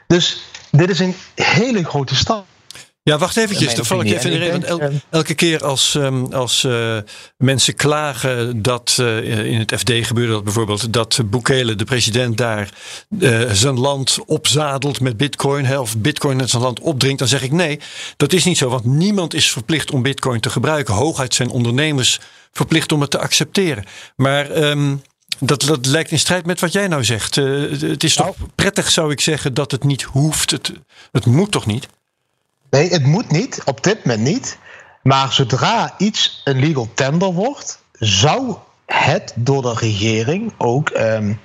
Dus 0.07 0.43
dit 0.71 0.91
is 0.91 0.99
een 0.99 1.15
hele 1.35 1.85
grote 1.85 2.15
stap. 2.15 2.45
Ja, 3.09 3.19
wacht 3.19 3.37
eventjes. 3.37 3.75
Dan 3.75 3.85
val 3.85 4.01
ik 4.01 4.13
even 4.13 4.33
in 4.33 4.39
de 4.39 4.45
reden. 4.45 4.65
El, 4.65 4.91
elke 5.11 5.35
keer 5.35 5.65
als, 5.65 5.95
um, 5.95 6.33
als 6.33 6.65
uh, 6.65 6.97
mensen 7.37 7.75
klagen 7.75 8.63
dat 8.63 8.97
uh, 9.01 9.51
in 9.53 9.59
het 9.59 9.75
FD 9.79 9.93
gebeurde 10.07 10.33
dat 10.33 10.45
bijvoorbeeld 10.45 10.93
dat 10.93 11.21
Bukele, 11.25 11.75
de 11.75 11.85
president 11.85 12.37
daar, 12.37 12.71
uh, 13.19 13.51
zijn 13.51 13.79
land 13.79 14.19
opzadelt 14.27 15.01
met 15.01 15.17
bitcoin, 15.17 15.65
hè, 15.65 15.79
of 15.79 15.99
bitcoin 15.99 16.41
uit 16.41 16.51
zijn 16.51 16.63
land 16.63 16.81
opdringt, 16.81 17.19
dan 17.19 17.29
zeg 17.29 17.43
ik 17.43 17.53
nee, 17.53 17.81
dat 18.17 18.33
is 18.33 18.45
niet 18.45 18.59
zo. 18.59 18.69
Want 18.69 18.85
niemand 18.85 19.35
is 19.35 19.51
verplicht 19.51 19.91
om 19.91 20.03
bitcoin 20.03 20.41
te 20.41 20.51
gebruiken. 20.51 20.95
Hooguit 20.95 21.35
zijn 21.35 21.51
ondernemers 21.51 22.21
verplicht 22.53 22.93
om 22.93 23.01
het 23.01 23.11
te 23.11 23.19
accepteren. 23.19 23.85
Maar 24.17 24.57
um, 24.57 25.03
dat, 25.39 25.63
dat 25.63 25.87
lijkt 25.87 26.11
in 26.11 26.19
strijd 26.19 26.47
met 26.47 26.61
wat 26.61 26.73
jij 26.73 26.89
nou 26.89 27.05
zegt. 27.05 27.35
het 27.35 28.05
is 28.05 28.15
toch 28.15 28.39
nou. 28.39 28.51
prettig, 28.55 28.91
zou 28.91 29.11
ik 29.11 29.21
zeggen, 29.21 29.55
dat 29.55 29.71
het 29.71 29.85
niet 29.85 30.03
hoeft. 30.03 30.51
Het, 30.51 30.73
het 31.13 31.27
moet 31.27 31.51
toch 31.51 31.67
niet? 31.67 31.89
Nee, 32.77 32.91
het 32.91 33.07
moet 33.07 33.31
niet, 33.31 33.63
op 33.65 33.83
dit 33.83 34.05
moment 34.05 34.25
niet. 34.25 34.59
Maar 35.03 35.33
zodra 35.33 35.95
iets 35.99 36.41
een 36.45 36.59
legal 36.59 36.89
tender 36.95 37.33
wordt, 37.33 37.79
zou 37.93 38.57
het 38.87 39.33
door 39.35 39.63
de 39.63 39.75
regering 39.75 40.53
ook 40.59 40.91
um, 40.91 41.41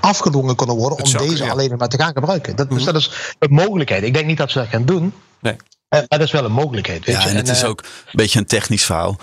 afgedwongen 0.00 0.56
kunnen 0.56 0.76
worden 0.76 0.98
om 0.98 1.06
zou, 1.06 1.28
deze 1.28 1.44
ja. 1.44 1.50
alleen 1.50 1.76
maar 1.76 1.88
te 1.88 1.98
gaan 1.98 2.12
gebruiken. 2.12 2.56
Dat, 2.56 2.68
mm 2.68 2.76
-hmm. 2.76 2.84
dus 2.84 2.92
dat 2.92 3.02
is 3.02 3.34
een 3.38 3.52
mogelijkheid. 3.52 4.02
Ik 4.02 4.14
denk 4.14 4.26
niet 4.26 4.36
dat 4.36 4.50
ze 4.50 4.58
dat 4.58 4.68
gaan 4.68 4.84
doen. 4.84 5.12
Nee. 5.40 5.56
Maar 5.88 6.06
dat 6.08 6.20
is 6.20 6.30
wel 6.30 6.44
een 6.44 6.52
mogelijkheid. 6.52 7.04
Weet 7.04 7.14
ja, 7.14 7.22
je? 7.22 7.28
en 7.28 7.36
het 7.36 7.48
en, 7.48 7.54
is 7.54 7.64
ook 7.64 7.80
een 7.80 8.10
beetje 8.12 8.38
een 8.38 8.46
technisch 8.46 8.84
verhaal. 8.84 9.16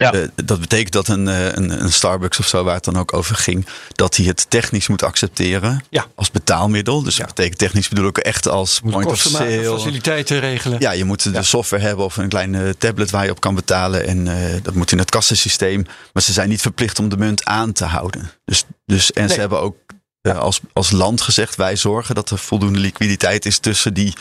Ja. 0.00 0.14
Uh, 0.14 0.28
dat 0.44 0.60
betekent 0.60 0.92
dat 0.92 1.08
een, 1.08 1.26
een, 1.26 1.82
een, 1.82 1.92
Starbucks 1.92 2.38
of 2.38 2.46
zo, 2.46 2.64
waar 2.64 2.74
het 2.74 2.84
dan 2.84 2.96
ook 2.96 3.12
over 3.12 3.36
ging, 3.36 3.66
dat 3.92 4.16
hij 4.16 4.26
het 4.26 4.46
technisch 4.48 4.88
moet 4.88 5.02
accepteren 5.02 5.84
ja. 5.90 6.06
als 6.14 6.30
betaalmiddel. 6.30 7.02
Dus 7.02 7.16
ja. 7.16 7.24
dat 7.24 7.34
betekent 7.34 7.58
technisch 7.58 7.88
bedoel 7.88 8.08
ik 8.08 8.18
echt 8.18 8.48
als 8.48 8.80
moet 8.80 8.92
point 8.92 9.06
of 9.06 9.20
sale. 9.20 9.64
Faciliteiten 9.64 10.40
regelen. 10.40 10.80
Ja, 10.80 10.90
je 10.90 11.04
moet 11.04 11.32
de 11.32 11.42
software 11.42 11.82
hebben 11.82 12.04
of 12.04 12.16
een 12.16 12.28
kleine 12.28 12.76
tablet 12.76 13.10
waar 13.10 13.24
je 13.24 13.30
op 13.30 13.40
kan 13.40 13.54
betalen. 13.54 14.06
En 14.06 14.26
uh, 14.26 14.34
dat 14.62 14.74
moet 14.74 14.92
in 14.92 14.98
het 14.98 15.10
kassensysteem. 15.10 15.86
Maar 16.12 16.22
ze 16.22 16.32
zijn 16.32 16.48
niet 16.48 16.60
verplicht 16.60 16.98
om 16.98 17.08
de 17.08 17.16
munt 17.16 17.44
aan 17.44 17.72
te 17.72 17.84
houden. 17.84 18.30
Dus, 18.44 18.64
dus, 18.86 19.12
en 19.12 19.24
nee. 19.24 19.34
ze 19.34 19.40
hebben 19.40 19.60
ook 19.60 19.76
uh, 20.22 20.38
als, 20.38 20.60
als 20.72 20.90
land 20.90 21.20
gezegd, 21.20 21.56
wij 21.56 21.76
zorgen 21.76 22.14
dat 22.14 22.30
er 22.30 22.38
voldoende 22.38 22.78
liquiditeit 22.78 23.46
is 23.46 23.58
tussen 23.58 23.94
die 23.94 24.12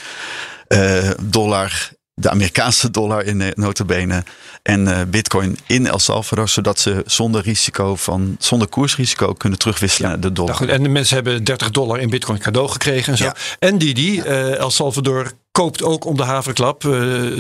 dollar 1.22 1.92
de 2.20 2.30
Amerikaanse 2.30 2.92
dollar 2.92 3.24
in 3.24 3.54
notabene 3.56 4.24
en 4.62 4.88
uh, 4.88 5.02
bitcoin 5.08 5.58
in 5.68 5.88
El 5.88 6.00
Salvador, 6.00 6.50
zodat 6.50 6.80
ze 6.80 7.04
zonder 7.06 7.42
risico 7.42 7.96
van 7.96 8.36
zonder 8.40 8.68
koersrisico 8.68 9.34
kunnen 9.34 9.60
terugwisselen 9.60 10.10
ja, 10.10 10.16
naar 10.16 10.26
de 10.26 10.34
dollar. 10.34 10.52
Nou 10.54 10.66
goed, 10.66 10.76
en 10.78 10.84
de 10.84 10.90
mensen 10.90 11.16
hebben 11.16 11.44
30 11.44 11.72
dollar 11.72 12.00
in 12.00 12.10
bitcoin 12.10 12.40
cadeau 12.40 12.70
gekregen 12.70 13.12
en 13.12 13.18
zo. 13.18 13.24
Ja. 13.24 13.36
En 13.60 13.78
Didi, 13.78 14.16
ja. 14.16 14.26
uh, 14.26 14.58
El 14.58 14.72
Salvador 14.72 15.32
koopt 15.52 15.84
ook 15.84 16.06
om 16.06 16.18
de 16.18 16.24
haverklap 16.24 16.84
uh, 16.84 16.92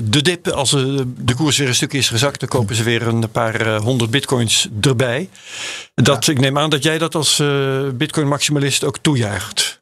de 0.04 0.22
dip. 0.22 0.48
Als 0.48 0.70
de 0.70 1.34
koers 1.36 1.58
weer 1.58 1.68
een 1.68 1.76
stuk 1.76 1.94
is 1.94 2.10
gezakt, 2.10 2.39
dan 2.39 2.50
kopen 2.50 2.76
ze 2.76 2.84
weer 2.84 3.08
een 3.08 3.30
paar 3.32 3.78
honderd 3.78 4.12
bitcoins 4.12 4.68
erbij. 4.82 5.30
Dat, 5.96 6.28
Ik 6.28 6.39
neem 6.39 6.58
aan 6.58 6.70
dat 6.70 6.84
jij 6.84 6.98
dat 6.98 7.15
als 7.15 7.42
bitcoin 7.94 8.28
maximalist 8.28 8.84
ook 8.84 8.98
toejuicht. 8.98 9.79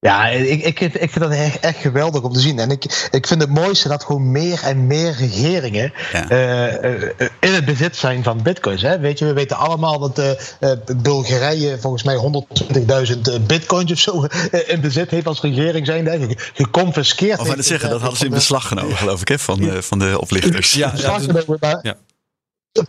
Ja, 0.00 0.28
ik, 0.28 0.64
ik, 0.64 0.80
ik 0.80 1.10
vind 1.10 1.20
dat 1.20 1.30
echt, 1.30 1.60
echt 1.60 1.78
geweldig 1.78 2.22
om 2.22 2.32
te 2.32 2.40
zien. 2.40 2.58
En 2.58 2.70
ik, 2.70 3.08
ik 3.10 3.26
vind 3.26 3.40
het 3.40 3.50
mooiste 3.50 3.88
dat 3.88 4.04
gewoon 4.04 4.30
meer 4.30 4.60
en 4.62 4.86
meer 4.86 5.12
regeringen 5.12 5.92
ja. 6.12 6.30
uh, 6.30 6.92
uh, 6.92 7.28
in 7.40 7.52
het 7.52 7.64
bezit 7.64 7.96
zijn 7.96 8.22
van 8.22 8.42
bitcoins. 8.42 8.82
Hè. 8.82 8.98
Weet 8.98 9.18
je, 9.18 9.24
we 9.24 9.32
weten 9.32 9.56
allemaal 9.56 9.98
dat 9.98 10.18
uh, 10.18 10.70
Bulgarije 10.96 11.78
volgens 11.78 12.02
mij 12.02 12.44
120.000 13.36 13.46
bitcoins 13.46 13.92
of 13.92 13.98
zo 13.98 14.26
in 14.66 14.80
bezit 14.80 15.10
heeft 15.10 15.26
als 15.26 15.40
regering 15.40 15.86
zijn. 15.86 16.36
Geconfiskeerd. 16.54 17.40
Of 17.40 17.54
zeggen, 17.58 17.90
dat 17.90 18.00
hadden 18.00 18.18
ze 18.18 18.24
in 18.24 18.30
beslag 18.30 18.68
genomen, 18.68 18.96
geloof 18.96 19.20
ik, 19.20 19.28
hè, 19.28 19.38
van, 19.38 19.60
de, 19.60 19.82
van 19.82 19.98
de 19.98 20.20
oplichters. 20.20 20.72
Ja, 20.72 20.92
ja, 20.96 21.18
ja, 21.82 21.94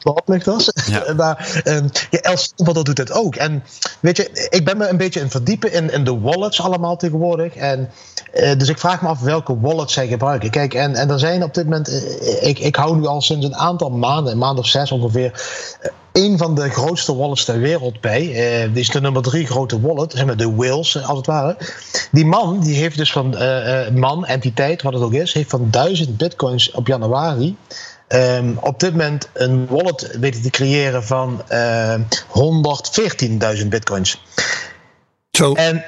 oplichters. 0.03 0.71
Ja. 0.87 1.13
maar 1.17 1.61
um, 1.65 1.89
ja, 2.09 2.19
El 2.19 2.37
Salvador 2.37 2.83
doet 2.83 2.97
het 2.97 3.11
ook. 3.11 3.35
En 3.35 3.63
weet 3.99 4.17
je, 4.17 4.47
ik 4.49 4.65
ben 4.65 4.77
me 4.77 4.87
een 4.87 4.97
beetje 4.97 5.19
in 5.19 5.29
verdiepen 5.29 5.71
in, 5.71 5.91
in 5.91 6.03
de 6.03 6.19
wallets 6.19 6.61
allemaal 6.61 6.97
tegenwoordig. 6.97 7.55
En, 7.55 7.89
uh, 8.33 8.57
dus 8.57 8.69
ik 8.69 8.77
vraag 8.77 9.01
me 9.01 9.07
af 9.07 9.19
welke 9.19 9.59
wallets 9.59 9.93
zij 9.93 10.07
gebruiken. 10.07 10.49
Kijk, 10.49 10.73
en, 10.73 10.95
en 10.95 11.09
er 11.09 11.19
zijn 11.19 11.43
op 11.43 11.53
dit 11.53 11.63
moment, 11.63 11.89
uh, 11.89 12.47
ik, 12.47 12.59
ik 12.59 12.75
hou 12.75 12.97
nu 12.97 13.05
al 13.05 13.21
sinds 13.21 13.45
een 13.45 13.55
aantal 13.55 13.89
maanden, 13.89 14.31
een 14.33 14.39
maand 14.39 14.59
of 14.59 14.67
zes 14.67 14.91
ongeveer, 14.91 15.31
uh, 15.81 15.89
een 16.11 16.37
van 16.37 16.55
de 16.55 16.69
grootste 16.69 17.15
wallets 17.15 17.45
ter 17.45 17.59
wereld 17.59 18.01
bij. 18.01 18.21
Uh, 18.21 18.73
die 18.73 18.81
is 18.81 18.89
de 18.89 19.01
nummer 19.01 19.21
drie 19.21 19.45
grote 19.45 19.81
wallet, 19.81 20.11
zeg 20.11 20.25
maar 20.25 20.37
de 20.37 20.55
Whales 20.55 21.03
als 21.03 21.17
het 21.17 21.25
ware. 21.25 21.57
Die 22.11 22.25
man, 22.25 22.59
die 22.59 22.75
heeft 22.75 22.97
dus 22.97 23.11
van, 23.11 23.41
uh, 23.41 23.89
man, 23.89 24.25
entiteit, 24.25 24.81
wat 24.81 24.93
het 24.93 25.01
ook 25.01 25.13
is, 25.13 25.33
heeft 25.33 25.49
van 25.49 25.67
duizend 25.69 26.17
bitcoins 26.17 26.71
op 26.71 26.87
januari 26.87 27.57
Um, 28.13 28.58
op 28.62 28.80
dit 28.80 28.91
moment 28.91 29.30
een 29.34 29.67
wallet 29.67 30.17
weten 30.19 30.41
te 30.41 30.50
creëren 30.50 31.04
van 31.04 31.41
uh, 31.52 31.95
114.000 33.62 33.67
bitcoins. 33.67 34.24
Zo. 35.32 35.54
En 35.54 35.84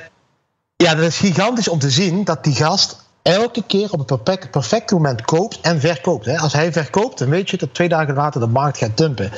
ja, 0.75 0.95
dat 0.95 1.05
is 1.05 1.17
gigantisch 1.17 1.67
om 1.67 1.79
te 1.79 1.89
zien 1.89 2.23
dat 2.23 2.43
die 2.43 2.55
gast 2.55 2.97
elke 3.21 3.63
keer 3.67 3.91
op 3.91 3.99
het 3.99 4.23
perfect, 4.23 4.51
perfecte 4.51 4.93
moment 4.93 5.21
koopt 5.21 5.59
en 5.61 5.79
verkoopt. 5.79 6.25
Hè. 6.25 6.37
Als 6.37 6.53
hij 6.53 6.71
verkoopt, 6.71 7.17
dan 7.17 7.29
weet 7.29 7.49
je 7.49 7.57
dat 7.57 7.73
twee 7.73 7.89
dagen 7.89 8.13
later 8.13 8.41
de 8.41 8.47
markt 8.47 8.77
gaat 8.77 8.97
dumpen. 8.97 9.31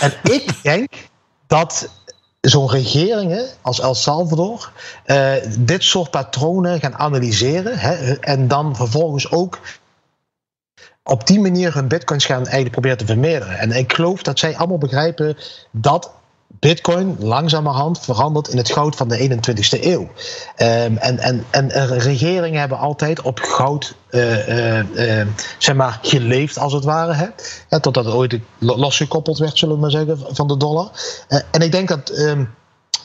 En 0.00 0.12
ik 0.32 0.62
denk 0.62 0.92
dat 1.46 1.88
zo'n 2.40 2.70
regeringen 2.70 3.48
als 3.60 3.80
El 3.80 3.94
Salvador 3.94 4.72
uh, 5.06 5.32
dit 5.58 5.82
soort 5.82 6.10
patronen 6.10 6.80
gaan 6.80 6.96
analyseren 6.98 7.78
hè, 7.78 8.14
en 8.14 8.48
dan 8.48 8.76
vervolgens 8.76 9.30
ook 9.30 9.58
op 11.04 11.26
die 11.26 11.40
manier 11.40 11.74
hun 11.74 11.88
bitcoins 11.88 12.24
gaan 12.24 12.42
eigenlijk 12.42 12.70
proberen 12.70 12.98
te 12.98 13.06
vermeerderen. 13.06 13.58
En 13.58 13.72
ik 13.72 13.92
geloof 13.92 14.22
dat 14.22 14.38
zij 14.38 14.56
allemaal 14.56 14.78
begrijpen 14.78 15.36
dat 15.70 16.10
Bitcoin 16.60 17.16
langzamerhand 17.18 18.00
verandert 18.00 18.48
in 18.48 18.56
het 18.56 18.72
goud 18.72 18.96
van 18.96 19.08
de 19.08 19.18
21ste 19.18 19.84
eeuw. 19.84 20.00
Um, 20.00 20.96
en, 20.96 21.18
en, 21.18 21.44
en 21.50 21.70
regeringen 21.86 22.60
hebben 22.60 22.78
altijd 22.78 23.22
op 23.22 23.40
goud 23.40 23.94
uh, 24.10 24.78
uh, 24.78 25.26
zeg 25.58 25.74
maar, 25.74 25.98
geleefd, 26.02 26.58
als 26.58 26.72
het 26.72 26.84
ware. 26.84 27.12
Hè? 27.12 27.26
Ja, 27.68 27.80
totdat 27.80 28.04
het 28.04 28.14
ooit 28.14 28.38
losgekoppeld 28.58 29.38
werd, 29.38 29.58
zullen 29.58 29.74
we 29.74 29.80
maar 29.80 29.90
zeggen, 29.90 30.18
van 30.30 30.48
de 30.48 30.56
dollar. 30.56 30.90
en 31.50 31.60
ik 31.60 31.72
denk 31.72 31.88
dat. 31.88 32.18
Um, 32.18 32.48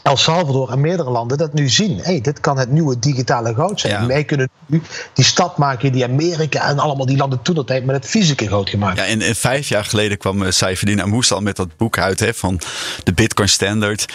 El 0.07 0.17
Salvador 0.17 0.71
en 0.71 0.81
meerdere 0.81 1.09
landen 1.09 1.37
dat 1.37 1.53
nu 1.53 1.69
zien. 1.69 1.99
Hey, 1.99 2.21
dit 2.21 2.39
kan 2.39 2.57
het 2.57 2.71
nieuwe 2.71 2.99
digitale 2.99 3.53
goud 3.53 3.79
zijn. 3.79 4.01
Ja. 4.01 4.07
Wij 4.07 4.23
kunnen 4.23 4.49
nu 4.65 4.81
die 5.13 5.25
stap 5.25 5.57
maken 5.57 5.91
die 5.91 6.03
Amerika 6.03 6.69
en 6.69 6.79
allemaal 6.79 7.05
die 7.05 7.17
landen 7.17 7.41
toen 7.41 7.55
dat 7.55 7.67
met 7.67 7.95
het 7.95 8.05
fysieke 8.05 8.47
goud 8.47 8.69
gemaakt. 8.69 8.97
Ja, 8.97 9.05
en, 9.05 9.21
en 9.21 9.35
vijf 9.35 9.69
jaar 9.69 9.85
geleden 9.85 10.17
kwam 10.17 10.41
uh, 10.41 10.51
Saifedin 10.51 11.01
Amous 11.01 11.31
al 11.31 11.41
met 11.41 11.55
dat 11.55 11.77
boek 11.77 11.97
uit 11.97 12.19
hè, 12.19 12.33
van 12.33 12.59
de 13.03 13.13
Bitcoin 13.13 13.49
Standard. 13.49 14.13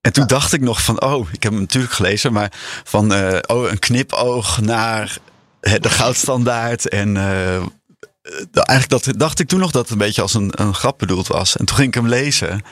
En 0.00 0.12
toen 0.12 0.26
dacht 0.26 0.52
ik 0.52 0.60
nog 0.60 0.82
van, 0.82 1.02
oh, 1.02 1.28
ik 1.32 1.42
heb 1.42 1.52
hem 1.52 1.60
natuurlijk 1.60 1.92
gelezen, 1.92 2.32
maar 2.32 2.52
van, 2.84 3.12
uh, 3.12 3.38
oh, 3.46 3.70
een 3.70 3.78
knipoog 3.78 4.60
naar 4.60 5.18
de 5.60 5.90
goudstandaard. 5.90 6.88
En 6.88 7.14
uh, 7.14 7.56
eigenlijk 8.52 8.88
dat, 8.88 9.08
dacht 9.16 9.38
ik 9.38 9.48
toen 9.48 9.60
nog 9.60 9.70
dat 9.70 9.82
het 9.82 9.90
een 9.90 9.98
beetje 9.98 10.22
als 10.22 10.34
een, 10.34 10.52
een 10.54 10.74
grap 10.74 10.98
bedoeld 10.98 11.26
was. 11.26 11.56
En 11.56 11.64
toen 11.64 11.76
ging 11.76 11.88
ik 11.88 11.94
hem 11.94 12.08
lezen. 12.08 12.62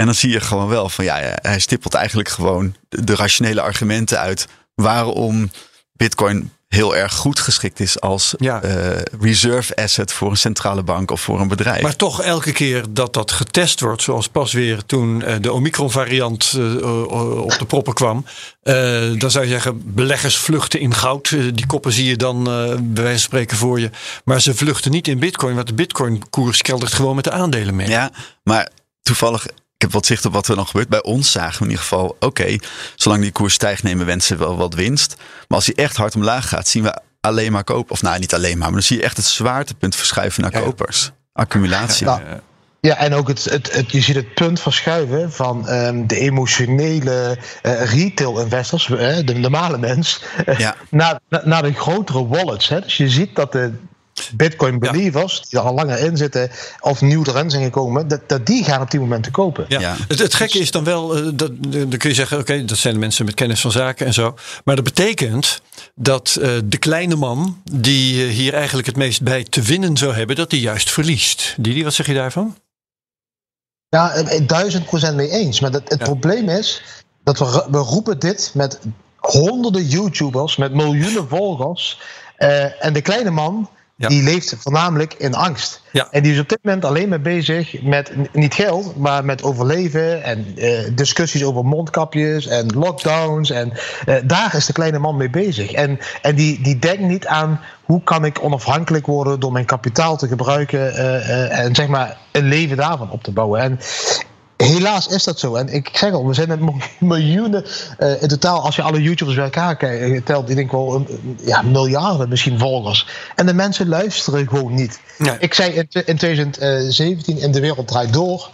En 0.00 0.06
dan 0.06 0.14
zie 0.14 0.30
je 0.30 0.40
gewoon 0.40 0.68
wel 0.68 0.88
van 0.88 1.04
ja, 1.04 1.38
hij 1.42 1.58
stippelt 1.58 1.94
eigenlijk 1.94 2.28
gewoon 2.28 2.74
de, 2.88 3.14
rationele 3.14 3.60
argumenten 3.60 4.18
uit 4.18 4.46
waarom 4.74 5.50
Bitcoin 5.92 6.52
heel 6.68 6.96
erg 6.96 7.14
goed 7.14 7.40
geschikt 7.40 7.80
is 7.80 8.00
als 8.00 8.34
ja. 8.38 8.64
uh, 8.64 8.70
reserve 9.20 9.76
asset 9.76 10.12
voor 10.12 10.30
een 10.30 10.36
centrale 10.36 10.82
bank 10.82 11.10
of 11.10 11.20
voor 11.20 11.40
een 11.40 11.48
bedrijf. 11.48 11.82
Maar 11.82 11.96
toch 11.96 12.22
elke 12.22 12.52
keer 12.52 12.84
dat 12.90 13.12
dat 13.14 13.32
getest 13.32 13.80
wordt, 13.80 14.02
zoals 14.02 14.28
pas 14.28 14.52
weer 14.52 14.84
toen 14.86 15.20
uh, 15.20 15.34
de 15.40 15.52
Omicron 15.52 15.90
variant 15.90 16.54
uh, 16.56 17.02
op 17.42 17.58
de 17.58 17.64
proppen 17.66 17.94
kwam, 17.94 18.24
dan 19.18 19.30
zou 19.30 19.44
je 19.44 19.50
zeggen 19.50 19.94
beleggers 19.94 20.36
vluchten 20.36 20.80
in 20.80 20.94
goud. 20.94 21.28
die 21.28 21.66
koppen 21.66 21.92
zie 21.92 22.06
je 22.06 22.16
dan 22.16 22.44
bij 22.44 23.02
wijze 23.02 23.10
van 23.10 23.18
spreken 23.18 23.56
voor 23.56 23.80
je. 23.80 23.90
Maar 24.24 24.40
ze 24.40 24.54
vluchten 24.54 24.90
niet 24.90 25.08
in 25.08 25.18
bitcoin, 25.18 25.54
want 25.54 25.66
de 25.66 25.74
bitcoin 25.74 26.28
koers 26.30 26.62
keldert 26.62 26.92
gewoon 26.92 27.14
met 27.14 27.24
de 27.24 27.30
aandelen 27.30 27.76
mee. 27.76 27.88
Ja, 27.88 28.10
maar 28.42 28.68
toevallig 29.02 29.46
ik 29.80 29.86
heb 29.86 29.94
wat 29.94 30.06
zicht 30.06 30.24
op 30.24 30.32
wat 30.32 30.48
er 30.48 30.56
dan 30.56 30.66
gebeurt. 30.66 30.88
Bij 30.88 31.02
ons 31.02 31.30
zagen 31.30 31.58
we 31.58 31.64
in 31.64 31.70
ieder 31.70 31.82
geval, 31.82 32.16
oké, 32.18 32.56
zolang 32.94 33.22
die 33.22 33.32
koers 33.32 33.54
stijgt 33.54 33.82
nemen 33.82 34.06
mensen 34.06 34.38
wel 34.38 34.56
wat 34.56 34.74
winst. 34.74 35.16
Maar 35.18 35.58
als 35.58 35.66
hij 35.66 35.74
echt 35.74 35.96
hard 35.96 36.14
omlaag 36.14 36.48
gaat, 36.48 36.68
zien 36.68 36.82
we 36.82 37.00
alleen 37.20 37.52
maar 37.52 37.64
kopen. 37.64 37.92
Of 37.92 38.02
nou, 38.02 38.18
niet 38.18 38.34
alleen 38.34 38.58
maar, 38.58 38.66
maar 38.66 38.72
dan 38.72 38.82
zie 38.82 38.96
je 38.96 39.02
echt 39.02 39.16
het 39.16 39.26
zwaartepunt 39.26 39.96
verschuiven 39.96 40.42
naar 40.42 40.62
kopers. 40.62 41.10
Accumulatie. 41.32 42.06
Ja, 42.06 42.40
ja, 42.80 42.96
en 42.96 43.14
ook 43.14 43.28
het, 43.28 43.44
het, 43.44 43.72
het, 43.72 43.92
je 43.92 44.00
ziet 44.00 44.14
het 44.14 44.34
punt 44.34 44.60
verschuiven 44.60 45.32
van 45.32 45.70
um, 45.70 46.06
de 46.06 46.18
emotionele 46.18 47.38
uh, 47.62 47.92
retail 47.92 48.40
investors, 48.40 48.88
uh, 48.88 48.98
de 49.24 49.34
normale 49.34 49.78
mens, 49.78 50.22
uh, 50.46 50.58
ja. 50.58 50.76
naar, 50.90 51.18
naar 51.44 51.62
de 51.62 51.72
grotere 51.72 52.26
wallets. 52.26 52.68
Hè. 52.68 52.80
Dus 52.80 52.96
je 52.96 53.08
ziet 53.08 53.34
dat 53.36 53.52
de, 53.52 53.72
Bitcoin 54.32 54.78
believers, 54.78 55.42
die 55.48 55.58
er 55.58 55.64
al 55.64 55.74
langer 55.74 55.98
in 55.98 56.16
zitten, 56.16 56.50
of 56.80 57.00
nieuw 57.00 57.24
erin 57.24 57.50
zijn 57.50 57.62
gekomen, 57.62 58.08
dat, 58.08 58.28
dat 58.28 58.46
die 58.46 58.64
gaan 58.64 58.80
op 58.80 58.90
die 58.90 59.00
moment 59.00 59.24
te 59.24 59.30
kopen. 59.30 59.64
Ja. 59.68 59.96
Het, 60.08 60.18
het 60.18 60.34
gekke 60.34 60.58
is 60.58 60.70
dan 60.70 60.84
wel, 60.84 61.18
uh, 61.18 61.30
dat, 61.34 61.50
dan 61.62 61.96
kun 61.96 62.08
je 62.08 62.14
zeggen, 62.14 62.38
oké, 62.38 62.64
dat 62.64 62.78
zijn 62.78 62.94
de 62.94 63.00
mensen 63.00 63.24
met 63.24 63.34
kennis 63.34 63.60
van 63.60 63.72
zaken 63.72 64.06
en 64.06 64.14
zo. 64.14 64.34
Maar 64.64 64.74
dat 64.74 64.84
betekent 64.84 65.60
dat 65.94 66.36
uh, 66.40 66.58
de 66.64 66.78
kleine 66.78 67.16
man, 67.16 67.62
die 67.72 68.24
hier 68.24 68.54
eigenlijk 68.54 68.86
het 68.86 68.96
meest 68.96 69.22
bij 69.22 69.44
te 69.44 69.62
winnen 69.62 69.96
zou 69.96 70.14
hebben, 70.14 70.36
dat 70.36 70.50
die 70.50 70.60
juist 70.60 70.90
verliest. 70.90 71.54
Didi, 71.58 71.84
wat 71.84 71.94
zeg 71.94 72.06
je 72.06 72.14
daarvan? 72.14 72.56
Ja, 73.88 74.22
duizend 74.46 74.84
procent 74.84 75.16
mee 75.16 75.30
eens. 75.30 75.60
Maar 75.60 75.70
dat, 75.70 75.82
het 75.84 75.98
probleem 75.98 76.48
is 76.48 76.82
dat 77.24 77.38
we, 77.38 77.66
we 77.70 77.78
roepen 77.78 78.18
dit 78.18 78.50
met 78.54 78.78
honderden 79.16 79.86
YouTubers, 79.86 80.56
met 80.56 80.72
miljoenen 80.72 81.28
volgers. 81.28 82.00
en 82.80 82.92
de 82.92 83.00
kleine 83.00 83.30
man 83.30 83.68
die 84.08 84.22
leeft 84.22 84.56
voornamelijk 84.58 85.14
in 85.14 85.34
angst. 85.34 85.82
En 86.10 86.22
die 86.22 86.32
is 86.32 86.38
op 86.38 86.48
dit 86.48 86.58
moment 86.62 86.84
alleen 86.84 87.08
maar 87.08 87.20
bezig 87.20 87.82
met 87.82 88.12
niet 88.32 88.54
geld, 88.54 88.96
maar 88.96 89.24
met 89.24 89.42
overleven 89.42 90.22
en 90.22 90.46
uh, 90.56 90.78
discussies 90.94 91.44
over 91.44 91.64
mondkapjes 91.64 92.46
en 92.46 92.72
lockdowns. 92.74 93.50
En 93.50 93.72
uh, 94.06 94.14
daar 94.24 94.54
is 94.54 94.66
de 94.66 94.72
kleine 94.72 94.98
man 94.98 95.16
mee 95.16 95.30
bezig. 95.30 95.72
En, 95.72 95.98
en 96.22 96.34
die, 96.34 96.62
die 96.62 96.78
denkt 96.78 97.02
niet 97.02 97.26
aan 97.26 97.60
hoe 97.84 98.02
kan 98.02 98.24
ik 98.24 98.42
onafhankelijk 98.42 99.06
worden 99.06 99.40
door 99.40 99.52
mijn 99.52 99.64
kapitaal 99.64 100.16
te 100.16 100.28
gebruiken 100.28 100.80
uh, 100.80 101.58
en 101.58 101.74
zeg 101.74 101.86
maar 101.86 102.16
een 102.32 102.48
leven 102.48 102.76
daarvan 102.76 103.10
op 103.10 103.22
te 103.22 103.32
bouwen. 103.32 103.60
En 103.60 103.78
Helaas 104.64 105.06
is 105.06 105.24
dat 105.24 105.38
zo. 105.38 105.54
En 105.54 105.68
ik 105.68 105.90
zeg 105.92 106.12
al, 106.12 106.26
we 106.26 106.34
zijn 106.34 106.48
met 106.48 106.60
miljoenen 106.98 107.64
uh, 107.98 108.22
in 108.22 108.28
totaal. 108.28 108.62
Als 108.62 108.76
je 108.76 108.82
alle 108.82 109.02
YouTubers 109.02 109.36
bij 109.36 109.44
elkaar 109.44 109.76
kijkt, 109.76 110.26
telt, 110.26 110.48
ik 110.48 110.56
denk 110.56 110.72
wel 110.72 110.94
een, 110.94 111.38
ja, 111.44 111.62
miljarden 111.62 112.28
misschien 112.28 112.58
volgers. 112.58 113.06
En 113.34 113.46
de 113.46 113.54
mensen 113.54 113.88
luisteren 113.88 114.48
gewoon 114.48 114.74
niet. 114.74 115.00
Ik 115.38 115.54
zei 115.54 115.72
in, 115.72 115.88
in 116.04 116.16
2017 116.16 117.38
in 117.38 117.52
De 117.52 117.60
Wereld 117.60 117.88
Draait 117.88 118.12
Door. 118.12 118.50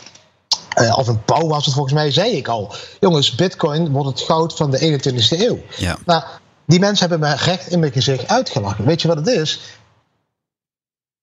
Uh, 0.80 0.98
of 0.98 1.08
een 1.08 1.24
pauw 1.24 1.46
was 1.46 1.64
het 1.64 1.74
volgens 1.74 1.94
mij, 1.94 2.10
zei 2.10 2.30
ik 2.30 2.48
al. 2.48 2.74
Jongens, 3.00 3.34
Bitcoin 3.34 3.90
wordt 3.90 4.08
het 4.08 4.20
goud 4.20 4.56
van 4.56 4.70
de 4.70 5.00
21ste 5.00 5.40
eeuw. 5.40 5.58
Ja. 5.76 5.98
Nou, 6.04 6.22
die 6.66 6.78
mensen 6.78 7.08
hebben 7.08 7.28
me 7.28 7.36
recht 7.36 7.68
in 7.70 7.80
mijn 7.80 7.92
gezicht 7.92 8.28
uitgelachen. 8.28 8.84
Weet 8.84 9.02
je 9.02 9.08
wat 9.08 9.16
het 9.16 9.26
is? 9.26 9.60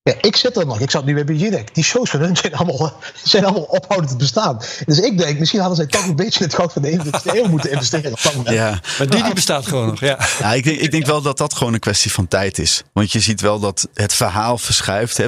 Ja, 0.04 0.14
ik 0.22 0.36
zit 0.36 0.58
er 0.58 0.66
nog. 0.66 0.80
Ik 0.80 0.92
zat 0.92 1.06
nu 1.06 1.14
bij 1.14 1.26
BGDEC. 1.26 1.76
Die 1.76 1.84
shows 1.84 2.10
van 2.10 2.20
hun 2.20 2.38
zijn 2.38 2.56
allemaal, 2.56 3.00
zijn 3.24 3.44
allemaal 3.44 3.64
ophoudend 3.64 4.12
te 4.12 4.18
bestaan. 4.18 4.62
Dus 4.86 5.00
ik 5.00 5.18
denk, 5.18 5.40
misschien 5.40 5.60
hadden 5.60 5.78
zij 5.78 5.86
toch 5.86 6.08
een 6.08 6.16
beetje 6.16 6.44
het 6.44 6.54
goud 6.54 6.74
van 6.74 6.82
de 6.82 6.88
21 6.88 7.34
eeuw 7.36 7.48
moeten 7.48 7.72
investeren. 7.72 8.14
Ja, 8.44 8.80
maar 8.98 9.10
die, 9.10 9.24
die 9.24 9.34
bestaat 9.34 9.68
gewoon 9.68 9.88
nog. 9.88 10.00
Ja. 10.00 10.20
ja 10.40 10.54
ik, 10.54 10.64
denk, 10.64 10.80
ik 10.80 10.92
denk 10.92 11.06
wel 11.06 11.22
dat 11.22 11.38
dat 11.38 11.54
gewoon 11.54 11.74
een 11.74 11.80
kwestie 11.80 12.12
van 12.12 12.28
tijd 12.28 12.60
is. 12.60 12.84
Want 12.94 13.12
je 13.12 13.20
ziet 13.20 13.42
wel 13.42 13.60
dat 13.60 13.88
het 13.94 14.14
verhaal 14.14 14.58
verschuift. 14.58 15.18
Hè. 15.18 15.28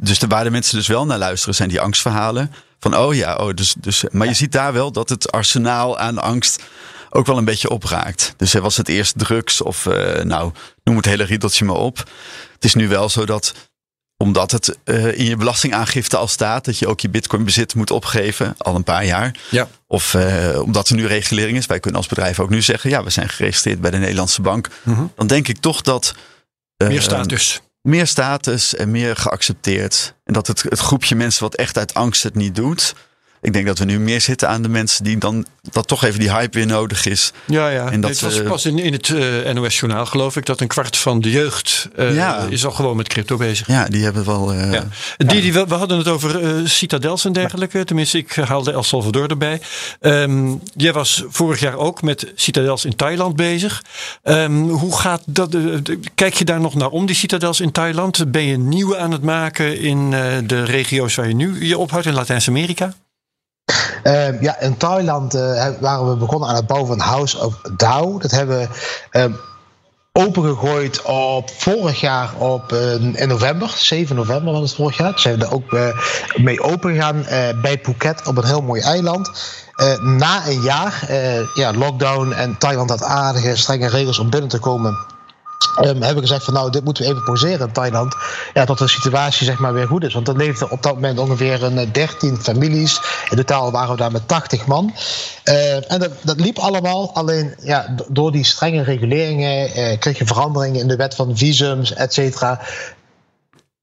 Dus 0.00 0.18
de, 0.18 0.26
waar 0.26 0.44
de 0.44 0.50
mensen 0.50 0.76
dus 0.76 0.86
wel 0.86 1.06
naar 1.06 1.18
luisteren 1.18 1.54
zijn 1.54 1.68
die 1.68 1.80
angstverhalen. 1.80 2.52
Van 2.80 2.96
oh 2.96 3.14
ja, 3.14 3.36
oh, 3.36 3.54
dus, 3.54 3.74
dus, 3.78 4.04
maar 4.10 4.26
je 4.26 4.34
ziet 4.34 4.52
daar 4.52 4.72
wel 4.72 4.92
dat 4.92 5.08
het 5.08 5.32
arsenaal 5.32 5.98
aan 5.98 6.18
angst 6.18 6.62
ook 7.10 7.26
wel 7.26 7.38
een 7.38 7.44
beetje 7.44 7.70
opraakt. 7.70 8.34
Dus 8.36 8.52
was 8.52 8.76
het 8.76 8.88
eerst 8.88 9.18
drugs 9.18 9.60
of 9.60 9.86
uh, 9.86 10.22
nou, 10.22 10.52
noem 10.84 10.96
het 10.96 11.04
hele 11.04 11.24
riedeltje 11.24 11.64
maar 11.64 11.76
op. 11.76 11.98
Het 12.54 12.64
is 12.64 12.74
nu 12.74 12.88
wel 12.88 13.08
zo 13.08 13.24
dat 13.24 13.54
omdat 14.24 14.50
het 14.50 14.78
uh, 14.84 15.18
in 15.18 15.24
je 15.24 15.36
belastingaangifte 15.36 16.16
al 16.16 16.28
staat 16.28 16.64
dat 16.64 16.78
je 16.78 16.86
ook 16.86 17.00
je 17.00 17.08
bitcoin 17.08 17.44
bezit 17.44 17.74
moet 17.74 17.90
opgeven, 17.90 18.54
al 18.58 18.74
een 18.74 18.84
paar 18.84 19.04
jaar. 19.04 19.36
Ja. 19.50 19.68
Of 19.86 20.14
uh, 20.14 20.60
omdat 20.62 20.88
er 20.88 20.94
nu 20.94 21.06
regulering 21.06 21.58
is. 21.58 21.66
Wij 21.66 21.80
kunnen 21.80 22.00
als 22.00 22.08
bedrijf 22.08 22.40
ook 22.40 22.50
nu 22.50 22.62
zeggen, 22.62 22.90
ja, 22.90 23.04
we 23.04 23.10
zijn 23.10 23.28
geregistreerd 23.28 23.80
bij 23.80 23.90
de 23.90 23.96
Nederlandse 23.96 24.42
bank. 24.42 24.68
Mm 24.82 24.94
-hmm. 24.94 25.12
Dan 25.16 25.26
denk 25.26 25.48
ik 25.48 25.58
toch 25.58 25.82
dat... 25.82 26.14
Uh, 26.76 26.88
meer 26.88 27.02
status. 27.02 27.60
Meer 27.82 28.06
status 28.06 28.74
en 28.74 28.90
meer 28.90 29.16
geaccepteerd. 29.16 30.14
En 30.24 30.32
dat 30.32 30.46
het, 30.46 30.62
het 30.62 30.78
groepje 30.78 31.14
mensen 31.14 31.42
wat 31.42 31.54
echt 31.54 31.78
uit 31.78 31.94
angst 31.94 32.22
het 32.22 32.34
niet 32.34 32.54
doet 32.54 32.94
ik 33.44 33.52
denk 33.52 33.66
dat 33.66 33.78
we 33.78 33.84
nu 33.84 34.00
meer 34.00 34.20
zitten 34.20 34.48
aan 34.48 34.62
de 34.62 34.68
mensen 34.68 35.04
die 35.04 35.18
dan 35.18 35.46
dat 35.72 35.88
toch 35.88 36.04
even 36.04 36.20
die 36.20 36.30
hype 36.30 36.58
weer 36.58 36.66
nodig 36.66 37.06
is. 37.06 37.32
Ja, 37.44 37.68
ja. 37.68 37.90
En 37.90 38.00
dat, 38.00 38.10
het 38.10 38.20
was 38.20 38.42
pas 38.42 38.66
in, 38.66 38.78
in 38.78 38.92
het 38.92 39.08
uh, 39.08 39.50
eh, 39.50 39.56
NOS-journaal, 39.56 40.06
geloof 40.06 40.36
ik, 40.36 40.46
dat 40.46 40.60
een 40.60 40.66
kwart 40.66 40.96
van 40.96 41.20
de 41.20 41.30
jeugd 41.30 41.88
uh, 41.98 42.14
ja. 42.14 42.46
is 42.48 42.64
al 42.64 42.70
gewoon 42.70 42.96
met 42.96 43.08
crypto 43.08 43.36
bezig. 43.36 43.66
Ja, 43.66 43.84
die 43.84 44.04
hebben 44.04 44.24
wel. 44.24 44.54
Uh, 44.54 44.72
ja. 44.72 44.86
Die, 45.16 45.40
die, 45.40 45.52
we, 45.52 45.66
we 45.66 45.74
hadden 45.74 45.98
het 45.98 46.08
over 46.08 46.60
citadels 46.68 47.24
en 47.24 47.32
dergelijke. 47.32 47.84
Tenminste, 47.84 48.18
ik 48.18 48.34
haalde 48.34 48.72
El 48.72 48.82
Salvador 48.82 49.28
erbij. 49.28 49.60
Um, 50.00 50.60
jij 50.74 50.92
was 50.92 51.24
vorig 51.28 51.60
jaar 51.60 51.76
ook 51.76 52.02
met 52.02 52.32
citadels 52.34 52.84
in 52.84 52.96
Thailand 52.96 53.36
bezig. 53.36 53.82
Um, 54.22 54.68
hoe 54.68 54.98
gaat 54.98 55.22
dat? 55.26 55.56
kijk 56.14 56.34
je 56.34 56.44
daar 56.44 56.60
nog 56.60 56.74
naar 56.74 56.88
om, 56.88 57.06
die 57.06 57.16
citadels 57.16 57.60
in 57.60 57.72
Thailand? 57.72 58.32
Ben 58.32 58.44
je 58.44 58.58
nieuwe 58.58 58.96
aan 58.96 59.12
het 59.12 59.22
maken 59.22 59.80
in 59.80 60.10
de 60.46 60.64
regio's 60.64 61.14
waar 61.14 61.28
je 61.28 61.34
nu 61.34 61.66
je 61.66 61.78
ophoudt, 61.78 62.06
in 62.06 62.14
Latijns-Amerika? 62.14 62.94
Uh, 64.04 64.40
ja, 64.40 64.60
in 64.60 64.76
Thailand 64.76 65.34
uh, 65.34 65.68
waren 65.80 66.10
we 66.10 66.16
begonnen 66.16 66.48
aan 66.48 66.54
het 66.54 66.66
bouwen 66.66 66.88
van 66.88 67.06
House 67.06 67.38
of 67.38 67.60
Dao. 67.76 68.18
Dat 68.18 68.30
hebben 68.30 68.58
we 68.58 68.68
uh, 69.18 69.24
opengegooid 70.12 71.02
op 71.02 71.50
vorig 71.50 72.00
jaar 72.00 72.34
op, 72.38 72.72
uh, 72.72 72.92
in 72.94 73.28
november. 73.28 73.68
7 73.76 74.16
november 74.16 74.52
was 74.52 74.62
het 74.62 74.74
vorig 74.74 74.96
jaar. 74.96 75.10
Toen 75.10 75.18
zijn 75.18 75.38
we 75.38 75.44
er 75.44 75.52
ook 75.52 75.94
mee 76.36 76.62
opengegaan 76.62 77.24
bij 77.62 77.78
Phuket 77.82 78.26
op 78.26 78.36
een 78.36 78.44
heel 78.44 78.62
mooi 78.62 78.80
eiland. 78.80 79.30
na 80.00 80.46
een 80.46 80.60
jaar 80.60 81.06
ja, 81.54 81.72
lockdown 81.72 82.32
en 82.32 82.58
Thailand 82.58 82.90
had 82.90 83.02
aardige 83.02 83.56
strenge 83.56 83.88
regels 83.88 84.18
om 84.18 84.30
binnen 84.30 84.50
te 84.50 84.58
komen 84.58 85.13
Um, 85.82 86.02
hebben 86.02 86.22
gezegd 86.22 86.44
van 86.44 86.54
nou, 86.54 86.70
dit 86.70 86.84
moeten 86.84 87.04
we 87.04 87.10
even 87.10 87.24
pauzeren 87.24 87.66
in 87.66 87.72
Thailand. 87.72 88.14
Ja, 88.54 88.64
tot 88.64 88.78
de 88.78 88.88
situatie 88.88 89.46
zeg 89.46 89.58
maar 89.58 89.72
weer 89.72 89.86
goed 89.86 90.04
is. 90.04 90.14
Want 90.14 90.28
er 90.28 90.36
leefden 90.36 90.70
op 90.70 90.82
dat 90.82 90.94
moment 90.94 91.18
ongeveer 91.18 91.62
een 91.62 91.92
13 91.92 92.30
eh, 92.30 92.38
families. 92.38 93.00
In 93.30 93.36
totaal 93.36 93.70
waren 93.70 93.90
we 93.90 93.96
daar 93.96 94.12
met 94.12 94.28
80 94.28 94.66
man. 94.66 94.94
Uh, 95.44 95.92
en 95.92 95.98
dat, 95.98 96.10
dat 96.22 96.40
liep 96.40 96.58
allemaal. 96.58 97.14
Alleen 97.14 97.54
ja, 97.62 97.94
door 98.08 98.32
die 98.32 98.44
strenge 98.44 98.82
reguleringen 98.82 99.78
uh, 99.78 99.98
kreeg 99.98 100.18
je 100.18 100.26
veranderingen 100.26 100.80
in 100.80 100.88
de 100.88 100.96
wet 100.96 101.14
van 101.14 101.36
visums, 101.36 101.94
et 101.94 102.12
cetera 102.12 102.60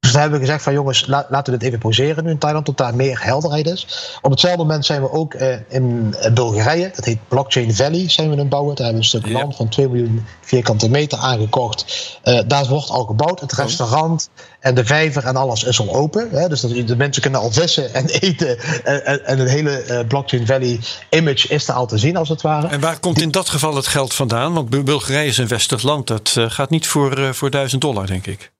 Dus 0.02 0.20
daar 0.20 0.30
hebben 0.30 0.40
we 0.40 0.46
gezegd 0.46 0.64
van 0.64 0.74
jongens, 0.74 1.06
laten 1.08 1.54
we 1.54 1.60
dit 1.60 1.62
even 1.68 1.80
pauzeren 1.80 2.24
nu 2.24 2.30
in 2.30 2.38
Thailand 2.38 2.66
tot 2.66 2.78
daar 2.78 2.96
meer 2.96 3.24
helderheid 3.24 3.68
is. 3.68 4.18
Op 4.22 4.32
hetzelfde 4.32 4.58
moment 4.58 4.86
zijn 4.86 5.02
we 5.02 5.12
ook 5.12 5.34
uh, 5.34 5.56
in 5.70 6.16
Bulgarije, 6.34 6.92
dat 6.96 7.06
heet 7.06 7.28
Blockchain 7.28 7.76
Valley, 7.76 8.10
zijn 8.10 8.30
we 8.30 8.36
in 8.36 8.50
bouwen. 8.50 8.76
Daar 8.76 8.86
hebben 8.86 9.04
we 9.04 9.16
een 9.16 9.22
stuk 9.22 9.34
land 9.34 9.56
van 9.56 9.70
2 9.70 9.90
miljoen 9.90 10.26
vierkante 10.42 10.90
meter 10.90 11.18
aangekocht. 11.18 11.86
Uh, 12.24 12.40
daar 12.48 12.66
wordt 12.66 12.90
al 12.90 13.06
gebouwd. 13.06 13.40
Het 13.40 13.54
restaurant 13.54 14.30
en 14.60 14.76
de 14.76 14.86
vijver 14.86 15.26
en 15.26 15.36
alles 15.36 15.64
is 15.64 15.80
al 15.80 15.96
open. 15.96 16.30
Hè? 16.32 16.50
Dus 16.50 16.62
dat, 16.62 16.88
de 16.88 16.96
mensen 16.96 17.22
kunnen 17.22 17.40
al 17.40 17.52
vissen 17.52 17.94
en 17.94 18.06
eten. 18.30 18.60
En, 18.84 19.26
en 19.26 19.40
het 19.40 19.50
hele 19.50 20.06
Blockchain 20.08 20.46
Valley 20.46 20.80
image 21.10 21.48
is 21.48 21.68
er 21.68 21.74
al 21.74 21.88
te 21.88 21.98
zien 21.98 22.18
als 22.18 22.30
het 22.30 22.42
ware. 22.42 22.68
En 22.68 22.80
waar 22.80 23.00
komt 23.00 23.22
in 23.22 23.32
dat 23.32 23.50
geval 23.50 23.76
het 23.76 23.88
geld 23.88 24.14
vandaan? 24.14 24.54
Want 24.54 24.84
Bulgarije 24.84 25.28
is 25.28 25.38
een 25.38 25.48
westelijk 25.48 25.84
land. 25.84 26.08
Dat 26.08 26.36
gaat 26.36 26.70
niet 26.70 26.88
voor, 26.88 27.36
voor 27.36 27.52
1000 27.52 27.82
dollar, 27.82 28.08
denk 28.08 28.28
ik. 28.28 28.52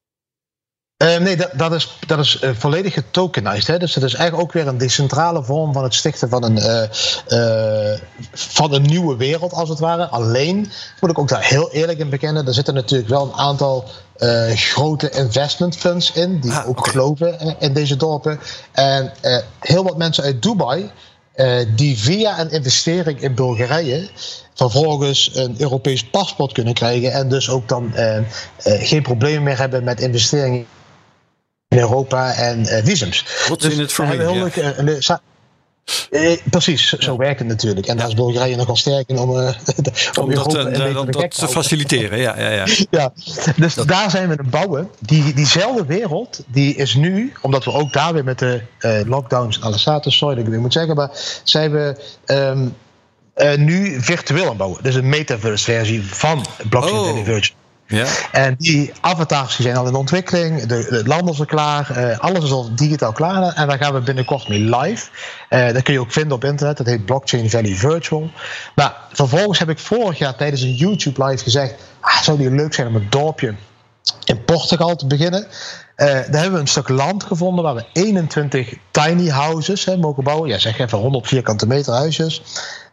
Uh, 1.02 1.18
nee, 1.18 1.36
dat, 1.36 1.50
dat, 1.54 1.74
is, 1.74 1.98
dat 2.08 2.20
is 2.20 2.42
uh, 2.44 2.50
volledig 2.54 2.94
getokenized. 2.94 3.68
Hè? 3.68 3.80
Dus 3.80 3.96
het 3.96 4.04
is 4.04 4.14
eigenlijk 4.14 4.48
ook 4.48 4.54
weer 4.54 4.68
een 4.68 4.78
decentrale 4.78 5.44
vorm 5.44 5.74
van 5.74 5.84
het 5.84 5.94
stichten 5.94 6.30
van 6.30 6.44
een, 6.44 6.58
uh, 6.58 8.00
van 8.34 8.74
een 8.74 8.82
nieuwe 8.82 9.16
wereld, 9.16 9.54
als 9.54 9.70
het 9.70 9.80
ware. 9.80 10.08
Alleen 10.08 10.72
moet 11.00 11.10
ik 11.10 11.20
ook 11.20 11.28
daar 11.28 11.44
heel 11.44 11.72
eerlijk 11.72 12.00
in 12.00 12.10
bekennen. 12.10 12.48
Er 12.48 12.54
zitten 12.54 12.74
natuurlijk 12.74 13.10
wel 13.10 13.24
een 13.24 13.40
aantal 13.40 13.90
grote 14.54 15.10
investment 15.10 15.78
funds 15.78 16.12
in, 16.12 16.40
die 16.40 16.52
ah, 16.52 16.68
ook 16.68 16.80
okay. 16.80 16.92
geloven 16.92 17.56
in 17.60 17.74
deze 17.74 17.96
dorpen. 17.96 18.40
En 18.72 19.12
heel 19.60 19.84
wat 19.84 19.98
mensen 19.98 20.24
uit 20.24 20.42
Dubai. 20.42 20.92
die 21.76 21.98
via 21.98 22.40
een 22.40 22.52
investering 22.52 23.22
in 23.22 23.36
Bulgarije 23.36 24.10
vervolgens 24.54 25.32
een 25.34 25.56
Europees 25.58 26.06
paspoort 26.06 26.52
kunnen 26.52 26.74
krijgen 26.74 27.14
en 27.14 27.30
dus 27.30 27.50
ook 27.50 27.68
dan 27.68 27.94
geen 28.64 29.02
problemen 29.02 29.44
meer 29.44 29.58
hebben 29.58 29.84
met 29.84 30.00
investeringen 30.00 30.66
in 31.72 31.80
Europa 31.80 32.34
en 32.34 32.60
uh, 32.60 32.78
visums. 32.84 33.26
Wat 33.48 33.62
dus 33.62 33.74
in 33.74 33.80
het 33.80 33.94
verlengde, 33.94 34.98
ja. 35.00 35.22
Eh, 36.10 36.38
precies, 36.50 36.90
zo 36.90 37.18
werkt 37.18 37.40
het 37.40 37.48
natuurlijk. 37.48 37.88
En 37.88 37.98
daar 37.98 38.08
is 38.08 38.14
Bulgarije 38.14 38.56
nogal 38.56 38.76
sterk 38.76 39.10
in 39.10 39.18
om, 39.18 39.30
uh, 39.30 39.38
om, 40.20 40.24
om 40.24 40.34
dat, 40.34 40.56
uh, 40.56 40.94
dat, 40.94 41.14
dat 41.14 41.38
te 41.38 41.48
faciliteren. 41.48 42.20
Ja, 42.20 42.40
ja, 42.40 42.50
ja. 42.50 42.66
ja 42.90 43.14
dus 43.56 43.74
dat... 43.74 43.88
daar 43.88 44.10
zijn 44.10 44.30
we 44.30 44.38
aan 44.38 44.50
bouwen. 44.50 44.90
Die, 45.00 45.34
diezelfde 45.34 45.86
wereld, 45.86 46.44
die 46.48 46.76
is 46.76 46.96
nu, 46.96 47.34
omdat 47.42 47.66
we 47.66 47.72
ook 47.72 47.94
daar 47.94 48.14
weer 48.14 48.24
met 48.24 48.40
de 48.40 48.62
lockdowns 49.06 49.58
en 49.58 49.64
alle 49.64 49.78
status, 49.78 50.18
sorry 50.18 50.36
dat 50.36 50.44
ik 50.44 50.50
weer 50.50 50.60
moet 50.60 50.74
zeggen, 50.74 50.96
maar 50.96 51.10
zijn 51.44 51.72
we 51.72 51.96
um, 52.26 52.76
nu 53.66 54.02
virtueel 54.02 54.50
aan 54.50 54.58
bouwen. 54.58 54.84
Dus 54.84 54.96
een 54.96 55.10
metaverse 55.10 55.64
versie 55.64 56.04
van 56.04 56.46
blockchain 56.70 57.18
oh. 57.18 57.24
Virtual. 57.24 57.60
Ja. 57.92 58.06
En 58.32 58.56
die 58.58 58.94
avatars 59.02 59.60
zijn 59.60 59.76
al 59.76 59.88
in 59.88 59.96
ontwikkeling, 59.96 60.62
de, 60.62 60.86
de 60.90 61.02
landen 61.06 61.36
zijn 61.36 61.48
klaar, 61.48 61.98
uh, 61.98 62.20
alles 62.20 62.44
is 62.44 62.52
al 62.52 62.76
digitaal 62.76 63.12
klaar. 63.12 63.54
En 63.54 63.68
daar 63.68 63.78
gaan 63.78 63.94
we 63.94 64.00
binnenkort 64.00 64.48
mee 64.48 64.60
live. 64.60 65.10
Uh, 65.50 65.74
dat 65.74 65.84
kun 65.84 65.94
je 65.94 66.00
ook 66.00 66.12
vinden 66.12 66.34
op 66.34 66.44
internet, 66.44 66.78
dat 66.78 66.86
heet 66.86 67.06
Blockchain 67.06 67.50
Valley 67.50 67.76
Virtual. 67.76 68.30
Maar 68.76 68.96
vervolgens 69.12 69.60
heb 69.60 69.70
ik 69.70 69.80
vorig 69.80 70.18
jaar 70.18 70.36
tijdens 70.36 70.62
een 70.62 70.76
YouTube 70.76 71.26
live 71.26 71.44
gezegd: 71.44 71.74
ah, 72.02 72.22
zou 72.22 72.38
die 72.38 72.52
leuk 72.52 72.74
zijn 72.74 72.88
om 72.88 72.96
een 72.96 73.08
dorpje 73.10 73.56
in 74.24 74.46
Portugal 74.46 74.96
te 74.96 75.08
beginnen. 75.08 75.48
Uh, 76.02 76.08
daar 76.08 76.42
hebben 76.42 76.54
we 76.54 76.60
een 76.60 76.68
stuk 76.68 76.90
land 76.90 77.24
gevonden 77.24 77.64
waar 77.64 77.76
we 77.76 77.86
21 77.94 78.74
tiny 78.92 79.30
houses 79.30 79.86
hè, 79.86 79.98
mogen 79.98 80.24
bouwen. 80.24 80.50
Ja, 80.50 80.58
zeg 80.58 80.80
even 80.80 80.98
100 80.98 81.28
vierkante 81.28 81.68
meter 81.68 81.94
huisjes. 81.94 82.42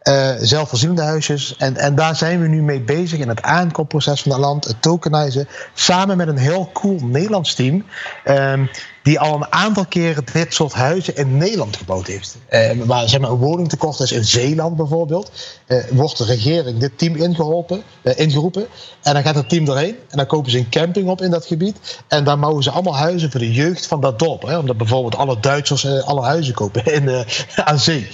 Uh, 0.03 0.31
zelfvoorzienende 0.39 1.01
huisjes. 1.01 1.55
En, 1.57 1.77
en 1.77 1.95
daar 1.95 2.15
zijn 2.15 2.41
we 2.41 2.47
nu 2.47 2.61
mee 2.61 2.81
bezig 2.81 3.19
in 3.19 3.29
het 3.29 3.41
aankoopproces 3.41 4.21
van 4.21 4.31
het 4.31 4.41
land, 4.41 4.65
het 4.65 4.81
tokenizen. 4.81 5.47
Samen 5.73 6.17
met 6.17 6.27
een 6.27 6.37
heel 6.37 6.69
cool 6.73 6.99
Nederlands 7.03 7.53
team. 7.53 7.85
Um, 8.25 8.69
die 9.03 9.19
al 9.19 9.35
een 9.35 9.51
aantal 9.51 9.85
keren 9.85 10.23
dit 10.33 10.53
soort 10.53 10.73
huizen 10.73 11.15
in 11.15 11.37
Nederland 11.37 11.77
gebouwd 11.77 12.07
heeft. 12.07 12.37
Uh, 12.49 12.71
waar 12.85 13.09
zeg 13.09 13.19
maar, 13.19 13.29
een 13.29 13.37
woningtekort 13.37 13.99
is 13.99 14.11
in 14.11 14.25
Zeeland 14.25 14.75
bijvoorbeeld. 14.75 15.31
Uh, 15.67 15.83
wordt 15.91 16.17
de 16.17 16.25
regering 16.25 16.79
dit 16.79 16.97
team 16.97 17.15
ingeholpen, 17.15 17.83
uh, 18.03 18.13
ingeroepen. 18.17 18.67
En 19.01 19.13
dan 19.13 19.23
gaat 19.23 19.35
het 19.35 19.49
team 19.49 19.67
erheen. 19.67 19.95
En 20.09 20.17
dan 20.17 20.25
kopen 20.25 20.51
ze 20.51 20.57
een 20.57 20.69
camping 20.69 21.09
op 21.09 21.21
in 21.21 21.31
dat 21.31 21.45
gebied. 21.45 22.01
En 22.07 22.23
dan 22.23 22.39
bouwen 22.39 22.63
ze 22.63 22.71
allemaal 22.71 22.95
huizen 22.95 23.31
voor 23.31 23.39
de 23.39 23.53
jeugd 23.53 23.85
van 23.87 24.01
dat 24.01 24.19
dorp. 24.19 24.41
Hè, 24.41 24.57
omdat 24.57 24.77
bijvoorbeeld 24.77 25.15
alle 25.15 25.39
Duitsers 25.39 25.85
alle 25.85 26.21
huizen 26.21 26.53
kopen 26.53 26.85
in, 26.85 27.25
aan 27.55 27.79
zee. 27.79 28.07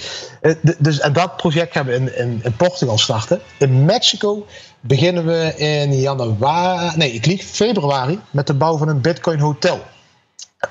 dus, 0.78 1.00
en 1.00 1.12
dat 1.12 1.36
project 1.36 1.72
gaan 1.72 1.86
we 1.86 1.94
in, 1.94 2.16
in, 2.18 2.40
in 2.42 2.56
Portugal 2.56 2.98
starten. 2.98 3.40
In 3.58 3.84
Mexico 3.84 4.46
beginnen 4.80 5.26
we 5.26 5.52
in 5.56 6.00
januari, 6.00 6.96
nee, 6.96 7.12
ik 7.12 7.26
lieg, 7.26 7.44
februari 7.44 8.20
met 8.30 8.46
de 8.46 8.54
bouw 8.54 8.76
van 8.76 8.88
een 8.88 9.00
Bitcoin 9.00 9.38
hotel. 9.38 9.80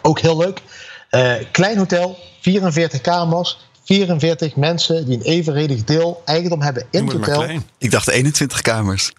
Ook 0.01 0.19
heel 0.19 0.37
leuk. 0.37 0.61
Uh, 1.11 1.33
klein 1.51 1.77
hotel, 1.77 2.17
44 2.41 3.01
kamers, 3.01 3.67
44 3.83 4.55
mensen 4.55 5.05
die 5.05 5.17
een 5.17 5.23
evenredig 5.23 5.83
deel 5.83 6.21
eigendom 6.25 6.61
hebben 6.61 6.85
in 6.89 7.07
het 7.07 7.13
hotel. 7.13 7.59
Ik 7.77 7.91
dacht 7.91 8.07
21 8.07 8.61
kamers. 8.61 9.11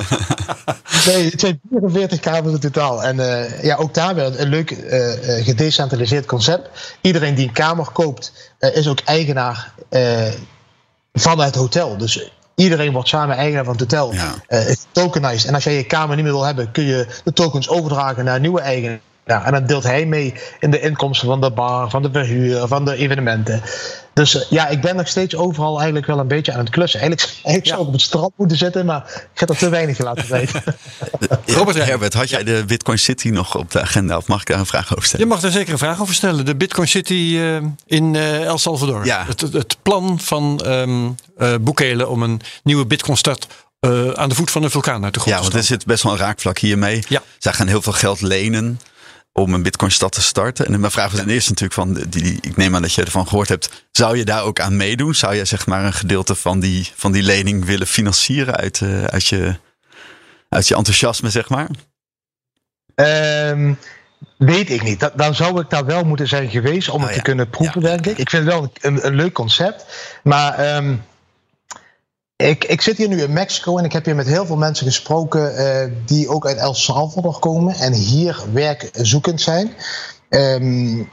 nee, 1.06 1.30
het 1.30 1.40
zijn 1.40 1.60
44 1.70 2.20
kamers 2.20 2.54
in 2.54 2.60
totaal. 2.60 3.02
En 3.02 3.16
uh, 3.16 3.62
ja, 3.62 3.76
ook 3.76 3.94
daar 3.94 4.14
weer 4.14 4.40
een 4.40 4.48
leuk 4.48 4.70
uh, 4.70 5.44
gedecentraliseerd 5.44 6.26
concept. 6.26 6.96
Iedereen 7.00 7.34
die 7.34 7.46
een 7.46 7.52
kamer 7.52 7.90
koopt, 7.92 8.52
is 8.58 8.88
ook 8.88 9.00
eigenaar 9.00 9.72
van 11.12 11.40
het 11.40 11.54
hotel. 11.54 11.96
Dus 11.96 12.30
Iedereen 12.54 12.92
wordt 12.92 13.08
samen 13.08 13.36
eigenaar 13.36 13.64
van 13.64 13.72
het 13.72 13.80
hotel. 13.80 14.12
Ja. 14.12 14.34
het 14.46 14.86
tokenized. 14.90 15.48
En 15.48 15.54
als 15.54 15.64
jij 15.64 15.74
je 15.74 15.84
kamer 15.84 16.16
niet 16.16 16.24
meer 16.24 16.34
wil 16.34 16.44
hebben, 16.44 16.72
kun 16.72 16.84
je 16.84 17.06
de 17.24 17.32
tokens 17.32 17.68
overdragen 17.68 18.24
naar 18.24 18.34
een 18.34 18.40
nieuwe 18.40 18.60
eigenaar. 18.60 19.00
Ja, 19.26 19.44
en 19.44 19.52
dan 19.52 19.66
deelt 19.66 19.82
hij 19.82 20.06
mee 20.06 20.34
in 20.60 20.70
de 20.70 20.80
inkomsten 20.80 21.28
van 21.28 21.40
de 21.40 21.50
bar, 21.50 21.90
van 21.90 22.02
de 22.02 22.08
verhuur, 22.12 22.66
van 22.66 22.84
de 22.84 22.96
evenementen. 22.96 23.62
Dus 24.12 24.34
eh, 24.34 24.50
ja, 24.50 24.68
ik 24.68 24.80
ben 24.80 24.96
nog 24.96 25.08
steeds 25.08 25.36
overal 25.36 25.76
eigenlijk 25.76 26.06
wel 26.06 26.18
een 26.18 26.28
beetje 26.28 26.52
aan 26.52 26.58
het 26.58 26.70
klussen. 26.70 27.00
Eigenlijk, 27.00 27.32
eigenlijk 27.32 27.66
zou 27.66 27.80
ik 27.80 27.86
op 27.86 27.92
het 27.92 28.02
strand 28.02 28.32
moeten 28.36 28.56
zitten, 28.56 28.86
maar 28.86 29.26
ik 29.34 29.40
heb 29.40 29.48
er 29.48 29.56
te 29.56 29.68
weinig 29.68 29.98
laten 29.98 30.30
weten. 30.36 30.62
Robert 31.46 31.84
Herbert, 31.84 32.14
had 32.14 32.30
jij 32.30 32.44
de 32.44 32.64
Bitcoin 32.66 32.98
City 32.98 33.28
nog 33.28 33.56
op 33.56 33.70
de 33.70 33.80
agenda? 33.80 34.16
Of 34.16 34.26
mag 34.26 34.40
ik 34.40 34.46
daar 34.46 34.58
een 34.58 34.66
vraag 34.66 34.92
over 34.92 35.04
stellen? 35.04 35.26
Je 35.26 35.32
mag 35.32 35.40
daar 35.40 35.50
zeker 35.50 35.72
een 35.72 35.78
vraag 35.78 36.00
over 36.00 36.14
stellen. 36.14 36.44
De 36.44 36.56
Bitcoin 36.56 36.88
City 36.88 37.12
uh, 37.12 37.56
in 37.86 38.14
uh, 38.14 38.44
El 38.44 38.58
Salvador. 38.58 39.04
Ja. 39.04 39.24
Het, 39.26 39.40
het 39.40 39.76
plan 39.82 40.20
van 40.20 40.60
um, 40.66 41.16
uh, 41.38 41.54
Bukele 41.60 42.08
om 42.08 42.22
een 42.22 42.40
nieuwe 42.62 42.86
Bitcoin-stad 42.86 43.46
aan 44.14 44.28
de 44.28 44.34
voet 44.34 44.50
van 44.50 44.62
een 44.62 44.70
vulkaan 44.70 45.04
uit 45.04 45.14
de 45.14 45.20
grond 45.20 45.36
Ja, 45.36 45.42
want 45.42 45.54
er 45.54 45.62
zit 45.62 45.86
best 45.86 46.02
wel 46.02 46.12
een 46.12 46.18
raakvlak 46.18 46.58
hiermee. 46.58 47.02
Ja. 47.08 47.22
Zij 47.38 47.52
gaan 47.52 47.66
heel 47.66 47.82
veel 47.82 47.92
geld 47.92 48.20
lenen 48.20 48.80
om 49.32 49.54
een 49.54 49.62
Bitcoin-stad 49.62 50.12
te 50.12 50.22
starten. 50.22 50.66
En 50.66 50.80
mijn 50.80 50.92
vraag 50.92 51.10
was 51.10 51.20
ten 51.20 51.30
eerste 51.30 51.50
natuurlijk 51.50 51.80
van, 51.80 52.06
die, 52.08 52.38
ik 52.40 52.56
neem 52.56 52.74
aan 52.74 52.82
dat 52.82 52.94
je 52.94 53.04
ervan 53.04 53.28
gehoord 53.28 53.48
hebt. 53.48 53.86
Zou 53.90 54.16
je 54.16 54.24
daar 54.24 54.42
ook 54.42 54.60
aan 54.60 54.76
meedoen? 54.76 55.14
Zou 55.14 55.34
je 55.34 55.44
zeg 55.44 55.66
maar 55.66 55.84
een 55.84 55.92
gedeelte 55.92 56.34
van 56.34 56.60
die, 56.60 56.90
van 56.94 57.12
die 57.12 57.22
lening 57.22 57.64
willen 57.64 57.86
financieren 57.86 58.56
uit, 58.56 58.80
uh, 58.80 59.04
uit, 59.04 59.26
je, 59.26 59.56
uit 60.48 60.68
je 60.68 60.76
enthousiasme, 60.76 61.30
zeg 61.30 61.48
maar? 61.48 61.68
Um, 62.94 63.78
weet 64.38 64.70
ik 64.70 64.82
niet. 64.82 65.10
dan 65.14 65.34
zou 65.34 65.60
ik 65.60 65.70
daar 65.70 65.84
wel 65.84 66.04
moeten 66.04 66.28
zijn 66.28 66.50
geweest 66.50 66.88
om 66.88 67.00
oh, 67.00 67.06
het 67.06 67.14
te 67.14 67.22
kunnen 67.22 67.48
proeven, 67.48 67.80
denk 67.80 68.06
ik. 68.06 68.18
Ik 68.18 68.30
vind 68.30 68.44
het 68.44 68.54
wel 68.54 68.72
een, 68.80 69.06
een 69.06 69.14
leuk 69.14 69.32
concept. 69.32 69.84
Maar 70.22 70.76
um, 70.76 71.02
ik, 72.48 72.64
ik 72.64 72.80
zit 72.80 72.96
hier 72.96 73.08
nu 73.08 73.22
in 73.22 73.32
Mexico 73.32 73.78
en 73.78 73.84
ik 73.84 73.92
heb 73.92 74.04
hier 74.04 74.14
met 74.14 74.26
heel 74.26 74.46
veel 74.46 74.56
mensen 74.56 74.86
gesproken 74.86 75.54
uh, 75.54 75.96
die 76.06 76.28
ook 76.28 76.46
uit 76.46 76.56
El 76.56 76.74
Salvador 76.74 77.38
komen 77.38 77.74
en 77.74 77.92
hier 77.92 78.42
werkzoekend 78.52 79.40
zijn. 79.40 79.74
Um, 80.28 81.10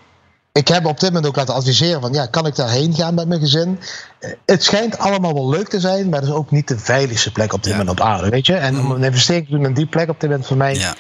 ik 0.52 0.68
heb 0.68 0.86
op 0.86 1.00
dit 1.00 1.10
moment 1.10 1.28
ook 1.28 1.36
laten 1.36 1.54
adviseren 1.54 2.02
van 2.02 2.14
ja, 2.14 2.26
kan 2.26 2.46
ik 2.46 2.56
daarheen 2.56 2.94
gaan 2.94 3.14
met 3.14 3.28
mijn 3.28 3.40
gezin? 3.40 3.80
Uh, 4.20 4.32
het 4.46 4.64
schijnt 4.64 4.98
allemaal 4.98 5.34
wel 5.34 5.50
leuk 5.50 5.70
te 5.70 5.80
zijn, 5.80 6.10
maar 6.10 6.20
het 6.20 6.30
is 6.30 6.36
ook 6.36 6.52
niet 6.52 6.68
de 6.68 6.80
veiligste 6.80 7.32
plek 7.32 7.54
op 7.54 7.64
dit 7.64 7.72
moment 7.72 7.90
op 7.90 8.02
aarde, 8.02 8.30
weet 8.30 8.46
je? 8.46 8.56
En 8.56 8.80
om 8.80 8.92
een 8.92 9.04
investering 9.04 9.46
te 9.46 9.52
doen 9.52 9.66
in 9.66 9.74
die 9.74 9.88
plek 9.88 10.10
op 10.10 10.20
dit 10.20 10.30
moment 10.30 10.48
voor 10.48 10.58
mij 10.58 10.76
ja. 10.76 10.96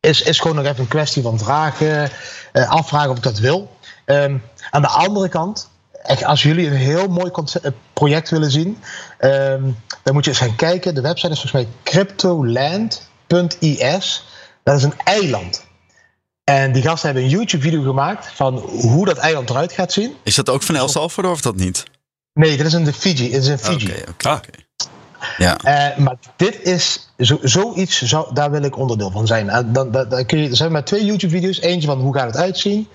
is, 0.00 0.22
is 0.22 0.40
gewoon 0.40 0.56
nog 0.56 0.64
even 0.64 0.80
een 0.80 0.88
kwestie 0.88 1.22
van 1.22 1.38
vragen, 1.38 2.10
uh, 2.52 2.70
afvragen 2.70 3.10
of 3.10 3.16
ik 3.16 3.22
dat 3.22 3.38
wil. 3.38 3.70
Um, 4.06 4.42
aan 4.70 4.82
de 4.82 4.88
andere 4.88 5.28
kant, 5.28 5.68
echt, 6.08 6.24
als 6.24 6.42
jullie 6.42 6.66
een 6.66 6.72
heel 6.72 7.08
mooi 7.08 7.30
concept, 7.30 7.64
eh, 7.64 7.70
project 7.92 8.30
willen 8.30 8.50
zien, 8.50 8.78
um, 9.20 9.76
dan 10.02 10.14
moet 10.14 10.24
je 10.24 10.30
eens 10.30 10.40
gaan 10.40 10.56
kijken. 10.56 10.94
De 10.94 11.00
website 11.00 11.32
is 11.32 11.40
volgens 11.40 11.62
mij 11.62 11.68
cryptoland.is. 11.82 14.24
Dat 14.62 14.76
is 14.76 14.82
een 14.82 14.98
eiland. 15.04 15.66
En 16.44 16.72
die 16.72 16.82
gasten 16.82 17.04
hebben 17.04 17.24
een 17.24 17.30
YouTube-video 17.30 17.82
gemaakt 17.82 18.30
van 18.34 18.58
hoe 18.58 19.04
dat 19.04 19.16
eiland 19.16 19.50
eruit 19.50 19.72
gaat 19.72 19.92
zien. 19.92 20.14
Is 20.22 20.34
dat 20.34 20.48
ook 20.48 20.62
van 20.62 20.76
El 20.76 20.88
Salvador 20.88 21.30
of 21.30 21.40
dat 21.40 21.56
niet? 21.56 21.84
Nee, 22.32 22.56
dat 22.56 22.66
is 22.66 22.72
in 22.72 22.84
de 22.84 22.92
Fiji. 22.92 23.32
Het 23.32 23.42
is 23.42 23.48
in 23.48 23.58
Fiji. 23.58 23.92
Oké, 24.08 24.30
oké. 24.30 24.50
Ja. 25.36 25.58
Uh, 25.64 25.96
maar 26.04 26.16
dit 26.36 26.62
is 26.62 27.10
zo, 27.18 27.38
zoiets, 27.42 28.02
zou, 28.02 28.34
daar 28.34 28.50
wil 28.50 28.62
ik 28.62 28.76
onderdeel 28.76 29.10
van 29.10 29.26
zijn. 29.26 29.46
Uh, 29.46 29.58
dan, 29.66 29.92
dan, 29.92 30.08
dan 30.08 30.26
kun 30.26 30.38
je, 30.38 30.48
er 30.48 30.56
zijn 30.56 30.72
maar 30.72 30.84
twee 30.84 31.04
YouTube-video's. 31.04 31.60
Eentje 31.60 31.88
van 31.88 32.00
hoe 32.00 32.14
gaat 32.14 32.26
het 32.26 32.36
uitzien. 32.36 32.88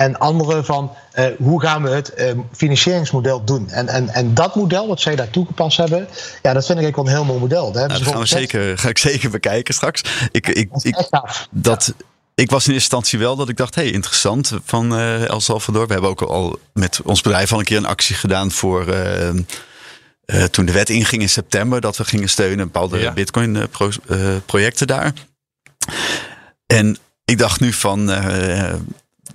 En 0.00 0.18
andere 0.18 0.64
van 0.64 0.92
uh, 1.18 1.26
hoe 1.38 1.60
gaan 1.60 1.82
we 1.82 1.90
het 1.90 2.12
uh, 2.18 2.30
financieringsmodel 2.52 3.44
doen. 3.44 3.70
En, 3.70 3.88
en, 3.88 4.08
en 4.08 4.34
dat 4.34 4.54
model 4.54 4.88
wat 4.88 5.00
zij 5.00 5.16
daar 5.16 5.30
toegepast 5.30 5.76
hebben, 5.76 6.08
ja, 6.42 6.52
dat 6.52 6.66
vind 6.66 6.80
ik 6.80 6.96
wel 6.96 7.04
een 7.04 7.10
heel 7.10 7.24
mooi 7.24 7.40
model. 7.40 7.72
Daar 7.72 7.88
nou, 7.88 7.98
dat 7.98 8.12
gaan 8.12 8.20
we 8.20 8.26
zeker, 8.26 8.78
ga 8.78 8.88
ik 8.88 8.98
zeker 8.98 9.30
bekijken 9.30 9.74
straks. 9.74 10.02
Ik, 10.30 10.48
ik, 10.48 10.70
ik, 10.82 11.08
dat, 11.50 11.94
ik 12.34 12.50
was 12.50 12.66
in 12.66 12.72
eerste 12.72 12.72
instantie 12.72 13.18
wel 13.18 13.36
dat 13.36 13.48
ik 13.48 13.56
dacht, 13.56 13.74
hey, 13.74 13.90
interessant 13.90 14.52
van 14.64 14.92
uh, 14.92 15.28
El 15.28 15.40
Salvador. 15.40 15.86
We 15.86 15.92
hebben 15.92 16.10
ook 16.10 16.22
al 16.22 16.58
met 16.72 17.00
ons 17.04 17.20
bedrijf 17.20 17.52
al 17.52 17.58
een 17.58 17.64
keer 17.64 17.76
een 17.76 17.86
actie 17.86 18.14
gedaan 18.14 18.50
voor 18.50 18.88
uh, 18.88 19.28
uh, 19.28 20.44
toen 20.44 20.64
de 20.64 20.72
wet 20.72 20.90
inging 20.90 21.22
in 21.22 21.28
september, 21.28 21.80
dat 21.80 21.96
we 21.96 22.04
gingen 22.04 22.28
steunen 22.28 22.64
bepaalde 22.64 22.98
ja. 22.98 23.12
bitcoin 23.12 23.68
pro, 23.70 23.88
projecten 24.46 24.86
daar. 24.86 25.12
En 26.66 26.98
ik 27.24 27.38
dacht 27.38 27.60
nu 27.60 27.72
van 27.72 28.10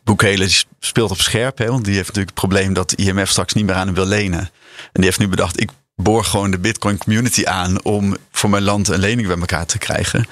Boekele 0.05 0.49
speelt 0.79 1.11
op 1.11 1.21
scherp, 1.21 1.57
hè, 1.57 1.67
want 1.67 1.85
die 1.85 1.93
heeft 1.93 2.07
natuurlijk 2.07 2.37
het 2.37 2.47
probleem 2.47 2.73
dat 2.73 2.93
IMF 2.93 3.29
straks 3.29 3.53
niet 3.53 3.65
meer 3.65 3.75
aan 3.75 3.85
hem 3.85 3.95
wil 3.95 4.05
lenen. 4.05 4.39
En 4.39 4.49
die 4.93 5.03
heeft 5.03 5.19
nu 5.19 5.27
bedacht, 5.27 5.61
ik 5.61 5.69
boor 5.95 6.23
gewoon 6.23 6.51
de 6.51 6.59
Bitcoin 6.59 6.97
community 6.97 7.45
aan 7.45 7.83
om 7.83 8.17
voor 8.31 8.49
mijn 8.49 8.63
land 8.63 8.87
een 8.87 8.99
lening 8.99 9.27
bij 9.27 9.37
elkaar 9.37 9.65
te 9.65 9.77
krijgen. 9.77 10.27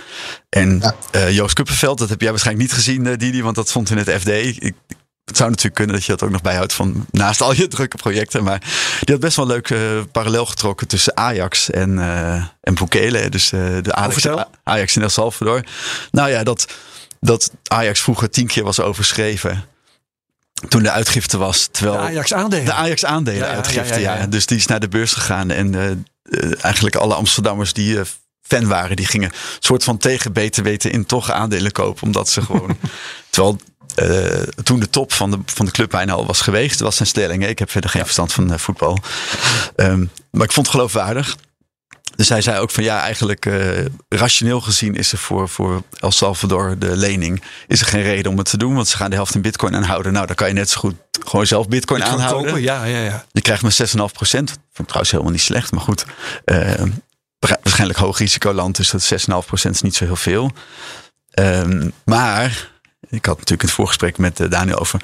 En 0.50 0.80
ja. 0.80 0.96
uh, 1.16 1.32
Joost 1.32 1.54
Kuppenveld, 1.54 1.98
dat 1.98 2.10
heb 2.10 2.22
jij 2.22 2.30
waarschijnlijk 2.30 2.68
niet 2.68 2.78
gezien, 2.78 3.06
uh, 3.06 3.18
Didi, 3.18 3.44
want 3.44 3.56
dat 3.56 3.70
stond 3.70 3.90
in 3.90 3.98
het 3.98 4.10
FD. 4.10 4.28
Ik, 4.28 4.74
het 5.26 5.38
zou 5.38 5.50
natuurlijk 5.50 5.76
kunnen 5.76 5.96
dat 5.96 6.06
je 6.06 6.12
dat 6.12 6.24
ook 6.24 6.30
nog 6.30 6.42
bijhoudt 6.42 6.74
van 6.74 7.06
naast 7.12 7.42
al 7.42 7.54
je 7.54 7.68
drukke 7.68 7.98
projecten. 7.98 8.44
Maar 8.44 8.60
die 9.00 9.14
had 9.14 9.20
best 9.20 9.36
wel 9.36 9.48
leuk 9.48 9.70
uh, 9.70 9.80
parallel 10.12 10.46
getrokken 10.46 10.88
tussen 10.88 11.18
Ajax 11.18 11.70
en, 11.70 11.90
uh, 11.90 12.34
en 12.62 12.74
Bukele. 12.74 13.30
Dus 13.30 13.52
uh, 13.52 13.78
de 13.82 13.94
Ajax, 13.94 14.28
Ajax 14.64 14.96
in 14.96 15.02
El 15.02 15.10
Salvador. 15.10 15.64
Nou 16.12 16.30
ja, 16.30 16.44
dat, 16.44 16.74
dat 17.24 17.52
Ajax 17.68 18.02
vroeger 18.02 18.30
tien 18.30 18.48
keer 18.48 18.64
was 18.64 18.80
overschreven 18.80 19.66
toen 20.70 20.84
de 20.84 20.92
uitgifte 20.92 21.38
was. 21.38 21.68
Terwijl 21.72 21.98
de 21.98 22.04
Ajax 22.04 22.34
aandelen. 22.34 22.66
De 22.66 22.74
Ajax 22.74 23.06
aandelen 23.06 23.48
ja, 23.48 23.54
uitgifte, 23.54 24.00
ja, 24.00 24.18
ja, 24.18 24.28
Dus 24.28 24.46
die 24.46 24.58
is 24.58 24.66
naar 24.66 24.80
de 24.80 24.88
beurs 24.88 25.14
gegaan. 25.14 25.52
En 25.52 25.74
uh, 25.74 25.90
uh, 25.90 26.64
eigenlijk 26.64 26.96
alle 26.96 27.14
Amsterdammers 27.14 27.74
die 27.74 27.96
uh, 27.96 28.02
fan 28.42 28.68
waren, 28.68 28.96
die 28.96 29.06
gingen 29.06 29.32
soort 29.60 29.84
van 29.84 29.98
tegen 29.98 30.34
beter 30.34 30.64
weten 30.64 30.92
in 30.92 31.06
toch 31.06 31.32
aandelen 31.32 31.72
kopen. 31.72 32.04
Omdat 32.04 32.30
ze 32.30 32.42
gewoon. 32.42 32.78
terwijl 33.30 33.58
toen 34.64 34.80
de 34.80 34.90
top 34.90 35.14
van 35.14 35.32
de, 35.32 35.40
van 35.46 35.66
de 35.66 35.72
club 35.72 35.90
bijna 35.90 36.14
al 36.14 36.26
was 36.26 36.42
geweest, 36.42 36.80
was 36.80 36.96
zijn 36.96 37.08
stelling. 37.08 37.48
Ik 37.48 37.60
heb 37.60 37.72
verder 37.72 37.90
geen 37.90 38.04
verstand 38.04 38.34
van 38.34 38.60
voetbal. 38.60 39.00
Um, 39.76 40.10
maar 40.32 40.46
ik 40.46 40.52
vond 40.52 40.66
het 40.66 40.76
geloofwaardig. 40.76 41.36
Dus 42.16 42.30
hij 42.30 42.42
zei 42.42 42.60
ook 42.60 42.72
van 42.72 42.84
ja, 42.84 43.02
eigenlijk 43.02 43.46
uh, 43.46 43.86
rationeel 44.10 44.62
gezien 44.62 44.96
is 44.96 45.12
er 45.12 45.18
voor, 45.18 45.50
voor 45.50 45.84
El 46.00 46.12
Salvador 46.12 46.80
de 46.80 46.98
lening, 46.98 47.44
is 47.68 47.80
er 47.80 47.88
geen 47.88 48.02
reden 48.02 48.32
om 48.32 48.38
het 48.38 48.50
te 48.50 48.58
doen, 48.58 48.76
want 48.76 48.88
ze 48.88 48.98
gaan 48.98 49.10
de 49.10 49.16
helft 49.16 49.36
in 49.36 49.42
bitcoin 49.42 49.76
aanhouden. 49.76 50.14
Nou, 50.14 50.26
dan 50.28 50.36
kan 50.36 50.48
je 50.48 50.54
net 50.54 50.70
zo 50.70 50.80
goed 50.80 50.96
gewoon 51.26 51.48
zelf 51.48 51.68
bitcoin, 51.68 52.00
bitcoin 52.00 52.22
aanhouden. 52.22 52.52
Kopen, 52.52 52.64
ja, 52.64 52.84
ja, 52.84 53.00
ja. 53.00 53.26
Je 53.32 53.42
krijgt 53.42 53.62
maar 53.62 54.08
6,5 54.10 54.14
procent. 54.14 54.50
Vind 54.50 54.60
ik 54.78 54.86
trouwens 54.86 55.12
helemaal 55.12 55.32
niet 55.32 55.42
slecht, 55.42 55.72
maar 55.72 55.82
goed. 55.82 56.06
Uh, 56.46 56.82
waarschijnlijk 57.40 58.00
hoog 58.00 58.18
risicoland, 58.18 58.76
dus 58.76 58.90
dat 58.90 59.04
6,5 59.04 59.46
procent 59.46 59.76
is 59.76 59.82
niet 59.82 59.96
zo 59.96 60.06
heel 60.06 60.16
veel. 60.16 60.52
Um, 61.40 61.94
maar, 62.06 62.72
ik 63.10 63.26
had 63.26 63.38
natuurlijk 63.38 63.62
in 63.62 63.68
het 63.68 63.72
voorgesprek 63.76 64.18
met 64.18 64.40
uh, 64.40 64.50
Daniel 64.50 64.78
over 64.78 65.02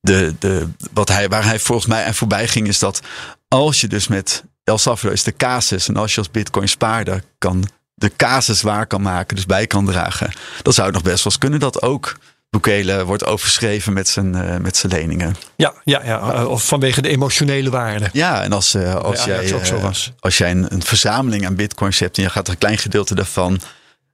de, 0.00 0.34
de, 0.38 0.68
wat 0.92 1.08
hij, 1.08 1.28
waar 1.28 1.44
hij 1.44 1.58
volgens 1.58 1.86
mij 1.86 2.04
aan 2.04 2.14
voorbij 2.14 2.48
ging, 2.48 2.68
is 2.68 2.78
dat 2.78 3.00
als 3.48 3.80
je 3.80 3.88
dus 3.88 4.08
met 4.08 4.44
El 4.70 4.78
Salvador 4.78 5.12
is 5.12 5.22
de 5.22 5.36
casus. 5.36 5.88
En 5.88 5.96
als 5.96 6.12
je 6.12 6.18
als 6.18 6.30
bitcoin 6.30 6.68
spaarder 6.68 7.22
kan 7.38 7.68
de 7.94 8.12
casus 8.16 8.62
waar 8.62 8.86
kan 8.86 9.02
maken, 9.02 9.36
dus 9.36 9.46
bij 9.46 9.66
kan 9.66 9.86
dragen, 9.86 10.32
dan 10.62 10.72
zou 10.72 10.86
het 10.86 10.94
nog 10.94 11.04
best 11.04 11.24
wel 11.24 11.32
eens 11.32 11.38
kunnen 11.38 11.60
dat 11.60 11.82
ook 11.82 12.16
Bukele 12.50 13.04
wordt 13.04 13.24
overschreven 13.24 13.92
met 13.92 14.08
zijn, 14.08 14.34
uh, 14.34 14.56
met 14.56 14.76
zijn 14.76 14.92
leningen. 14.92 15.36
Ja, 15.56 15.74
ja, 15.84 16.04
ja, 16.04 16.46
of 16.46 16.66
vanwege 16.66 17.02
de 17.02 17.08
emotionele 17.08 17.70
waarde. 17.70 18.08
Ja, 18.12 18.42
en 18.42 18.52
als, 18.52 18.74
uh, 18.74 18.94
als, 18.94 19.24
ja, 19.24 19.42
jij, 19.42 19.72
uh, 19.72 19.90
als 20.20 20.38
jij 20.38 20.50
een, 20.50 20.72
een, 20.72 20.82
verzameling 20.82 21.46
aan 21.46 21.54
bitcoins 21.54 21.98
hebt 21.98 22.16
en 22.16 22.22
je 22.22 22.30
gaat 22.30 22.48
een 22.48 22.58
klein 22.58 22.78
gedeelte 22.78 23.14
daarvan 23.14 23.60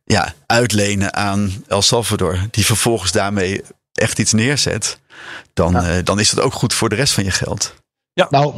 ja, 0.05 0.35
uitlenen 0.47 1.15
aan 1.15 1.65
El 1.69 1.83
Salvador, 1.83 2.39
die 2.51 2.67
vervolgens 2.67 3.13
daarmee 3.13 3.63
echt 3.93 4.19
iets 4.19 4.33
neerzet, 4.33 4.99
dan, 5.55 5.73
ja. 5.73 6.03
dan 6.03 6.21
is 6.21 6.31
dat 6.31 6.45
ook 6.45 6.53
goed 6.53 6.75
voor 6.75 6.89
de 6.89 6.95
rest 6.95 7.13
van 7.13 7.25
je 7.25 7.31
geld. 7.31 7.75
Ja. 8.17 8.27
Nou, 8.31 8.55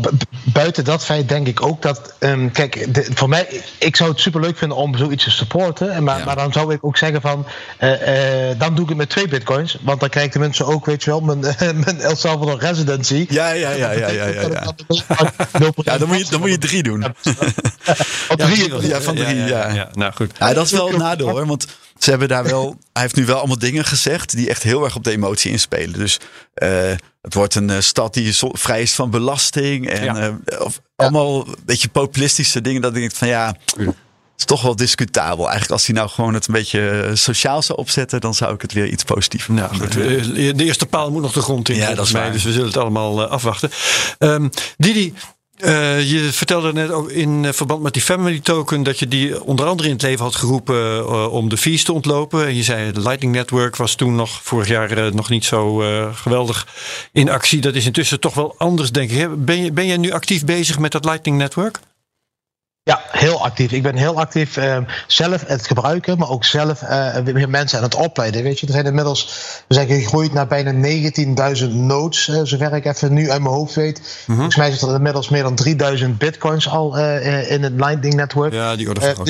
buiten 0.53 0.85
dat 0.85 1.05
feit 1.05 1.29
denk 1.29 1.47
ik 1.47 1.63
ook 1.63 1.83
dat. 1.83 2.15
Um, 2.19 2.53
kijk, 2.53 2.95
de, 2.95 3.07
voor 3.15 3.29
mij, 3.29 3.63
ik 3.79 3.97
zou 3.97 4.11
het 4.11 4.21
super 4.21 4.41
leuk 4.41 4.59
vinden 4.59 4.77
om 4.77 4.97
zoiets 4.97 5.25
te 5.25 5.31
supporten. 5.31 6.05
Maar, 6.05 6.19
ja. 6.19 6.25
maar 6.25 6.37
dan 6.37 6.53
zou 6.53 6.75
ik 6.75 6.85
ook 6.85 6.97
zeggen 6.97 7.21
van. 7.21 7.47
Uh, 7.81 8.51
uh, 8.51 8.59
dan 8.59 8.75
doe 8.75 8.83
ik 8.83 8.89
het 8.89 8.99
met 8.99 9.11
twee 9.11 9.29
bitcoins. 9.29 9.79
Want 9.81 10.01
dan 10.01 10.09
krijgen 10.09 10.33
de 10.33 10.39
mensen 10.39 10.67
ook, 10.67 10.87
weet 10.87 11.05
je 11.05 11.11
wel, 11.11 11.21
mijn, 11.21 11.41
mijn 11.85 12.01
El 12.01 12.17
Salvador 12.17 12.59
residency. 12.59 13.27
Ja, 13.29 13.51
ja, 13.51 13.71
ja, 13.71 13.91
ja, 13.91 14.09
ja. 14.09 14.27
ja, 14.27 14.41
ja. 14.41 14.75
ja 15.85 15.99
dan, 15.99 16.09
moet 16.09 16.19
je, 16.19 16.27
dan 16.31 16.41
moet 16.41 16.51
je 16.51 16.59
drie 16.59 16.83
doen. 16.83 17.01
Ja, 17.01 18.37
drie, 18.37 18.87
ja, 18.87 19.01
van 19.01 19.15
drie, 19.15 19.37
ja. 19.37 19.69
ja. 19.69 19.89
Nou 19.93 20.13
goed. 20.13 20.33
Ja, 20.39 20.53
dat 20.53 20.65
is 20.65 20.73
wel 20.73 20.93
een 20.93 20.99
nadeel 20.99 21.29
hoor. 21.29 21.47
Want 21.47 21.67
ze 21.99 22.11
hebben 22.11 22.29
daar 22.29 22.45
wel. 22.45 22.77
Hij 22.93 23.03
heeft 23.03 23.17
nu 23.17 23.27
wel 23.27 23.39
allemaal 23.39 23.59
dingen 23.59 23.85
gezegd 23.85 24.37
die 24.37 24.49
echt 24.49 24.63
heel 24.63 24.85
erg 24.85 24.97
op 24.97 25.05
de 25.05 25.11
emotie 25.11 25.51
inspelen. 25.51 25.99
Dus 25.99 26.19
uh, 26.55 26.93
het 27.29 27.37
wordt 27.37 27.55
een 27.55 27.68
uh, 27.68 27.81
stad 27.81 28.14
die 28.14 28.37
vrij 28.53 28.83
is 28.83 28.95
van 28.95 29.11
belasting. 29.11 29.89
En 29.89 30.05
ja. 30.05 30.29
uh, 30.29 30.61
of 30.61 30.81
allemaal 30.97 31.47
een 31.47 31.57
beetje 31.64 31.89
populistische 31.89 32.61
dingen. 32.61 32.83
Dat 32.83 32.95
ik 32.95 33.01
denk 33.01 33.12
van 33.12 33.29
ja. 33.29 33.57
Het 33.76 34.47
is 34.47 34.55
toch 34.57 34.62
wel 34.62 34.76
discutabel. 34.76 35.45
Eigenlijk 35.45 35.72
als 35.72 35.87
hij 35.87 35.95
nou 35.95 36.09
gewoon 36.09 36.35
het 36.35 36.47
een 36.47 36.55
beetje 36.55 37.11
sociaal 37.14 37.62
zou 37.62 37.79
opzetten, 37.79 38.20
dan 38.20 38.35
zou 38.35 38.55
ik 38.55 38.62
het 38.62 38.72
weer 38.72 38.87
iets 38.87 39.05
positiever 39.05 39.53
nou, 39.53 39.76
goed, 39.76 39.93
De 39.93 40.64
eerste 40.64 40.87
paal 40.87 41.11
moet 41.11 41.22
nog 41.22 41.33
de 41.33 41.41
grond 41.41 41.68
in. 41.68 41.76
Ja, 41.76 41.95
dat 41.95 42.07
is 42.07 42.12
mij. 42.12 42.31
Dus 42.31 42.43
we 42.43 42.53
zullen 42.53 42.66
het 42.66 42.76
allemaal 42.76 43.24
afwachten. 43.24 43.70
Um, 44.18 44.51
Didi, 44.76 45.14
Uh, 45.65 46.11
je 46.11 46.33
vertelde 46.33 46.73
net 46.73 46.91
ook 46.91 47.11
in 47.11 47.55
verband 47.55 47.83
met 47.83 47.93
die 47.93 48.03
family 48.03 48.41
token 48.41 48.83
dat 48.83 48.99
je 48.99 49.09
die 49.09 49.45
onder 49.45 49.67
andere 49.67 49.89
in 49.89 49.95
het 49.95 50.03
leven 50.03 50.25
had 50.25 50.35
geroepen 50.35 50.99
uh, 50.99 51.33
om 51.33 51.49
de 51.49 51.57
fees 51.57 51.85
te 51.85 51.93
ontlopen. 51.93 52.47
En 52.47 52.57
je 52.57 52.63
zei 52.63 52.93
de 52.93 53.01
Lightning 53.01 53.33
Network 53.33 53.77
was 53.77 53.95
toen 53.95 54.15
nog 54.15 54.41
vorig 54.43 54.69
jaar 54.69 55.15
nog 55.15 55.29
niet 55.29 55.45
zo 55.45 55.83
geweldig 56.15 56.67
in 57.13 57.31
actie. 57.31 57.61
Dat 57.61 57.75
is 57.75 57.87
intussen 57.87 58.21
toch 58.21 58.35
wel 58.35 58.55
anders, 58.59 58.93
denk 58.93 59.11
ik. 59.11 59.45
Ben 59.45 59.65
je, 59.65 59.73
ben 59.73 59.87
je 59.87 59.97
nu 59.97 60.11
actief 60.11 60.45
bezig 60.45 60.79
met 60.79 60.93
dat 60.93 61.05
Lightning 61.05 61.39
Network? 61.39 61.81
Ja, 62.89 63.03
heel 63.11 63.45
actief. 63.45 63.72
Ik 63.72 63.82
ben 63.82 63.97
heel 63.97 64.18
actief 64.18 64.57
uh, 64.57 64.78
zelf 65.07 65.45
het 65.47 65.66
gebruiken, 65.66 66.18
maar 66.18 66.28
ook 66.28 66.45
zelf 66.45 66.82
uh, 66.82 67.47
mensen 67.47 67.78
aan 67.78 67.84
het 67.84 67.95
opleiden. 67.95 68.43
Weet 68.43 68.61
je, 68.61 68.66
er 68.66 68.72
zijn 68.72 68.86
inmiddels, 68.86 69.24
we 69.66 69.74
zijn 69.74 69.86
gegroeid 69.86 70.32
naar 70.32 70.47
bijna 70.47 70.72
19.000 71.62 71.68
nodes, 71.68 72.28
uh, 72.28 72.41
zover 72.43 72.72
ik 72.72 72.84
even 72.84 73.12
nu 73.12 73.30
uit 73.30 73.43
mijn 73.43 73.55
hoofd 73.55 73.74
weet. 73.74 74.22
-hmm. 74.26 74.34
Volgens 74.34 74.57
mij 74.57 74.70
zitten 74.70 74.89
er 74.89 74.95
inmiddels 74.95 75.28
meer 75.28 75.43
dan 75.43 75.55
3000 75.55 76.18
bitcoins 76.18 76.68
al 76.68 76.99
in 76.99 77.62
het 77.62 77.72
Lightning 77.72 78.14
Network. 78.14 78.53
Ja, 78.53 78.76
die 78.76 78.89
orde 78.89 79.01
van 79.01 79.26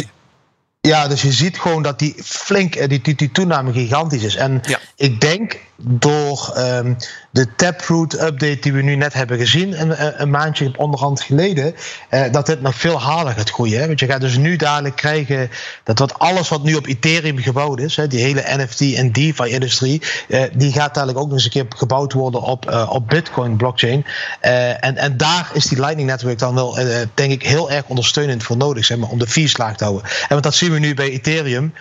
ja, 0.81 1.09
dus 1.09 1.23
je 1.23 1.33
ziet 1.33 1.59
gewoon 1.59 1.83
dat 1.83 1.99
die 1.99 2.15
flink, 2.25 2.89
die, 2.89 3.01
die, 3.01 3.15
die 3.15 3.31
toename 3.31 3.73
gigantisch 3.73 4.23
is. 4.23 4.37
En 4.37 4.61
ja. 4.63 4.79
ik 4.97 5.21
denk 5.21 5.59
door 5.77 6.55
um, 6.59 6.97
de 7.39 7.55
Taproot 7.57 8.13
update 8.13 8.59
die 8.61 8.73
we 8.73 8.83
nu 8.83 8.97
net 8.97 9.13
hebben 9.13 9.39
gezien, 9.39 9.81
een, 9.81 10.23
een 10.23 10.31
maandje 10.31 10.73
onderhand 10.77 11.21
geleden, 11.21 11.75
uh, 12.11 12.23
dat 12.33 12.47
dit 12.47 12.61
nog 12.61 12.75
veel 12.75 13.01
harder 13.01 13.35
gaat 13.35 13.51
groeien. 13.51 13.87
Want 13.87 14.01
je 14.01 14.07
gaat 14.07 14.21
dus 14.21 14.37
nu 14.37 14.57
dadelijk 14.57 14.97
krijgen 14.97 15.51
dat 15.85 15.99
wat 15.99 16.19
alles 16.19 16.49
wat 16.49 16.63
nu 16.63 16.75
op 16.75 16.87
Ethereum 16.87 17.39
gebouwd 17.39 17.81
is, 17.81 17.97
hè, 17.97 18.07
die 18.07 18.21
hele 18.21 18.43
NFT 18.47 18.81
en 18.95 19.13
DeFi-industrie, 19.13 20.03
uh, 20.29 20.43
die 20.53 20.73
gaat 20.73 20.95
dadelijk 20.95 21.19
ook 21.19 21.25
nog 21.25 21.35
eens 21.35 21.45
een 21.45 21.51
keer 21.51 21.67
gebouwd 21.69 22.13
worden 22.13 22.43
op, 22.43 22.71
uh, 22.71 22.91
op 22.93 23.09
Bitcoin 23.09 23.57
blockchain. 23.57 24.05
en, 24.41 24.97
en 24.97 25.17
daar 25.17 25.51
is 25.53 25.67
die 25.67 25.79
Lightning 25.79 26.09
Network 26.09 26.39
dan 26.39 26.55
wel, 26.55 26.79
denk 27.15 27.33
ik, 27.33 27.43
heel 27.43 27.71
erg 27.71 27.85
ondersteunend 27.87 28.43
voor 28.43 28.57
nodig, 28.57 28.85
zeg 28.85 28.99
maar, 28.99 29.09
om 29.09 29.19
de 29.19 29.27
fees 29.27 29.57
laag 29.57 29.77
te 29.77 29.85
houden. 29.85 30.11
En 30.11 30.29
want 30.29 30.43
dat 30.43 30.55
zien 30.55 30.73
we 30.73 30.79
nu 30.79 30.95
bij 30.95 31.11
Ethereum. 31.11 31.75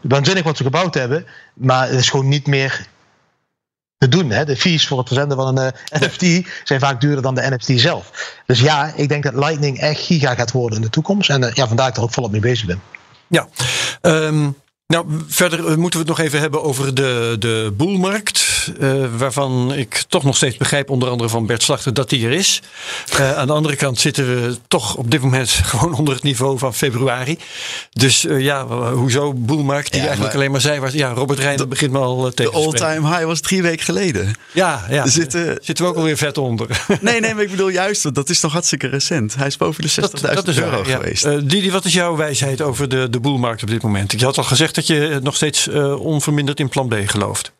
waanzinnig 0.00 0.44
wat 0.44 0.56
ze 0.56 0.62
gebouwd 0.62 0.94
hebben, 0.94 1.26
maar 1.54 1.88
het 1.88 1.98
is 1.98 2.10
gewoon 2.10 2.28
niet 2.28 2.46
meer 2.46 2.90
te 4.02 4.08
doen. 4.08 4.30
Hè? 4.30 4.44
De 4.44 4.56
fees 4.56 4.86
voor 4.86 4.98
het 4.98 5.06
verzenden 5.06 5.36
van 5.36 5.58
een 5.58 5.64
uh, 5.92 6.00
NFT 6.00 6.48
zijn 6.64 6.80
vaak 6.80 7.00
duurder 7.00 7.22
dan 7.22 7.34
de 7.34 7.56
NFT 7.56 7.80
zelf. 7.80 8.36
Dus 8.46 8.60
ja, 8.60 8.92
ik 8.96 9.08
denk 9.08 9.22
dat 9.22 9.34
Lightning 9.34 9.78
echt 9.78 10.00
giga 10.00 10.34
gaat 10.34 10.52
worden 10.52 10.76
in 10.76 10.84
de 10.84 10.90
toekomst. 10.90 11.30
En 11.30 11.42
uh, 11.42 11.52
ja, 11.52 11.66
vandaar 11.66 11.86
dat 11.86 11.96
ik 11.96 12.02
ook 12.02 12.12
volop 12.12 12.30
mee 12.30 12.40
bezig 12.40 12.66
ben. 12.66 12.82
Ja, 13.26 13.48
um, 14.00 14.56
nou, 14.86 15.06
verder 15.26 15.78
moeten 15.78 16.00
we 16.00 16.06
het 16.06 16.16
nog 16.16 16.26
even 16.26 16.40
hebben 16.40 16.62
over 16.62 16.94
de, 16.94 17.36
de 17.38 17.72
boelmarkt. 17.76 18.61
Uh, 18.80 19.04
waarvan 19.16 19.72
ik 19.74 20.04
toch 20.08 20.24
nog 20.24 20.36
steeds 20.36 20.56
begrijp, 20.56 20.90
onder 20.90 21.08
andere 21.08 21.28
van 21.28 21.46
Bert 21.46 21.62
Slachter, 21.62 21.94
dat 21.94 22.08
die 22.08 22.26
er 22.26 22.32
is. 22.32 22.62
Uh, 23.20 23.38
aan 23.38 23.46
de 23.46 23.52
andere 23.52 23.76
kant 23.76 24.00
zitten 24.00 24.26
we 24.26 24.56
toch 24.68 24.96
op 24.96 25.10
dit 25.10 25.20
moment 25.20 25.50
gewoon 25.72 25.94
onder 25.94 26.14
het 26.14 26.22
niveau 26.22 26.58
van 26.58 26.74
februari. 26.74 27.38
Dus 27.92 28.24
uh, 28.24 28.40
ja, 28.40 28.66
hoezo 28.92 29.34
boelmarkt? 29.34 29.90
Die 29.90 30.00
ja, 30.00 30.06
eigenlijk 30.06 30.34
alleen 30.34 30.50
maar 30.50 30.60
zei, 30.60 30.80
was, 30.80 30.92
ja, 30.92 31.12
Robert 31.12 31.38
Reijnen 31.38 31.68
begint 31.68 31.92
me 31.92 31.98
al 31.98 32.30
tegen 32.30 32.52
De 32.52 32.58
all-time 32.58 33.08
high 33.08 33.24
was 33.24 33.40
drie 33.40 33.62
weken 33.62 33.84
geleden. 33.84 34.34
Ja, 34.52 34.86
ja. 34.90 35.06
Zitten, 35.06 35.58
zitten 35.62 35.84
we 35.84 35.90
ook 35.90 35.96
alweer 35.96 36.16
vet 36.16 36.38
onder. 36.38 36.84
nee, 37.00 37.20
nee, 37.20 37.34
maar 37.34 37.42
ik 37.42 37.50
bedoel 37.50 37.68
juist, 37.68 38.02
want 38.02 38.14
dat 38.14 38.28
is 38.28 38.40
nog 38.40 38.52
hartstikke 38.52 38.86
recent. 38.86 39.34
Hij 39.34 39.46
is 39.46 39.56
boven 39.56 39.82
de 39.82 39.90
60.000 39.90 40.58
euro 40.58 40.70
waar, 40.70 40.88
ja. 40.88 40.96
geweest. 40.96 41.48
Didi, 41.48 41.70
wat 41.70 41.84
is 41.84 41.92
jouw 41.92 42.16
wijsheid 42.16 42.60
over 42.60 42.88
de, 42.88 43.10
de 43.10 43.20
boelmarkt 43.20 43.62
op 43.62 43.68
dit 43.68 43.82
moment? 43.82 44.12
Je 44.20 44.24
had 44.24 44.38
al 44.38 44.44
gezegd 44.44 44.74
dat 44.74 44.86
je 44.86 45.20
nog 45.22 45.36
steeds 45.36 45.68
onverminderd 45.98 46.60
in 46.60 46.68
plan 46.68 46.88
B 46.88 46.94
gelooft. 47.06 47.52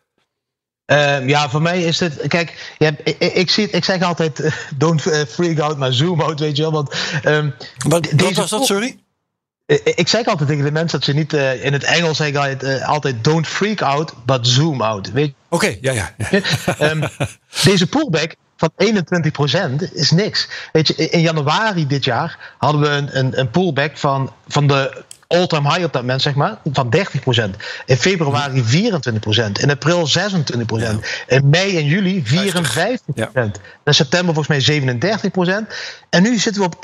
Uh, 0.93 1.29
ja, 1.29 1.51
voor 1.51 1.63
mij 1.63 1.83
is 1.83 2.01
het. 2.01 2.27
Kijk, 2.29 2.75
ik, 2.79 3.19
ik, 3.19 3.51
zie, 3.51 3.71
ik 3.71 3.85
zeg 3.85 4.03
altijd: 4.03 4.41
uh, 4.41 4.53
don't 4.77 5.03
freak 5.29 5.59
out, 5.59 5.79
maar 5.79 5.93
zoom 5.93 6.21
out, 6.21 6.41
weet 6.41 6.57
je 6.57 6.63
wel. 6.63 6.73
Want, 6.73 6.95
um, 7.25 7.55
wat, 7.87 8.11
wat 8.11 8.33
was 8.33 8.51
dat, 8.51 8.67
sorry? 8.67 8.97
ik 9.85 10.09
zeg 10.09 10.27
altijd 10.27 10.49
tegen 10.49 10.65
de 10.65 10.71
mensen 10.71 10.99
dat 10.99 11.09
ze 11.09 11.15
niet 11.15 11.33
uh, 11.33 11.65
in 11.65 11.73
het 11.73 11.85
Engels 11.85 12.17
zeggen 12.17 12.59
uh, 12.65 12.89
altijd 12.89 13.25
don't 13.25 13.47
freak 13.47 13.83
out, 13.83 14.15
but 14.27 14.47
zoom 14.47 14.81
out. 14.81 15.11
Oké, 15.49 15.77
ja, 15.81 15.93
ja. 15.93 16.15
ja. 16.31 16.41
um, 16.91 17.03
deze 17.65 17.87
pullback 17.87 18.35
van 18.57 18.71
21% 19.83 19.93
is 19.93 20.11
niks. 20.11 20.49
Weet 20.73 20.87
je, 20.87 20.95
in 20.95 21.21
januari 21.21 21.87
dit 21.87 22.05
jaar 22.05 22.55
hadden 22.59 22.81
we 22.81 22.89
een, 22.89 23.19
een, 23.19 23.39
een 23.39 23.51
pullback 23.51 23.97
van, 23.97 24.33
van 24.49 24.67
de 24.67 25.05
all-time 25.33 25.69
high 25.69 25.85
op 25.85 25.93
dat 25.93 26.03
moment, 26.03 26.23
zeg 26.23 26.35
maar, 26.35 26.59
van 26.73 26.95
30%. 26.97 27.01
In 27.87 27.97
februari 27.97 28.63
24%. 28.63 29.61
In 29.61 29.71
april 29.71 30.09
26%. 30.09 31.05
In 31.27 31.49
mei 31.49 31.77
en 31.77 31.85
juli 31.85 32.25
54%. 32.25 32.29
In 33.85 33.95
september 33.95 34.35
volgens 34.35 34.67
mij 34.67 34.81
37%. 35.63 35.67
En 36.11 36.23
nu 36.23 36.39
zitten 36.39 36.63
we 36.63 36.69
op 36.69 36.77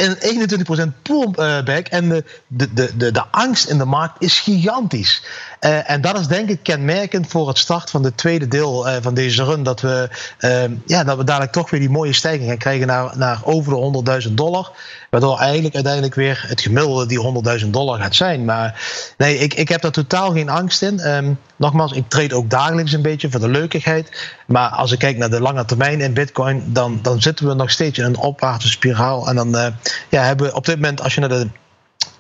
21% 0.98 1.02
pullback. 1.02 1.86
En 1.86 2.08
de, 2.08 2.24
de, 2.46 2.96
de, 2.96 3.10
de, 3.10 3.24
angst 3.30 3.68
in 3.68 3.78
de 3.78 3.84
markt 3.84 4.22
is 4.22 4.38
gigantisch. 4.38 5.22
Uh, 5.60 5.90
en 5.90 6.00
dat 6.00 6.18
is 6.18 6.26
denk 6.26 6.48
ik 6.48 6.62
kenmerkend 6.62 7.26
voor 7.26 7.48
het 7.48 7.58
start 7.58 7.90
van 7.90 8.04
het 8.04 8.16
tweede 8.16 8.48
deel 8.48 8.88
uh, 8.88 8.96
van 9.00 9.14
deze 9.14 9.44
run. 9.44 9.62
Dat 9.62 9.80
we, 9.80 10.08
uh, 10.40 10.76
ja, 10.86 11.04
dat 11.04 11.16
we 11.16 11.24
dadelijk 11.24 11.52
toch 11.52 11.70
weer 11.70 11.80
die 11.80 11.90
mooie 11.90 12.12
stijging 12.12 12.48
gaan 12.48 12.58
krijgen 12.58 12.86
naar, 12.86 13.12
naar 13.16 13.40
over 13.44 13.92
de 13.92 14.22
100.000 14.28 14.32
dollar. 14.34 14.72
Waardoor 15.10 15.38
eigenlijk 15.38 15.74
uiteindelijk 15.74 16.14
weer 16.14 16.44
het 16.48 16.60
gemiddelde 16.60 17.06
die 17.06 17.60
100.000 17.64 17.70
dollar 17.70 17.98
gaat 17.98 18.14
zijn. 18.14 18.44
Maar 18.44 18.80
nee, 19.16 19.38
ik, 19.38 19.54
ik 19.54 19.68
heb 19.68 19.80
daar 19.80 19.90
totaal 19.90 20.32
geen 20.32 20.48
angst 20.48 20.82
in. 20.82 21.08
Um, 21.08 21.38
nogmaals, 21.56 21.92
ik 21.92 22.08
treed 22.08 22.32
ook 22.32 22.50
dagelijks 22.50 22.92
een 22.92 23.02
beetje 23.02 23.30
voor 23.30 23.40
de 23.40 23.48
leukigheid. 23.48 24.32
Maar 24.46 24.68
als 24.68 24.92
ik 24.92 24.98
kijk 24.98 25.16
naar 25.16 25.30
de 25.30 25.40
lange 25.40 25.64
termijn 25.64 26.00
in 26.00 26.12
Bitcoin, 26.12 26.62
dan, 26.66 26.98
dan 27.02 27.22
zitten 27.22 27.46
we 27.46 27.54
nog 27.54 27.70
steeds 27.70 27.98
in 27.98 28.04
een 28.04 28.18
opwaartse 28.18 28.68
spiraal. 28.68 29.28
En 29.28 29.36
dan 29.36 29.56
uh, 29.56 29.66
ja, 30.08 30.22
hebben 30.22 30.46
we 30.46 30.54
op 30.54 30.66
dit 30.66 30.74
moment, 30.74 31.00
als 31.00 31.14
je 31.14 31.20
naar 31.20 31.28
de 31.28 31.48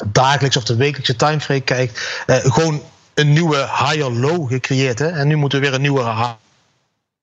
dagelijkse 0.06 0.58
of 0.58 0.64
de 0.64 0.76
wekelijkse 0.76 1.16
timeframe 1.16 1.60
kijkt, 1.60 2.22
gewoon 2.26 2.82
een 3.18 3.32
nieuwe 3.32 3.56
higher 3.56 4.12
low 4.12 4.48
gecreëerd. 4.48 4.98
Hè? 4.98 5.08
En 5.08 5.28
nu 5.28 5.36
moeten 5.36 5.60
we 5.60 5.64
weer 5.66 5.74
een 5.74 5.80
nieuwe 5.80 6.34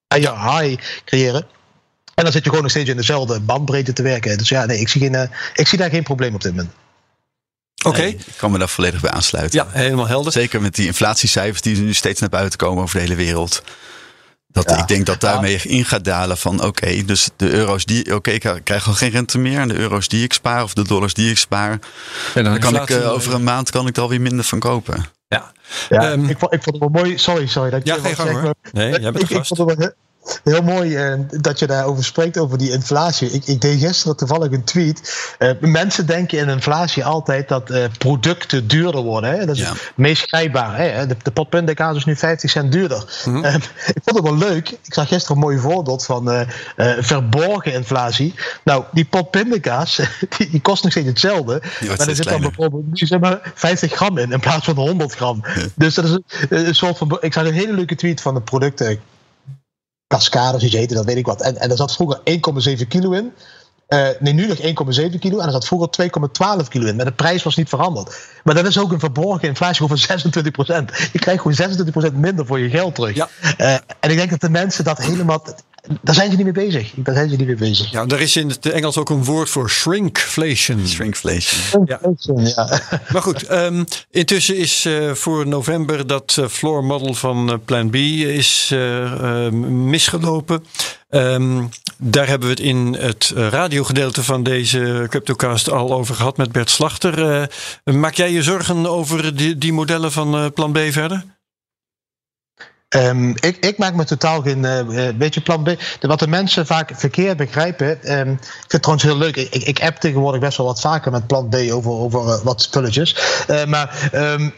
higher 0.07 0.51
high 0.51 0.81
creëren. 1.05 1.47
En 2.15 2.23
dan 2.23 2.31
zit 2.31 2.43
je 2.43 2.49
gewoon 2.49 2.63
nog 2.63 2.71
steeds 2.71 2.89
in 2.89 2.97
dezelfde 2.97 3.39
bandbreedte 3.39 3.93
te 3.93 4.01
werken. 4.01 4.37
Dus 4.37 4.49
ja, 4.49 4.65
nee, 4.65 4.79
ik 4.79 4.89
zie, 4.89 5.01
geen, 5.01 5.13
uh, 5.13 5.21
ik 5.53 5.67
zie 5.67 5.77
daar 5.77 5.89
geen 5.89 6.03
probleem 6.03 6.33
op 6.33 6.41
dit 6.41 6.51
moment. 6.51 6.73
Oké. 7.83 7.97
Okay. 7.97 8.07
ik 8.07 8.33
kan 8.37 8.51
me 8.51 8.57
daar 8.57 8.69
volledig 8.69 9.01
bij 9.01 9.11
aansluiten. 9.11 9.59
Ja, 9.59 9.67
helemaal 9.71 10.07
helder. 10.07 10.31
Zeker 10.31 10.61
met 10.61 10.75
die 10.75 10.85
inflatiecijfers 10.85 11.61
die 11.61 11.77
nu 11.77 11.93
steeds 11.93 12.19
naar 12.19 12.29
buiten 12.29 12.57
komen 12.57 12.83
over 12.83 12.95
de 12.95 13.01
hele 13.01 13.15
wereld. 13.15 13.63
Dat, 14.63 14.71
Ik 14.71 14.87
denk 14.87 15.05
dat 15.05 15.21
daarmee 15.21 15.61
in 15.63 15.85
gaat 15.85 16.03
dalen 16.03 16.37
van 16.37 16.63
oké, 16.63 17.05
dus 17.05 17.29
de 17.35 17.49
euro's 17.49 17.85
die, 17.85 18.03
oké, 18.03 18.13
okay, 18.13 18.33
ik 18.33 18.63
krijg 18.63 18.87
al 18.87 18.93
geen 18.93 19.09
rente 19.09 19.37
meer. 19.37 19.59
En 19.59 19.67
de 19.67 19.75
euro's 19.75 20.07
die 20.07 20.23
ik 20.23 20.33
spaar 20.33 20.63
of 20.63 20.73
de 20.73 20.83
dollars 20.83 21.13
die 21.13 21.29
ik 21.29 21.37
spaar. 21.37 21.71
En 21.71 21.79
dan, 22.33 22.43
dan 22.43 22.59
kan 22.59 22.75
ik 22.75 22.89
uh, 22.89 23.11
over 23.11 23.33
een 23.33 23.43
maand 23.43 23.69
kan 23.69 23.87
ik 23.87 23.95
er 23.95 24.01
alweer 24.01 24.21
minder 24.21 24.45
van 24.45 24.59
kopen. 24.59 25.05
Ja, 25.27 25.51
ja 25.89 26.11
um, 26.11 26.29
ik, 26.29 26.37
vond, 26.37 26.53
ik 26.53 26.63
vond 26.63 26.81
het 26.81 26.91
wel 26.91 27.03
mooi. 27.03 27.17
Sorry, 27.17 27.47
sorry. 27.47 27.69
Dat 27.69 27.81
ja, 27.83 27.95
geen 27.95 28.15
gang 28.15 28.41
hoor. 28.41 28.53
Nee, 28.71 28.89
jij 28.89 29.11
bent 29.11 29.15
ik, 29.15 29.29
ik 29.29 29.45
vond 29.45 29.69
het 29.69 29.77
wel, 29.77 29.91
Heel 30.43 30.61
mooi 30.61 31.13
uh, 31.13 31.19
dat 31.29 31.59
je 31.59 31.67
daarover 31.67 32.03
spreekt, 32.03 32.37
over 32.37 32.57
die 32.57 32.71
inflatie. 32.71 33.31
Ik, 33.31 33.45
ik 33.45 33.61
deed 33.61 33.79
gisteren 33.79 34.17
toevallig 34.17 34.51
een 34.51 34.63
tweet. 34.63 35.33
Uh, 35.39 35.51
mensen 35.59 36.05
denken 36.05 36.37
in 36.37 36.49
inflatie 36.49 37.05
altijd 37.05 37.47
dat 37.47 37.69
uh, 37.69 37.85
producten 37.97 38.67
duurder 38.67 39.01
worden. 39.01 39.29
Hè? 39.29 39.45
Dat 39.45 39.55
is 39.55 39.67
het 39.67 39.91
meest 39.95 40.27
grijpbaar. 40.27 40.77
Hè? 40.77 41.07
De, 41.07 41.15
de 41.23 41.93
is 41.95 42.05
nu 42.05 42.15
50 42.15 42.49
cent 42.49 42.71
duurder. 42.71 43.23
Mm 43.25 43.33
-hmm. 43.33 43.45
ik 43.93 44.01
vond 44.03 44.17
het 44.17 44.23
wel 44.23 44.37
leuk. 44.37 44.69
Ik 44.69 44.93
zag 44.93 45.07
gisteren 45.07 45.35
een 45.35 45.43
mooi 45.43 45.57
voorbeeld 45.57 46.05
van 46.05 46.47
verborgen 46.99 47.73
inflatie. 47.73 48.33
Nou, 48.63 48.83
die 48.91 49.05
potpindakaas, 49.05 49.95
die, 50.37 50.49
die, 50.49 50.61
kost 50.61 50.83
nog 50.83 50.91
steeds 50.91 51.07
hetzelfde. 51.07 51.61
Maar 51.87 52.07
er 52.07 52.15
zit 52.15 52.29
dan 52.29 52.41
bijvoorbeeld 52.41 52.85
nu 52.85 53.07
zeg 53.07 53.19
maar 53.19 53.51
50 53.55 53.93
gram 53.93 54.17
in, 54.17 54.31
in 54.31 54.39
plaats 54.39 54.65
van 54.65 54.75
100 54.75 55.15
gram. 55.15 55.43
Ja. 55.55 55.65
Dus 55.75 55.95
dat 55.95 56.05
is 56.05 56.11
een, 56.11 56.67
een, 56.67 56.75
soort 56.75 56.97
van... 56.97 57.17
Ik 57.21 57.33
zag 57.33 57.45
een 57.45 57.53
hele 57.53 57.73
leuke 57.73 57.95
tweet 57.95 58.21
van 58.21 58.33
de 58.33 58.41
producten 58.41 58.99
Cascade, 60.07 60.59
zoals 60.59 60.73
heette, 60.73 60.93
dat 60.93 61.05
weet 61.05 61.17
ik 61.17 61.25
wat. 61.25 61.41
En, 61.41 61.57
en 61.57 61.69
er 61.69 61.77
zat 61.77 61.95
vroeger 61.95 62.19
1,7 62.79 62.87
kilo 62.87 63.11
in. 63.11 63.33
Uh, 63.89 64.07
nee, 64.19 64.33
nu 64.33 64.47
nog 64.47 64.57
1,7 64.57 65.19
kilo. 65.19 65.39
En 65.39 65.45
er 65.45 65.51
zat 65.51 65.65
vroeger 65.65 66.09
2,12 66.61 66.67
kilo 66.67 66.85
in. 66.85 66.95
Maar 66.95 67.05
de 67.05 67.11
prijs 67.11 67.43
was 67.43 67.55
niet 67.55 67.69
veranderd. 67.69 68.27
Maar 68.43 68.55
dat 68.55 68.65
is 68.65 68.79
ook 68.79 68.91
een 68.91 68.99
verborgen 68.99 69.47
inflatie 69.47 69.87
van 69.87 69.97
26% 69.97 71.11
Je 71.11 71.19
krijgt 71.19 71.41
gewoon 71.41 72.11
26% 72.11 72.13
minder 72.13 72.45
voor 72.45 72.59
je 72.59 72.69
geld 72.69 72.95
terug. 72.95 73.15
Ja. 73.15 73.29
Uh, 73.57 73.73
en 73.99 74.09
ik 74.09 74.17
denk 74.17 74.29
dat 74.29 74.41
de 74.41 74.49
mensen 74.49 74.83
dat 74.83 74.97
helemaal 74.97 75.43
daar 76.01 76.15
zijn 76.15 76.29
ze 76.29 76.35
niet 76.35 76.45
mee 76.45 76.65
bezig. 76.65 76.91
Daar 76.95 77.15
zijn 77.15 77.29
ze 77.29 77.35
niet 77.35 77.47
mee 77.47 77.55
bezig. 77.55 77.91
Ja, 77.91 78.05
er 78.05 78.21
is 78.21 78.35
in 78.35 78.49
het 78.49 78.65
Engels 78.65 78.97
ook 78.97 79.09
een 79.09 79.23
woord 79.23 79.49
voor 79.49 79.69
shrinkflation. 79.69 80.87
Shrinkflation. 80.87 81.85
Ja. 81.85 81.99
ja. 82.55 82.79
Maar 83.13 83.21
goed, 83.21 83.51
um, 83.51 83.85
intussen 84.11 84.57
is 84.57 84.85
uh, 84.85 85.13
voor 85.13 85.47
november 85.47 86.07
dat 86.07 86.37
uh, 86.39 86.47
floor 86.47 86.83
model 86.83 87.13
van 87.13 87.49
uh, 87.49 87.55
Plan 87.65 87.89
B 87.89 87.95
is 87.95 88.73
misgelopen. 89.71 90.65
Um, 91.09 91.69
daar 91.97 92.27
hebben 92.27 92.47
we 92.47 92.53
het 92.53 92.63
in 92.63 92.95
het 92.99 93.31
radiogedeelte 93.35 94.23
van 94.23 94.43
deze 94.43 95.05
CryptoCast 95.09 95.71
al 95.71 95.93
over 95.93 96.15
gehad 96.15 96.37
met 96.37 96.51
Bert 96.51 96.69
Slachter. 96.69 97.49
maak 97.83 98.13
jij 98.13 98.31
je 98.31 98.43
zorgen 98.43 98.87
over 98.87 99.35
die, 99.35 99.57
die 99.57 99.73
modellen 99.73 100.11
van 100.11 100.53
Plan 100.53 100.71
B 100.71 100.77
verder? 100.89 101.34
Um, 102.95 103.29
ik, 103.29 103.57
ik, 103.57 103.77
maak 103.77 103.93
me 103.93 104.03
totaal 104.03 104.41
geen 104.41 104.63
uh, 104.63 105.09
beetje 105.15 105.41
plan 105.41 105.63
B. 105.63 105.65
De, 105.99 106.07
wat 106.07 106.19
de 106.19 106.27
mensen 106.27 106.65
vaak 106.65 106.91
verkeerd 106.93 107.37
begrijpen. 107.37 107.87
Um, 108.19 108.31
ik 108.31 108.39
vind 108.39 108.71
het 108.71 108.81
trouwens 108.81 109.07
heel 109.07 109.17
leuk. 109.17 109.35
Ik, 109.35 109.63
ik 109.63 109.81
app 109.81 109.97
tegenwoordig 109.97 110.41
best 110.41 110.57
wel 110.57 110.65
wat 110.65 110.81
vaker 110.81 111.11
met 111.11 111.27
plan 111.27 111.49
B 111.49 111.55
over, 111.55 111.91
over 111.91 112.21
uh, 112.21 112.43
wat 112.43 112.61
spulletjes. 112.61 113.15
Uh, 113.49 113.65
maar 113.65 114.09
um, 114.13 114.53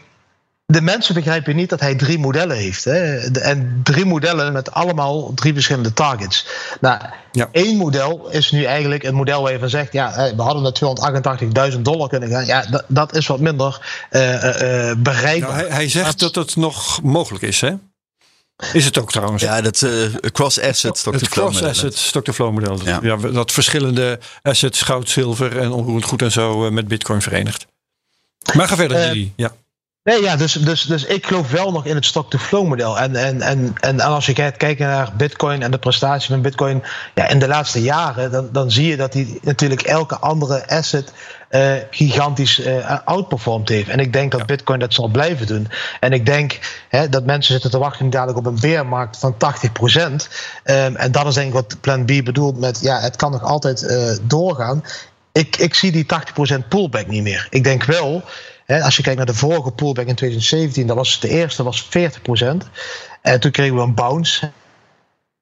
de 0.65 0.81
mensen 0.81 1.13
begrijpen 1.13 1.55
niet 1.55 1.69
dat 1.69 1.79
hij 1.79 1.95
drie 1.95 2.19
modellen 2.19 2.57
heeft. 2.57 2.83
Hè? 2.83 3.15
En 3.39 3.79
drie 3.83 4.05
modellen 4.05 4.53
met 4.53 4.71
allemaal 4.71 5.33
drie 5.33 5.53
verschillende 5.53 5.93
targets. 5.93 6.47
Nou, 6.81 7.01
ja. 7.31 7.49
één 7.51 7.77
model 7.77 8.29
is 8.29 8.51
nu 8.51 8.63
eigenlijk 8.63 9.03
een 9.03 9.15
model 9.15 9.41
waar 9.41 9.51
je 9.51 9.59
van 9.59 9.69
zegt: 9.69 9.93
ja, 9.93 10.33
we 10.35 10.41
hadden 10.41 10.63
naar 10.63 11.71
288.000 11.71 11.81
dollar 11.81 12.09
kunnen 12.09 12.29
gaan. 12.29 12.45
Ja, 12.45 12.65
dat, 12.69 12.83
dat 12.87 13.15
is 13.15 13.27
wat 13.27 13.39
minder 13.39 14.05
bereikbaar. 14.97 15.55
Nou, 15.55 15.67
hij, 15.67 15.69
hij 15.69 15.89
zegt 15.89 16.19
dat 16.19 16.35
het 16.35 16.55
nog 16.55 17.01
mogelijk 17.03 17.43
is, 17.43 17.61
hè? 17.61 17.73
Is 18.73 18.85
het 18.85 18.97
ook 18.97 19.11
trouwens? 19.11 19.43
Ja, 19.43 19.61
dat 19.61 19.81
uh, 19.81 20.13
cross-asset 20.31 20.97
stock-to-flow 20.97 21.45
model. 21.45 21.59
cross-asset 21.59 21.97
stock-to-flow 21.97 22.53
model. 22.53 22.79
Ja. 22.85 22.99
ja. 23.01 23.15
dat 23.17 23.51
verschillende 23.51 24.19
assets, 24.41 24.81
goud, 24.81 25.09
zilver 25.09 25.57
en 25.57 25.71
onroerend 25.71 26.05
goed 26.05 26.21
en 26.21 26.31
zo 26.31 26.65
uh, 26.65 26.71
met 26.71 26.87
bitcoin 26.87 27.21
verenigd. 27.21 27.65
Maar 28.55 28.67
ga 28.67 28.75
verder, 28.75 29.15
uh, 29.15 29.29
ja. 29.35 29.55
Nee, 30.07 30.21
ja, 30.21 30.35
dus, 30.35 30.53
dus, 30.53 30.81
dus 30.81 31.05
ik 31.05 31.25
geloof 31.25 31.51
wel 31.51 31.71
nog 31.71 31.85
in 31.85 31.95
het 31.95 32.05
stock-to-flow 32.05 32.67
model. 32.67 32.99
En, 32.99 33.15
en, 33.15 33.41
en, 33.41 33.73
en 33.79 33.99
als 33.99 34.25
je 34.25 34.33
kijkt, 34.33 34.79
naar 34.79 35.13
Bitcoin 35.17 35.63
en 35.63 35.71
de 35.71 35.77
prestatie 35.77 36.29
van 36.29 36.41
Bitcoin 36.41 36.83
ja, 37.15 37.27
in 37.27 37.39
de 37.39 37.47
laatste 37.47 37.81
jaren, 37.81 38.31
dan, 38.31 38.49
dan 38.51 38.71
zie 38.71 38.87
je 38.87 38.97
dat 38.97 39.13
hij 39.13 39.39
natuurlijk 39.41 39.81
elke 39.81 40.17
andere 40.17 40.67
asset 40.67 41.13
uh, 41.51 41.73
gigantisch 41.91 42.59
uh, 42.59 42.97
outperformed 43.05 43.69
heeft. 43.69 43.89
En 43.89 43.99
ik 43.99 44.13
denk 44.13 44.31
dat 44.31 44.45
Bitcoin 44.45 44.79
dat 44.79 44.93
zal 44.93 45.07
blijven 45.07 45.47
doen. 45.47 45.67
En 45.99 46.13
ik 46.13 46.25
denk 46.25 46.59
hè, 46.89 47.09
dat 47.09 47.25
mensen 47.25 47.53
zitten 47.53 47.71
te 47.71 47.77
wachten 47.77 48.09
dadelijk 48.09 48.37
op 48.37 48.45
een 48.45 48.59
beermarkt 48.59 49.17
van 49.17 49.33
80%. 49.33 49.37
Um, 50.63 50.95
en 50.95 51.11
dat 51.11 51.25
is 51.25 51.33
denk 51.33 51.47
ik 51.47 51.53
wat 51.53 51.77
Plan 51.81 52.05
B 52.05 52.11
bedoelt 52.23 52.59
met 52.59 52.79
ja, 52.81 52.99
het 52.99 53.15
kan 53.15 53.31
nog 53.31 53.43
altijd 53.43 53.81
uh, 53.81 54.11
doorgaan. 54.21 54.83
Ik, 55.31 55.57
ik 55.57 55.73
zie 55.73 55.91
die 55.91 56.05
80% 56.63 56.67
pullback 56.67 57.07
niet 57.07 57.23
meer. 57.23 57.47
Ik 57.49 57.63
denk 57.63 57.83
wel 57.83 58.23
als 58.67 58.95
je 58.95 59.03
kijkt 59.03 59.17
naar 59.17 59.25
de 59.25 59.33
vorige 59.33 59.71
pullback 59.71 60.07
in 60.07 60.15
2017, 60.15 60.87
dat 60.87 60.95
was 60.95 61.19
de 61.19 61.29
eerste 61.29 61.63
was 61.63 61.85
40%. 61.85 61.87
En 63.21 63.39
toen 63.39 63.51
kregen 63.51 63.75
we 63.75 63.81
een 63.81 63.95
bounce. 63.95 64.51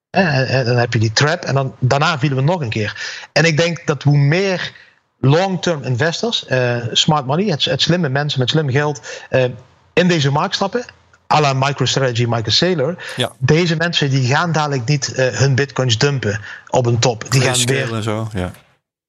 En 0.10 0.66
dan 0.66 0.78
heb 0.78 0.94
je 0.94 1.00
die 1.00 1.14
trap. 1.14 1.44
En 1.44 1.54
dan, 1.54 1.76
daarna 1.80 2.20
vielen 2.20 2.38
we 2.38 2.44
nog 2.44 2.62
een 2.62 2.70
keer. 2.70 3.28
En 3.32 3.46
ik 3.46 3.58
denk 3.58 3.86
dat 3.86 4.04
hoe 4.04 4.18
meer 4.18 4.74
long-term 5.20 5.84
investors, 5.84 6.46
uh, 6.50 6.78
smart 6.92 7.26
money, 7.26 7.46
het, 7.46 7.66
het, 7.66 7.82
slimme 7.82 8.10
mensen 8.10 8.40
met 8.40 8.50
slim 8.50 8.70
geld, 8.70 9.02
uh, 9.30 9.44
in 9.94 10.08
deze 10.08 10.32
markt 10.32 10.56
stappen. 10.56 10.86
à 11.34 11.40
la 11.42 11.54
MicroStrategy, 11.54 12.24
Michael 12.24 12.52
Saylor. 12.52 13.04
Ja. 13.16 13.32
Deze 13.38 13.76
mensen 13.76 14.10
die 14.10 14.28
gaan 14.28 14.52
dadelijk 14.52 14.88
niet 14.88 15.14
uh, 15.16 15.28
hun 15.28 15.56
bitcoins 15.56 15.98
dumpen 15.98 16.42
op 16.68 16.86
een 16.86 17.00
top. 17.00 17.32
Die 17.32 17.42
gaan 17.42 17.66
weer. 17.66 17.94
En 17.94 18.04
zo, 18.04 18.30
ja. 18.34 18.52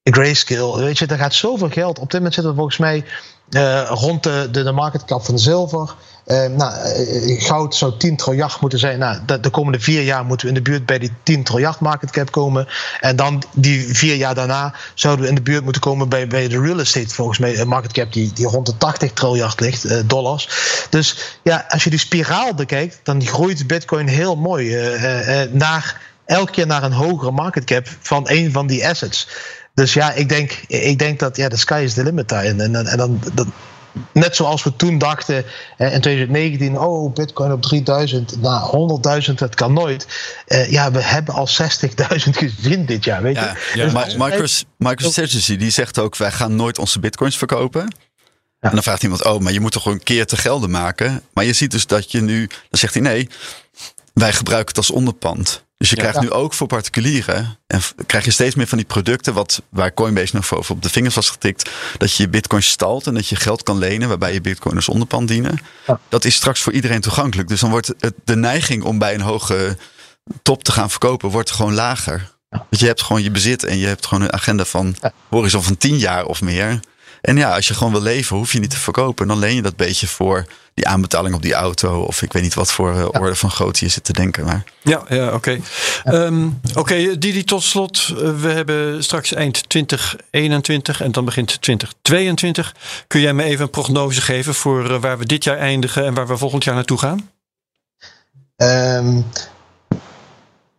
Grayscale, 0.03 0.79
weet 0.79 0.99
je, 0.99 1.07
daar 1.07 1.19
gaat 1.19 1.35
zoveel 1.35 1.71
geld. 1.71 1.99
Op 1.99 2.05
dit 2.05 2.13
moment 2.13 2.35
zitten 2.35 2.53
we 2.53 2.59
volgens 2.59 2.79
mij 2.79 3.05
uh, 3.51 3.89
rond 3.89 4.23
de, 4.23 4.49
de, 4.51 4.63
de 4.63 4.73
market 4.73 5.05
cap 5.05 5.25
van 5.25 5.39
zilver. 5.39 5.95
Uh, 6.27 6.47
nou, 6.47 6.73
uh, 6.99 7.43
goud 7.43 7.75
zou 7.75 7.97
10 7.99 8.17
triljard 8.17 8.61
moeten 8.61 8.79
zijn. 8.79 8.99
Nou, 8.99 9.19
de, 9.27 9.41
de, 9.41 9.51
komende 9.51 9.81
vier 9.81 10.03
jaar 10.03 10.25
moeten 10.25 10.47
we 10.47 10.55
in 10.55 10.63
de 10.63 10.71
buurt 10.71 10.87
bij 10.87 10.99
die 10.99 11.13
10 11.23 11.43
triljard 11.43 11.81
market 11.81 12.11
cap 12.11 12.31
komen. 12.31 12.69
En 13.01 13.17
dan 13.17 13.43
die 13.53 13.95
vier 13.95 14.15
jaar 14.15 14.35
daarna 14.35 14.75
zouden 14.95 15.25
we 15.25 15.29
in 15.29 15.35
de 15.35 15.43
buurt 15.43 15.63
moeten 15.63 15.83
komen 15.83 16.09
bij, 16.09 16.27
bij 16.27 16.49
de 16.49 16.61
real 16.61 16.79
estate, 16.79 17.15
volgens 17.15 17.39
mij, 17.39 17.59
een 17.59 17.69
market 17.69 17.93
cap 17.93 18.13
die, 18.13 18.33
die 18.33 18.47
rond 18.47 18.67
de 18.67 18.77
80 18.77 19.13
triljard 19.13 19.61
ligt, 19.61 20.09
dollars. 20.09 20.49
Dus 20.91 21.39
ja, 21.43 21.65
als 21.69 21.85
je 21.85 21.91
die 21.91 21.99
spiraal 21.99 22.55
bekijkt, 22.55 23.01
dan 23.03 23.27
groeit 23.27 23.67
Bitcoin 23.67 24.07
heel 24.07 24.37
mooi 24.37 24.77
naar, 25.51 26.01
elke 26.25 26.53
keer 26.53 26.67
naar 26.67 26.83
een 26.83 26.93
hogere 26.93 27.31
market 27.31 27.65
cap 27.65 27.87
van 28.01 28.23
een 28.29 28.53
van 28.53 28.67
die 28.67 28.89
assets. 28.89 29.29
Dus 29.77 29.93
ja, 29.93 30.13
ik 30.13 30.29
denk, 30.29 30.53
ik 30.67 30.99
denk 30.99 31.19
dat 31.19 31.37
ja, 31.37 31.49
de 31.49 31.57
sky 31.57 31.81
is 31.85 31.95
the 31.95 32.03
limit 32.03 32.29
daarin. 32.29 32.61
En, 32.61 32.75
en, 32.75 32.87
en 32.87 32.97
dan, 32.97 33.21
dan, 33.35 33.53
net 34.13 34.37
zoals 34.37 34.63
we 34.63 34.77
toen 34.77 34.99
dachten 34.99 35.37
in 35.79 36.01
2019, 36.01 36.79
oh, 36.79 37.13
Bitcoin 37.13 37.53
op 37.53 37.63
3000, 37.63 38.41
nou 38.41 39.01
100.000, 39.29 39.35
dat 39.35 39.55
kan 39.55 39.73
nooit. 39.73 40.07
Uh, 40.49 40.71
ja, 40.71 40.91
we 40.91 41.03
hebben 41.03 41.35
al 41.35 41.49
60.000 41.49 41.57
gezien 42.31 42.87
dit 42.87 43.05
jaar, 43.05 43.23
weet 43.23 43.37
je. 43.37 43.53
Ja, 43.75 43.85
dus 43.85 43.93
maar 43.93 44.65
MicroStrategy 44.77 45.57
die 45.57 45.71
zegt 45.71 45.99
ook, 45.99 46.17
wij 46.17 46.33
gaan 46.33 46.57
nooit 46.57 46.79
onze 46.79 47.01
Bitcoins 47.01 47.39
verkopen. 47.39 47.95
En 48.61 48.71
dan 48.73 48.83
vraagt 48.83 49.03
iemand, 49.03 49.25
oh, 49.25 49.41
maar 49.41 49.53
je 49.53 49.61
moet 49.61 49.73
toch 49.73 49.87
een 49.87 50.03
keer 50.03 50.27
te 50.27 50.37
gelden 50.37 50.71
maken. 50.71 51.23
Maar 51.33 51.45
je 51.45 51.53
ziet 51.53 51.71
dus 51.71 51.87
dat 51.87 52.13
je 52.13 52.21
nu, 52.21 52.47
dan 52.47 52.79
zegt 52.79 52.95
hij 52.95 53.03
nee, 53.03 53.29
wij 54.13 54.33
gebruiken 54.33 54.69
het 54.69 54.77
als 54.77 54.91
onderpand. 54.91 55.65
Dus 55.79 55.91
je 55.91 55.97
krijgt 55.97 56.21
nu 56.21 56.31
ook 56.31 56.55
voor 56.55 56.67
particulieren. 56.67 57.59
En 57.67 57.81
krijg 58.07 58.25
je 58.25 58.31
steeds 58.31 58.55
meer 58.55 58.67
van 58.67 58.79
die 58.79 58.87
producten. 58.87 59.35
Wat, 59.35 59.63
waar 59.69 59.95
Coinbase 59.95 60.35
nog 60.35 60.47
voor 60.47 60.65
op 60.69 60.83
de 60.83 60.89
vingers 60.89 61.15
was 61.15 61.31
getikt. 61.31 61.71
Dat 61.99 62.13
je 62.13 62.23
je 62.23 62.29
bitcoin 62.29 62.63
stalt 62.63 63.07
en 63.07 63.15
dat 63.15 63.29
je 63.29 63.37
geld 63.37 63.63
kan 63.63 63.79
lenen. 63.79 64.09
Waarbij 64.09 64.33
je 64.33 64.41
bitcoin 64.41 64.77
als 64.77 64.89
onderpand 64.89 65.29
dienen. 65.29 65.59
Dat 66.09 66.25
is 66.25 66.35
straks 66.35 66.61
voor 66.61 66.73
iedereen 66.73 67.01
toegankelijk. 67.01 67.49
Dus 67.49 67.61
dan 67.61 67.71
wordt 67.71 67.93
het, 67.99 68.15
de 68.25 68.37
neiging 68.37 68.83
om 68.83 68.99
bij 68.99 69.15
een 69.15 69.21
hoge 69.21 69.77
top 70.43 70.65
te 70.65 70.73
gaan 70.73 70.91
verkopen. 70.91 71.31
Wordt 71.31 71.51
gewoon 71.51 71.75
lager. 71.75 72.35
Want 72.49 72.79
je 72.79 72.87
hebt 72.87 73.03
gewoon 73.03 73.23
je 73.23 73.31
bezit. 73.31 73.65
En 73.65 73.79
je 73.79 73.87
hebt 73.87 74.07
gewoon 74.07 74.23
een 74.23 74.33
agenda 74.33 74.65
van 74.65 74.97
horizon 75.29 75.63
van 75.63 75.77
10 75.77 75.99
jaar 75.99 76.25
of 76.25 76.43
meer. 76.43 76.81
En 77.21 77.37
ja, 77.37 77.55
als 77.55 77.69
je 77.69 77.75
gewoon 77.75 77.93
wil 77.93 78.03
leven, 78.03 78.37
hoef 78.37 78.53
je 78.53 78.59
niet 78.59 78.71
te 78.71 78.77
verkopen. 78.77 79.29
Dan 79.29 79.39
leen 79.39 79.55
je 79.55 79.63
dat 79.63 79.77
beetje 79.77 80.07
voor 80.07 80.47
die 80.77 80.89
aanbetaling 80.89 81.35
op 81.35 81.43
die 81.43 81.55
auto. 81.55 82.01
Of 82.01 82.23
ik 82.23 82.33
weet 82.33 82.43
niet 82.43 82.55
wat 82.55 82.73
voor 82.73 82.95
uh, 82.95 83.07
orde 83.11 83.35
van 83.35 83.51
grootte 83.51 83.85
je 83.85 83.91
zit 83.91 84.05
te 84.05 84.13
denken. 84.13 84.45
Maar. 84.45 84.65
Ja, 84.83 85.03
ja 85.09 85.27
oké. 85.27 85.35
Okay. 85.35 85.63
Ehm, 86.05 86.47
oké, 86.47 86.79
okay, 86.79 87.19
Didi, 87.19 87.45
tot 87.45 87.63
slot. 87.63 88.09
Eh, 88.09 88.41
we 88.41 88.49
hebben 88.49 89.05
straks 89.05 89.33
eind 89.33 89.69
2021 89.69 91.01
en 91.01 91.13
dan 91.13 91.25
begint 91.25 91.63
2022. 91.63 92.75
Kun 93.07 93.21
jij 93.21 93.33
me 93.33 93.43
even 93.43 93.65
een 93.65 93.71
prognose 93.71 94.21
geven 94.21 94.55
voor 94.55 94.91
uh, 94.91 95.01
waar 95.01 95.19
we 95.19 95.27
dit 95.27 95.45
jaar 95.45 95.59
eindigen 95.59 96.05
en 96.05 96.15
waar 96.15 96.27
we 96.27 96.37
volgend 96.37 96.65
jaar 96.65 96.75
naartoe 96.75 96.99
gaan? 96.99 97.31
Um, 98.57 99.25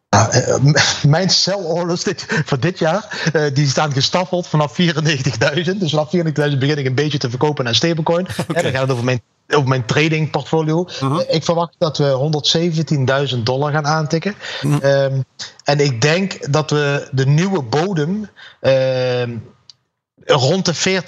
nou, 0.10 0.32
eh, 0.32 0.56
eh, 0.56 1.04
mijn 1.16 1.30
sell 1.30 1.64
orders 1.64 2.04
dit, 2.04 2.26
voor 2.46 2.60
dit 2.60 2.80
jaar, 2.80 3.30
uh, 3.34 3.54
die 3.54 3.68
staan 3.68 3.94
gestaffeld 3.94 4.48
vanaf 4.48 4.76
94.000. 4.82 5.78
Dus 5.78 5.90
vanaf 5.90 6.10
94.000 6.16 6.58
begin 6.58 6.78
ik 6.78 6.86
een 6.86 6.96
beetje 6.96 7.18
te 7.18 7.30
verkopen 7.30 7.64
naar 7.64 7.76
stablecoin. 7.76 8.28
Okay. 8.48 8.64
dan 8.64 8.72
gaat 8.72 8.82
het 8.82 8.92
over 8.92 9.04
mijn, 9.04 9.22
over 9.56 9.68
mijn 9.68 9.86
trading 9.86 10.30
portfolio. 10.30 10.84
Uh 10.84 11.00
-huh. 11.00 11.22
Ik 11.28 11.44
verwacht 11.44 11.76
dat 11.78 11.98
we 11.98 13.32
117.000 13.36 13.44
dollar 13.44 13.72
gaan 13.72 13.88
aantikken. 13.88 14.36
Uh 14.62 14.76
-huh. 14.76 15.04
um, 15.04 15.26
en 15.64 15.80
ik 15.80 16.02
denk 16.02 16.54
dat 16.54 16.70
we 16.70 17.08
de 17.12 17.26
nieuwe 17.26 17.62
bodem... 17.62 18.30
Uh, 18.62 19.24
rond 20.28 20.66
de 20.66 21.02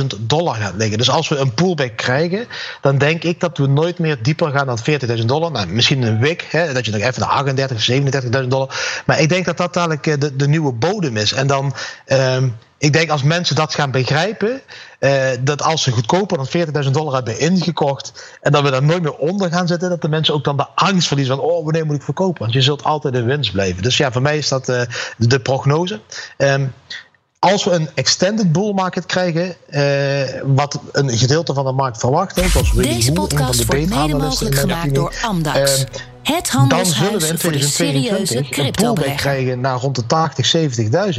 40.000 0.00 0.06
dollar 0.20 0.54
gaat 0.54 0.74
liggen. 0.74 0.98
Dus 0.98 1.10
als 1.10 1.28
we 1.28 1.36
een 1.36 1.54
pullback 1.54 1.96
krijgen, 1.96 2.46
dan 2.80 2.98
denk 2.98 3.22
ik 3.22 3.40
dat 3.40 3.58
we 3.58 3.66
nooit 3.66 3.98
meer 3.98 4.22
dieper 4.22 4.50
gaan 4.50 4.66
dan 4.66 4.78
40.000 5.18 5.24
dollar. 5.24 5.50
Nou, 5.50 5.66
misschien 5.66 6.02
een 6.02 6.18
week, 6.18 6.46
hè, 6.50 6.72
dat 6.72 6.84
je 6.84 6.90
nog 6.90 7.00
even 7.00 7.20
naar 7.20 7.28
38 7.28 7.76
of 7.76 7.82
37.000 8.42 8.48
dollar. 8.48 9.02
Maar 9.06 9.20
ik 9.20 9.28
denk 9.28 9.44
dat 9.44 9.56
dat 9.56 9.74
dadelijk 9.74 10.20
de, 10.20 10.36
de 10.36 10.48
nieuwe 10.48 10.72
bodem 10.72 11.16
is. 11.16 11.32
En 11.32 11.46
dan, 11.46 11.74
um, 12.06 12.56
ik 12.80 12.92
denk 12.92 13.10
als 13.10 13.22
mensen 13.22 13.56
dat 13.56 13.74
gaan 13.74 13.90
begrijpen, 13.90 14.60
uh, 15.00 15.28
dat 15.40 15.62
als 15.62 15.82
ze 15.82 15.90
goedkoper 15.90 16.36
dan 16.36 16.84
40.000 16.84 16.90
dollar 16.90 17.14
hebben 17.14 17.38
ingekocht 17.38 18.38
en 18.40 18.52
dat 18.52 18.62
we 18.62 18.70
daar 18.70 18.82
nooit 18.82 19.02
meer 19.02 19.16
onder 19.16 19.50
gaan 19.50 19.66
zitten, 19.66 19.88
dat 19.88 20.02
de 20.02 20.08
mensen 20.08 20.34
ook 20.34 20.44
dan 20.44 20.56
de 20.56 20.66
angst 20.74 21.06
verliezen 21.06 21.36
van, 21.36 21.44
oh, 21.44 21.64
wanneer 21.64 21.86
moet 21.86 21.96
ik 21.96 22.02
verkopen? 22.02 22.42
Want 22.42 22.52
je 22.52 22.62
zult 22.62 22.84
altijd 22.84 23.14
in 23.14 23.24
winst 23.24 23.52
blijven. 23.52 23.82
Dus 23.82 23.96
ja, 23.96 24.12
voor 24.12 24.22
mij 24.22 24.38
is 24.38 24.48
dat 24.48 24.68
uh, 24.68 24.80
de 25.16 25.40
prognose. 25.40 26.00
Um, 26.36 26.72
als 27.40 27.64
we 27.64 27.70
een 27.70 27.88
extended 27.94 28.52
bull 28.52 28.72
market 28.72 29.06
krijgen, 29.06 29.56
eh, 29.66 30.40
wat 30.44 30.80
een 30.92 31.10
gedeelte 31.18 31.54
van 31.54 31.64
de 31.64 31.72
markt 31.72 31.98
verwacht, 31.98 32.40
zoals 32.50 32.72
Deze 32.72 33.12
podcast 33.12 33.64
wordt 33.64 33.88
mede 33.88 34.16
mogelijk 34.16 34.54
gemaakt 34.54 34.94
door 34.94 35.14
Amdax. 35.22 35.84
Het 36.22 36.48
handelshuis 36.48 37.32
voor 37.36 37.52
de 37.52 37.62
serieuze 37.62 38.40
crypto 38.50 38.92
krijgen 39.16 39.60
naar 39.60 39.78
rond 39.78 39.96
de 39.96 40.06
80, 40.06 40.54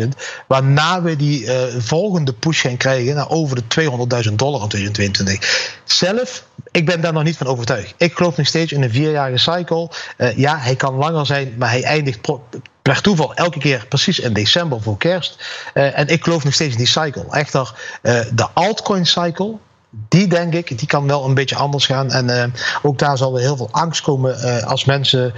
70.000. 0.02 0.08
Waarna 0.48 1.02
we 1.02 1.16
die 1.16 1.44
uh, 1.44 1.54
volgende 1.78 2.34
push 2.34 2.62
gaan 2.62 2.78
krijgen 2.78 3.16
naar 3.16 3.30
over 3.30 3.56
de 3.56 3.82
200.000 4.30 4.34
dollar 4.36 4.62
in 4.62 4.68
2022. 4.70 5.80
Zelf, 5.84 6.46
ik 6.72 6.86
ben 6.86 7.02
daar 7.02 7.14
nog 7.14 7.24
niet 7.24 7.38
van 7.38 7.48
overtuigd. 7.48 7.94
Ik 7.98 8.14
geloof 8.14 8.38
nog 8.38 8.48
steeds 8.48 8.72
in 8.72 8.82
een 8.82 8.92
vierjarige 8.92 9.52
cycle. 9.52 9.90
Uh, 10.18 10.38
ja, 10.38 10.58
hij 10.58 10.76
kan 10.76 10.94
langer 10.94 11.26
zijn, 11.26 11.54
maar 11.58 11.70
hij 11.70 11.84
eindigt 11.84 12.20
per 12.82 13.02
toeval 13.02 13.34
elke 13.34 13.60
keer 13.60 13.86
precies 13.90 14.20
in 14.20 14.34
december 14.34 14.82
voor 14.82 14.98
kerst. 14.98 15.36
Uh, 15.74 16.00
en 16.00 16.08
ik 16.08 16.24
geloof 16.24 16.44
nog 16.44 16.54
steeds 16.54 16.72
in 16.72 16.78
die 16.78 16.88
cycle. 16.88 17.26
Echter, 17.32 17.74
de 18.34 18.48
altcoin 18.54 19.06
cycle, 19.06 19.58
die 19.92 20.28
denk 20.28 20.54
ik, 20.54 20.78
die 20.78 20.88
kan 20.88 21.08
wel 21.08 21.26
een 21.26 21.34
beetje 21.34 21.56
anders 21.56 21.86
gaan. 21.86 22.12
En 22.12 22.30
uh, 22.30 22.44
ook 22.82 22.98
daar 22.98 23.18
zal 23.18 23.36
er 23.36 23.42
heel 23.42 23.58
veel 23.58 23.70
angst 23.72 24.02
komen 24.02 24.66
als 24.66 24.86
mensen 24.86 25.34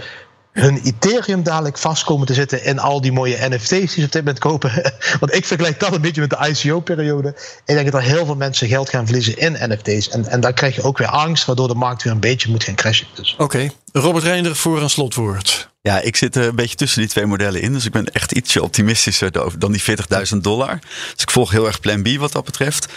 hun 0.54 0.82
Ethereum 0.84 1.44
dadelijk 1.44 1.78
vast 1.78 2.04
komen 2.04 2.28
te 2.28 2.34
zitten 2.34 2.64
in 2.64 2.80
al 2.80 3.02
die 3.02 3.12
mooie 3.12 3.50
NFT's 3.50 3.70
die 3.70 3.88
ze 3.88 4.04
op 4.04 4.12
dit 4.12 4.24
moment 4.26 4.40
kopen. 4.40 4.72
Want 5.20 5.34
ik 5.34 5.46
vergelijk 5.46 5.80
dat 5.80 5.94
een 5.94 6.02
beetje 6.02 6.22
met 6.22 6.30
de 6.30 6.48
ICO-periode. 6.48 7.30
Ik 7.66 7.76
denk 7.76 7.92
dat 7.92 8.02
er 8.02 8.08
heel 8.08 8.26
veel 8.26 8.36
mensen 8.36 8.68
geld 8.68 8.90
gaan 8.90 9.06
verliezen 9.06 9.38
in 9.38 9.58
NFT's. 9.60 10.10
En, 10.10 10.28
en 10.28 10.40
daar 10.40 10.54
krijg 10.54 10.76
je 10.76 10.84
ook 10.84 10.98
weer 10.98 11.08
angst, 11.08 11.46
waardoor 11.46 11.68
de 11.68 11.76
markt 11.76 12.04
weer 12.04 12.14
een 12.14 12.20
beetje 12.20 12.50
moet 12.50 12.64
gaan 12.64 12.76
crashen. 12.76 13.08
Dus. 13.14 13.36
Oké. 13.38 13.70
Robert 13.92 14.24
Reinder 14.24 14.56
voor 14.56 14.82
een 14.82 14.90
slotwoord. 14.90 15.72
Ja, 15.90 16.00
ik 16.00 16.16
zit 16.16 16.36
er 16.36 16.48
een 16.48 16.56
beetje 16.56 16.76
tussen 16.76 17.00
die 17.00 17.10
twee 17.10 17.26
modellen 17.26 17.62
in. 17.62 17.74
Dus 17.74 17.86
ik 17.86 17.92
ben 17.92 18.06
echt 18.06 18.32
ietsje 18.32 18.64
optimistischer 18.64 19.32
dan 19.58 19.72
die 19.72 19.82
40.000 20.34 20.38
dollar. 20.38 20.80
Dus 21.14 21.22
ik 21.22 21.32
volg 21.32 21.52
heel 21.52 21.66
erg 21.66 21.80
plan 21.80 22.02
B 22.02 22.08
wat 22.18 22.32
dat 22.32 22.46
betreft. 22.46 22.88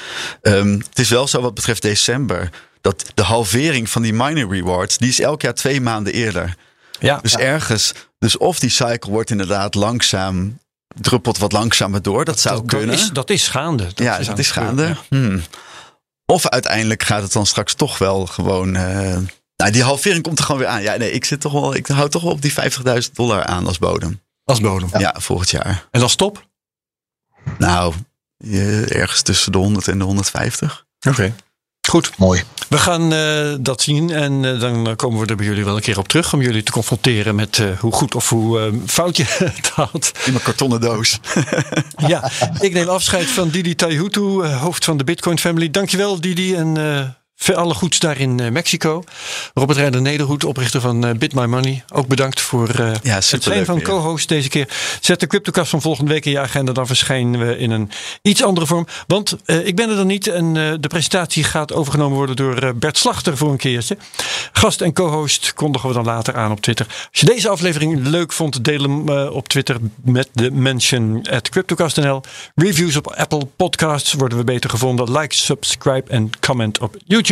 Um, 0.43 0.79
het 0.89 0.99
is 0.99 1.09
wel 1.09 1.29
zo 1.29 1.41
wat 1.41 1.55
betreft 1.55 1.83
december. 1.83 2.51
Dat 2.81 3.05
de 3.15 3.23
halvering 3.23 3.91
van 3.91 4.03
die 4.03 4.13
mining 4.13 4.51
rewards, 4.51 4.99
die 4.99 5.09
is 5.09 5.21
elk 5.21 5.43
jaar 5.43 5.55
twee 5.55 5.81
maanden 5.81 6.13
eerder. 6.13 6.55
Ja, 7.01 7.19
dus 7.23 7.33
ja. 7.33 7.39
ergens, 7.39 7.93
dus 8.19 8.37
of 8.37 8.59
die 8.59 8.71
cycle 8.71 9.11
wordt 9.11 9.31
inderdaad 9.31 9.75
langzaam, 9.75 10.59
druppelt 11.01 11.39
wat 11.39 11.53
langzamer 11.53 12.03
door. 12.03 12.25
Dat 12.25 12.41
zou 12.41 12.57
dat, 12.57 12.67
kunnen. 12.67 12.89
Dat 12.89 12.99
is, 12.99 13.11
dat 13.11 13.31
is 13.31 13.49
gaande. 13.49 13.85
Dat 13.85 13.99
ja, 13.99 14.17
is 14.17 14.27
dat 14.27 14.39
is 14.39 14.51
gaande. 14.51 14.83
Ja. 14.83 14.97
Hmm. 15.09 15.43
Of 16.27 16.49
uiteindelijk 16.49 17.03
gaat 17.03 17.23
het 17.23 17.33
dan 17.33 17.47
straks 17.47 17.75
toch 17.75 17.99
wel 17.99 18.27
gewoon. 18.27 18.75
Uh, 18.75 19.17
nou, 19.57 19.71
die 19.71 19.83
halvering 19.83 20.23
komt 20.23 20.39
er 20.39 20.45
gewoon 20.45 20.61
weer 20.61 20.71
aan. 20.71 20.83
Ja, 20.83 20.97
nee, 20.97 21.11
ik 21.11 21.25
zit 21.25 21.41
toch 21.41 21.53
wel, 21.53 21.75
ik 21.75 21.87
hou 21.87 22.09
toch 22.09 22.23
wel 22.23 22.33
op 22.33 22.43
die 22.43 22.53
50.000 22.53 23.13
dollar 23.13 23.45
aan 23.45 23.67
als 23.67 23.79
bodem. 23.79 24.21
Als 24.45 24.61
bodem. 24.61 24.89
Ja, 24.93 24.99
ja 24.99 25.15
volgend 25.19 25.51
jaar. 25.51 25.89
En 25.91 26.03
als 26.03 26.13
stop? 26.13 26.49
Nou, 27.59 27.95
ergens 28.89 29.23
tussen 29.23 29.53
de 29.53 29.59
100 29.59 29.89
en 29.89 29.99
de 29.99 30.05
150. 30.05 30.87
Oké. 30.99 31.09
Okay. 31.09 31.35
Goed. 31.89 32.19
Mooi. 32.19 32.43
We 32.69 32.79
gaan 32.79 33.13
uh, 33.13 33.55
dat 33.61 33.83
zien 33.83 34.11
en 34.11 34.43
uh, 34.43 34.61
dan 34.61 34.97
komen 34.97 35.21
we 35.21 35.27
er 35.27 35.37
bij 35.37 35.47
jullie 35.47 35.65
wel 35.65 35.77
een 35.77 35.83
keer 35.83 35.99
op 35.99 36.09
terug 36.09 36.33
om 36.33 36.43
jullie 36.43 36.63
te 36.63 36.73
confronteren 36.73 37.35
met 37.35 37.59
uh, 37.59 37.79
hoe 37.79 37.93
goed 37.93 38.15
of 38.15 38.29
hoe 38.29 38.73
fout 38.87 39.17
je 39.17 39.25
het 39.57 39.69
had. 39.69 40.13
In 40.25 40.35
een 40.35 40.43
kartonnen 40.43 40.81
doos. 40.81 41.21
ja, 42.07 42.31
ik 42.61 42.73
neem 42.73 42.89
afscheid 42.89 43.27
van 43.27 43.49
Didi 43.49 43.75
Taihutu, 43.75 44.47
hoofd 44.47 44.85
van 44.85 44.97
de 44.97 45.05
Bitcoin 45.05 45.39
Family. 45.39 45.71
Dankjewel 45.71 46.21
Didi 46.21 46.55
en 46.55 46.77
veel 47.37 47.55
alle 47.55 47.75
goeds 47.75 47.99
daar 47.99 48.19
in 48.19 48.39
uh, 48.41 48.51
Mexico. 48.51 49.05
Robert 49.55 49.79
Rijder 49.79 50.03
Nederhoed, 50.03 50.45
oprichter 50.45 50.81
van 50.81 51.07
uh, 51.07 51.15
Bit 51.15 51.35
My 51.35 51.45
Money. 51.45 51.85
Ook 51.93 52.07
bedankt 52.07 52.41
voor 52.41 52.81
uh, 52.81 52.93
ja, 53.03 53.15
het 53.15 53.43
zijn 53.43 53.65
van 53.65 53.83
co-host 53.83 54.29
deze 54.29 54.49
keer. 54.49 54.69
Zet 55.01 55.21
de 55.21 55.27
CryptoCast 55.27 55.71
van 55.71 55.81
volgende 55.81 56.13
week 56.13 56.25
in 56.25 56.31
je 56.31 56.39
agenda. 56.39 56.73
Dan 56.73 56.87
verschijnen 56.87 57.47
we 57.47 57.59
in 57.59 57.71
een 57.71 57.91
iets 58.23 58.43
andere 58.43 58.67
vorm. 58.67 58.87
Want 59.07 59.37
ik 59.47 59.77
ben 59.77 59.91
er 59.91 59.97
dan 59.97 60.07
niet. 60.07 60.27
En 60.27 60.53
de 60.81 60.89
presentatie 60.89 61.45
gaat 61.45 61.73
overgenomen 61.73 62.17
worden 62.17 62.37
door 62.37 62.75
Bert 62.77 62.99
Slachter 62.99 63.37
voor 63.37 63.51
een 63.51 63.57
keertje. 63.57 63.97
Gast 64.53 64.81
en 64.81 64.93
co-host 64.93 65.53
kondigen 65.55 65.89
we 65.89 65.95
dan 65.95 66.05
later 66.05 66.37
aan 66.37 66.51
op 66.51 66.61
Twitter. 66.61 66.87
Als 66.87 67.21
je 67.21 67.27
deze 67.27 67.49
aflevering 67.49 68.07
leuk 68.07 68.33
vond, 68.33 68.65
deel 68.65 68.83
hem 68.83 69.09
op 69.29 69.49
Twitter 69.49 69.77
met 70.05 70.29
de 70.33 70.51
mention 70.51 71.27
at 71.31 71.49
CryptoCast.nl. 71.49 72.21
Reviews 72.55 72.97
op 72.97 73.07
Apple 73.07 73.49
Podcasts 73.57 74.13
worden 74.13 74.39
we 74.39 74.45
beter 74.45 74.71
gevonden. 74.71 75.19
Like, 75.19 75.35
subscribe 75.35 76.11
en 76.11 76.31
comment 76.41 76.79
op 76.79 76.97
YouTube. 77.05 77.26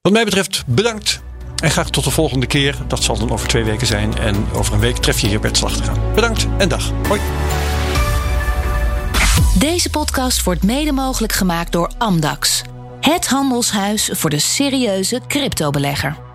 Wat 0.00 0.12
mij 0.12 0.24
betreft 0.24 0.64
bedankt. 0.66 1.20
En 1.62 1.70
graag 1.70 1.90
tot 1.90 2.04
de 2.04 2.10
volgende 2.10 2.46
keer. 2.46 2.76
Dat 2.86 3.02
zal 3.02 3.18
dan 3.18 3.30
over 3.30 3.48
twee 3.48 3.64
weken 3.64 3.86
zijn. 3.86 4.18
En 4.18 4.46
over 4.52 4.74
een 4.74 4.80
week 4.80 4.96
tref 4.96 5.20
je 5.20 5.26
hier 5.26 5.40
Bert 5.40 5.56
Slachter 5.56 5.88
aan. 5.88 6.14
Bedankt 6.14 6.46
en 6.58 6.68
dag. 6.68 6.92
Hoi. 7.08 7.20
Deze 9.58 9.90
podcast 9.90 10.42
wordt 10.42 10.62
mede 10.62 10.92
mogelijk 10.92 11.32
gemaakt 11.32 11.72
door 11.72 11.90
Amdax. 11.98 12.62
Het 13.00 13.26
handelshuis 13.26 14.10
voor 14.12 14.30
de 14.30 14.38
serieuze 14.38 15.20
cryptobelegger. 15.28 16.27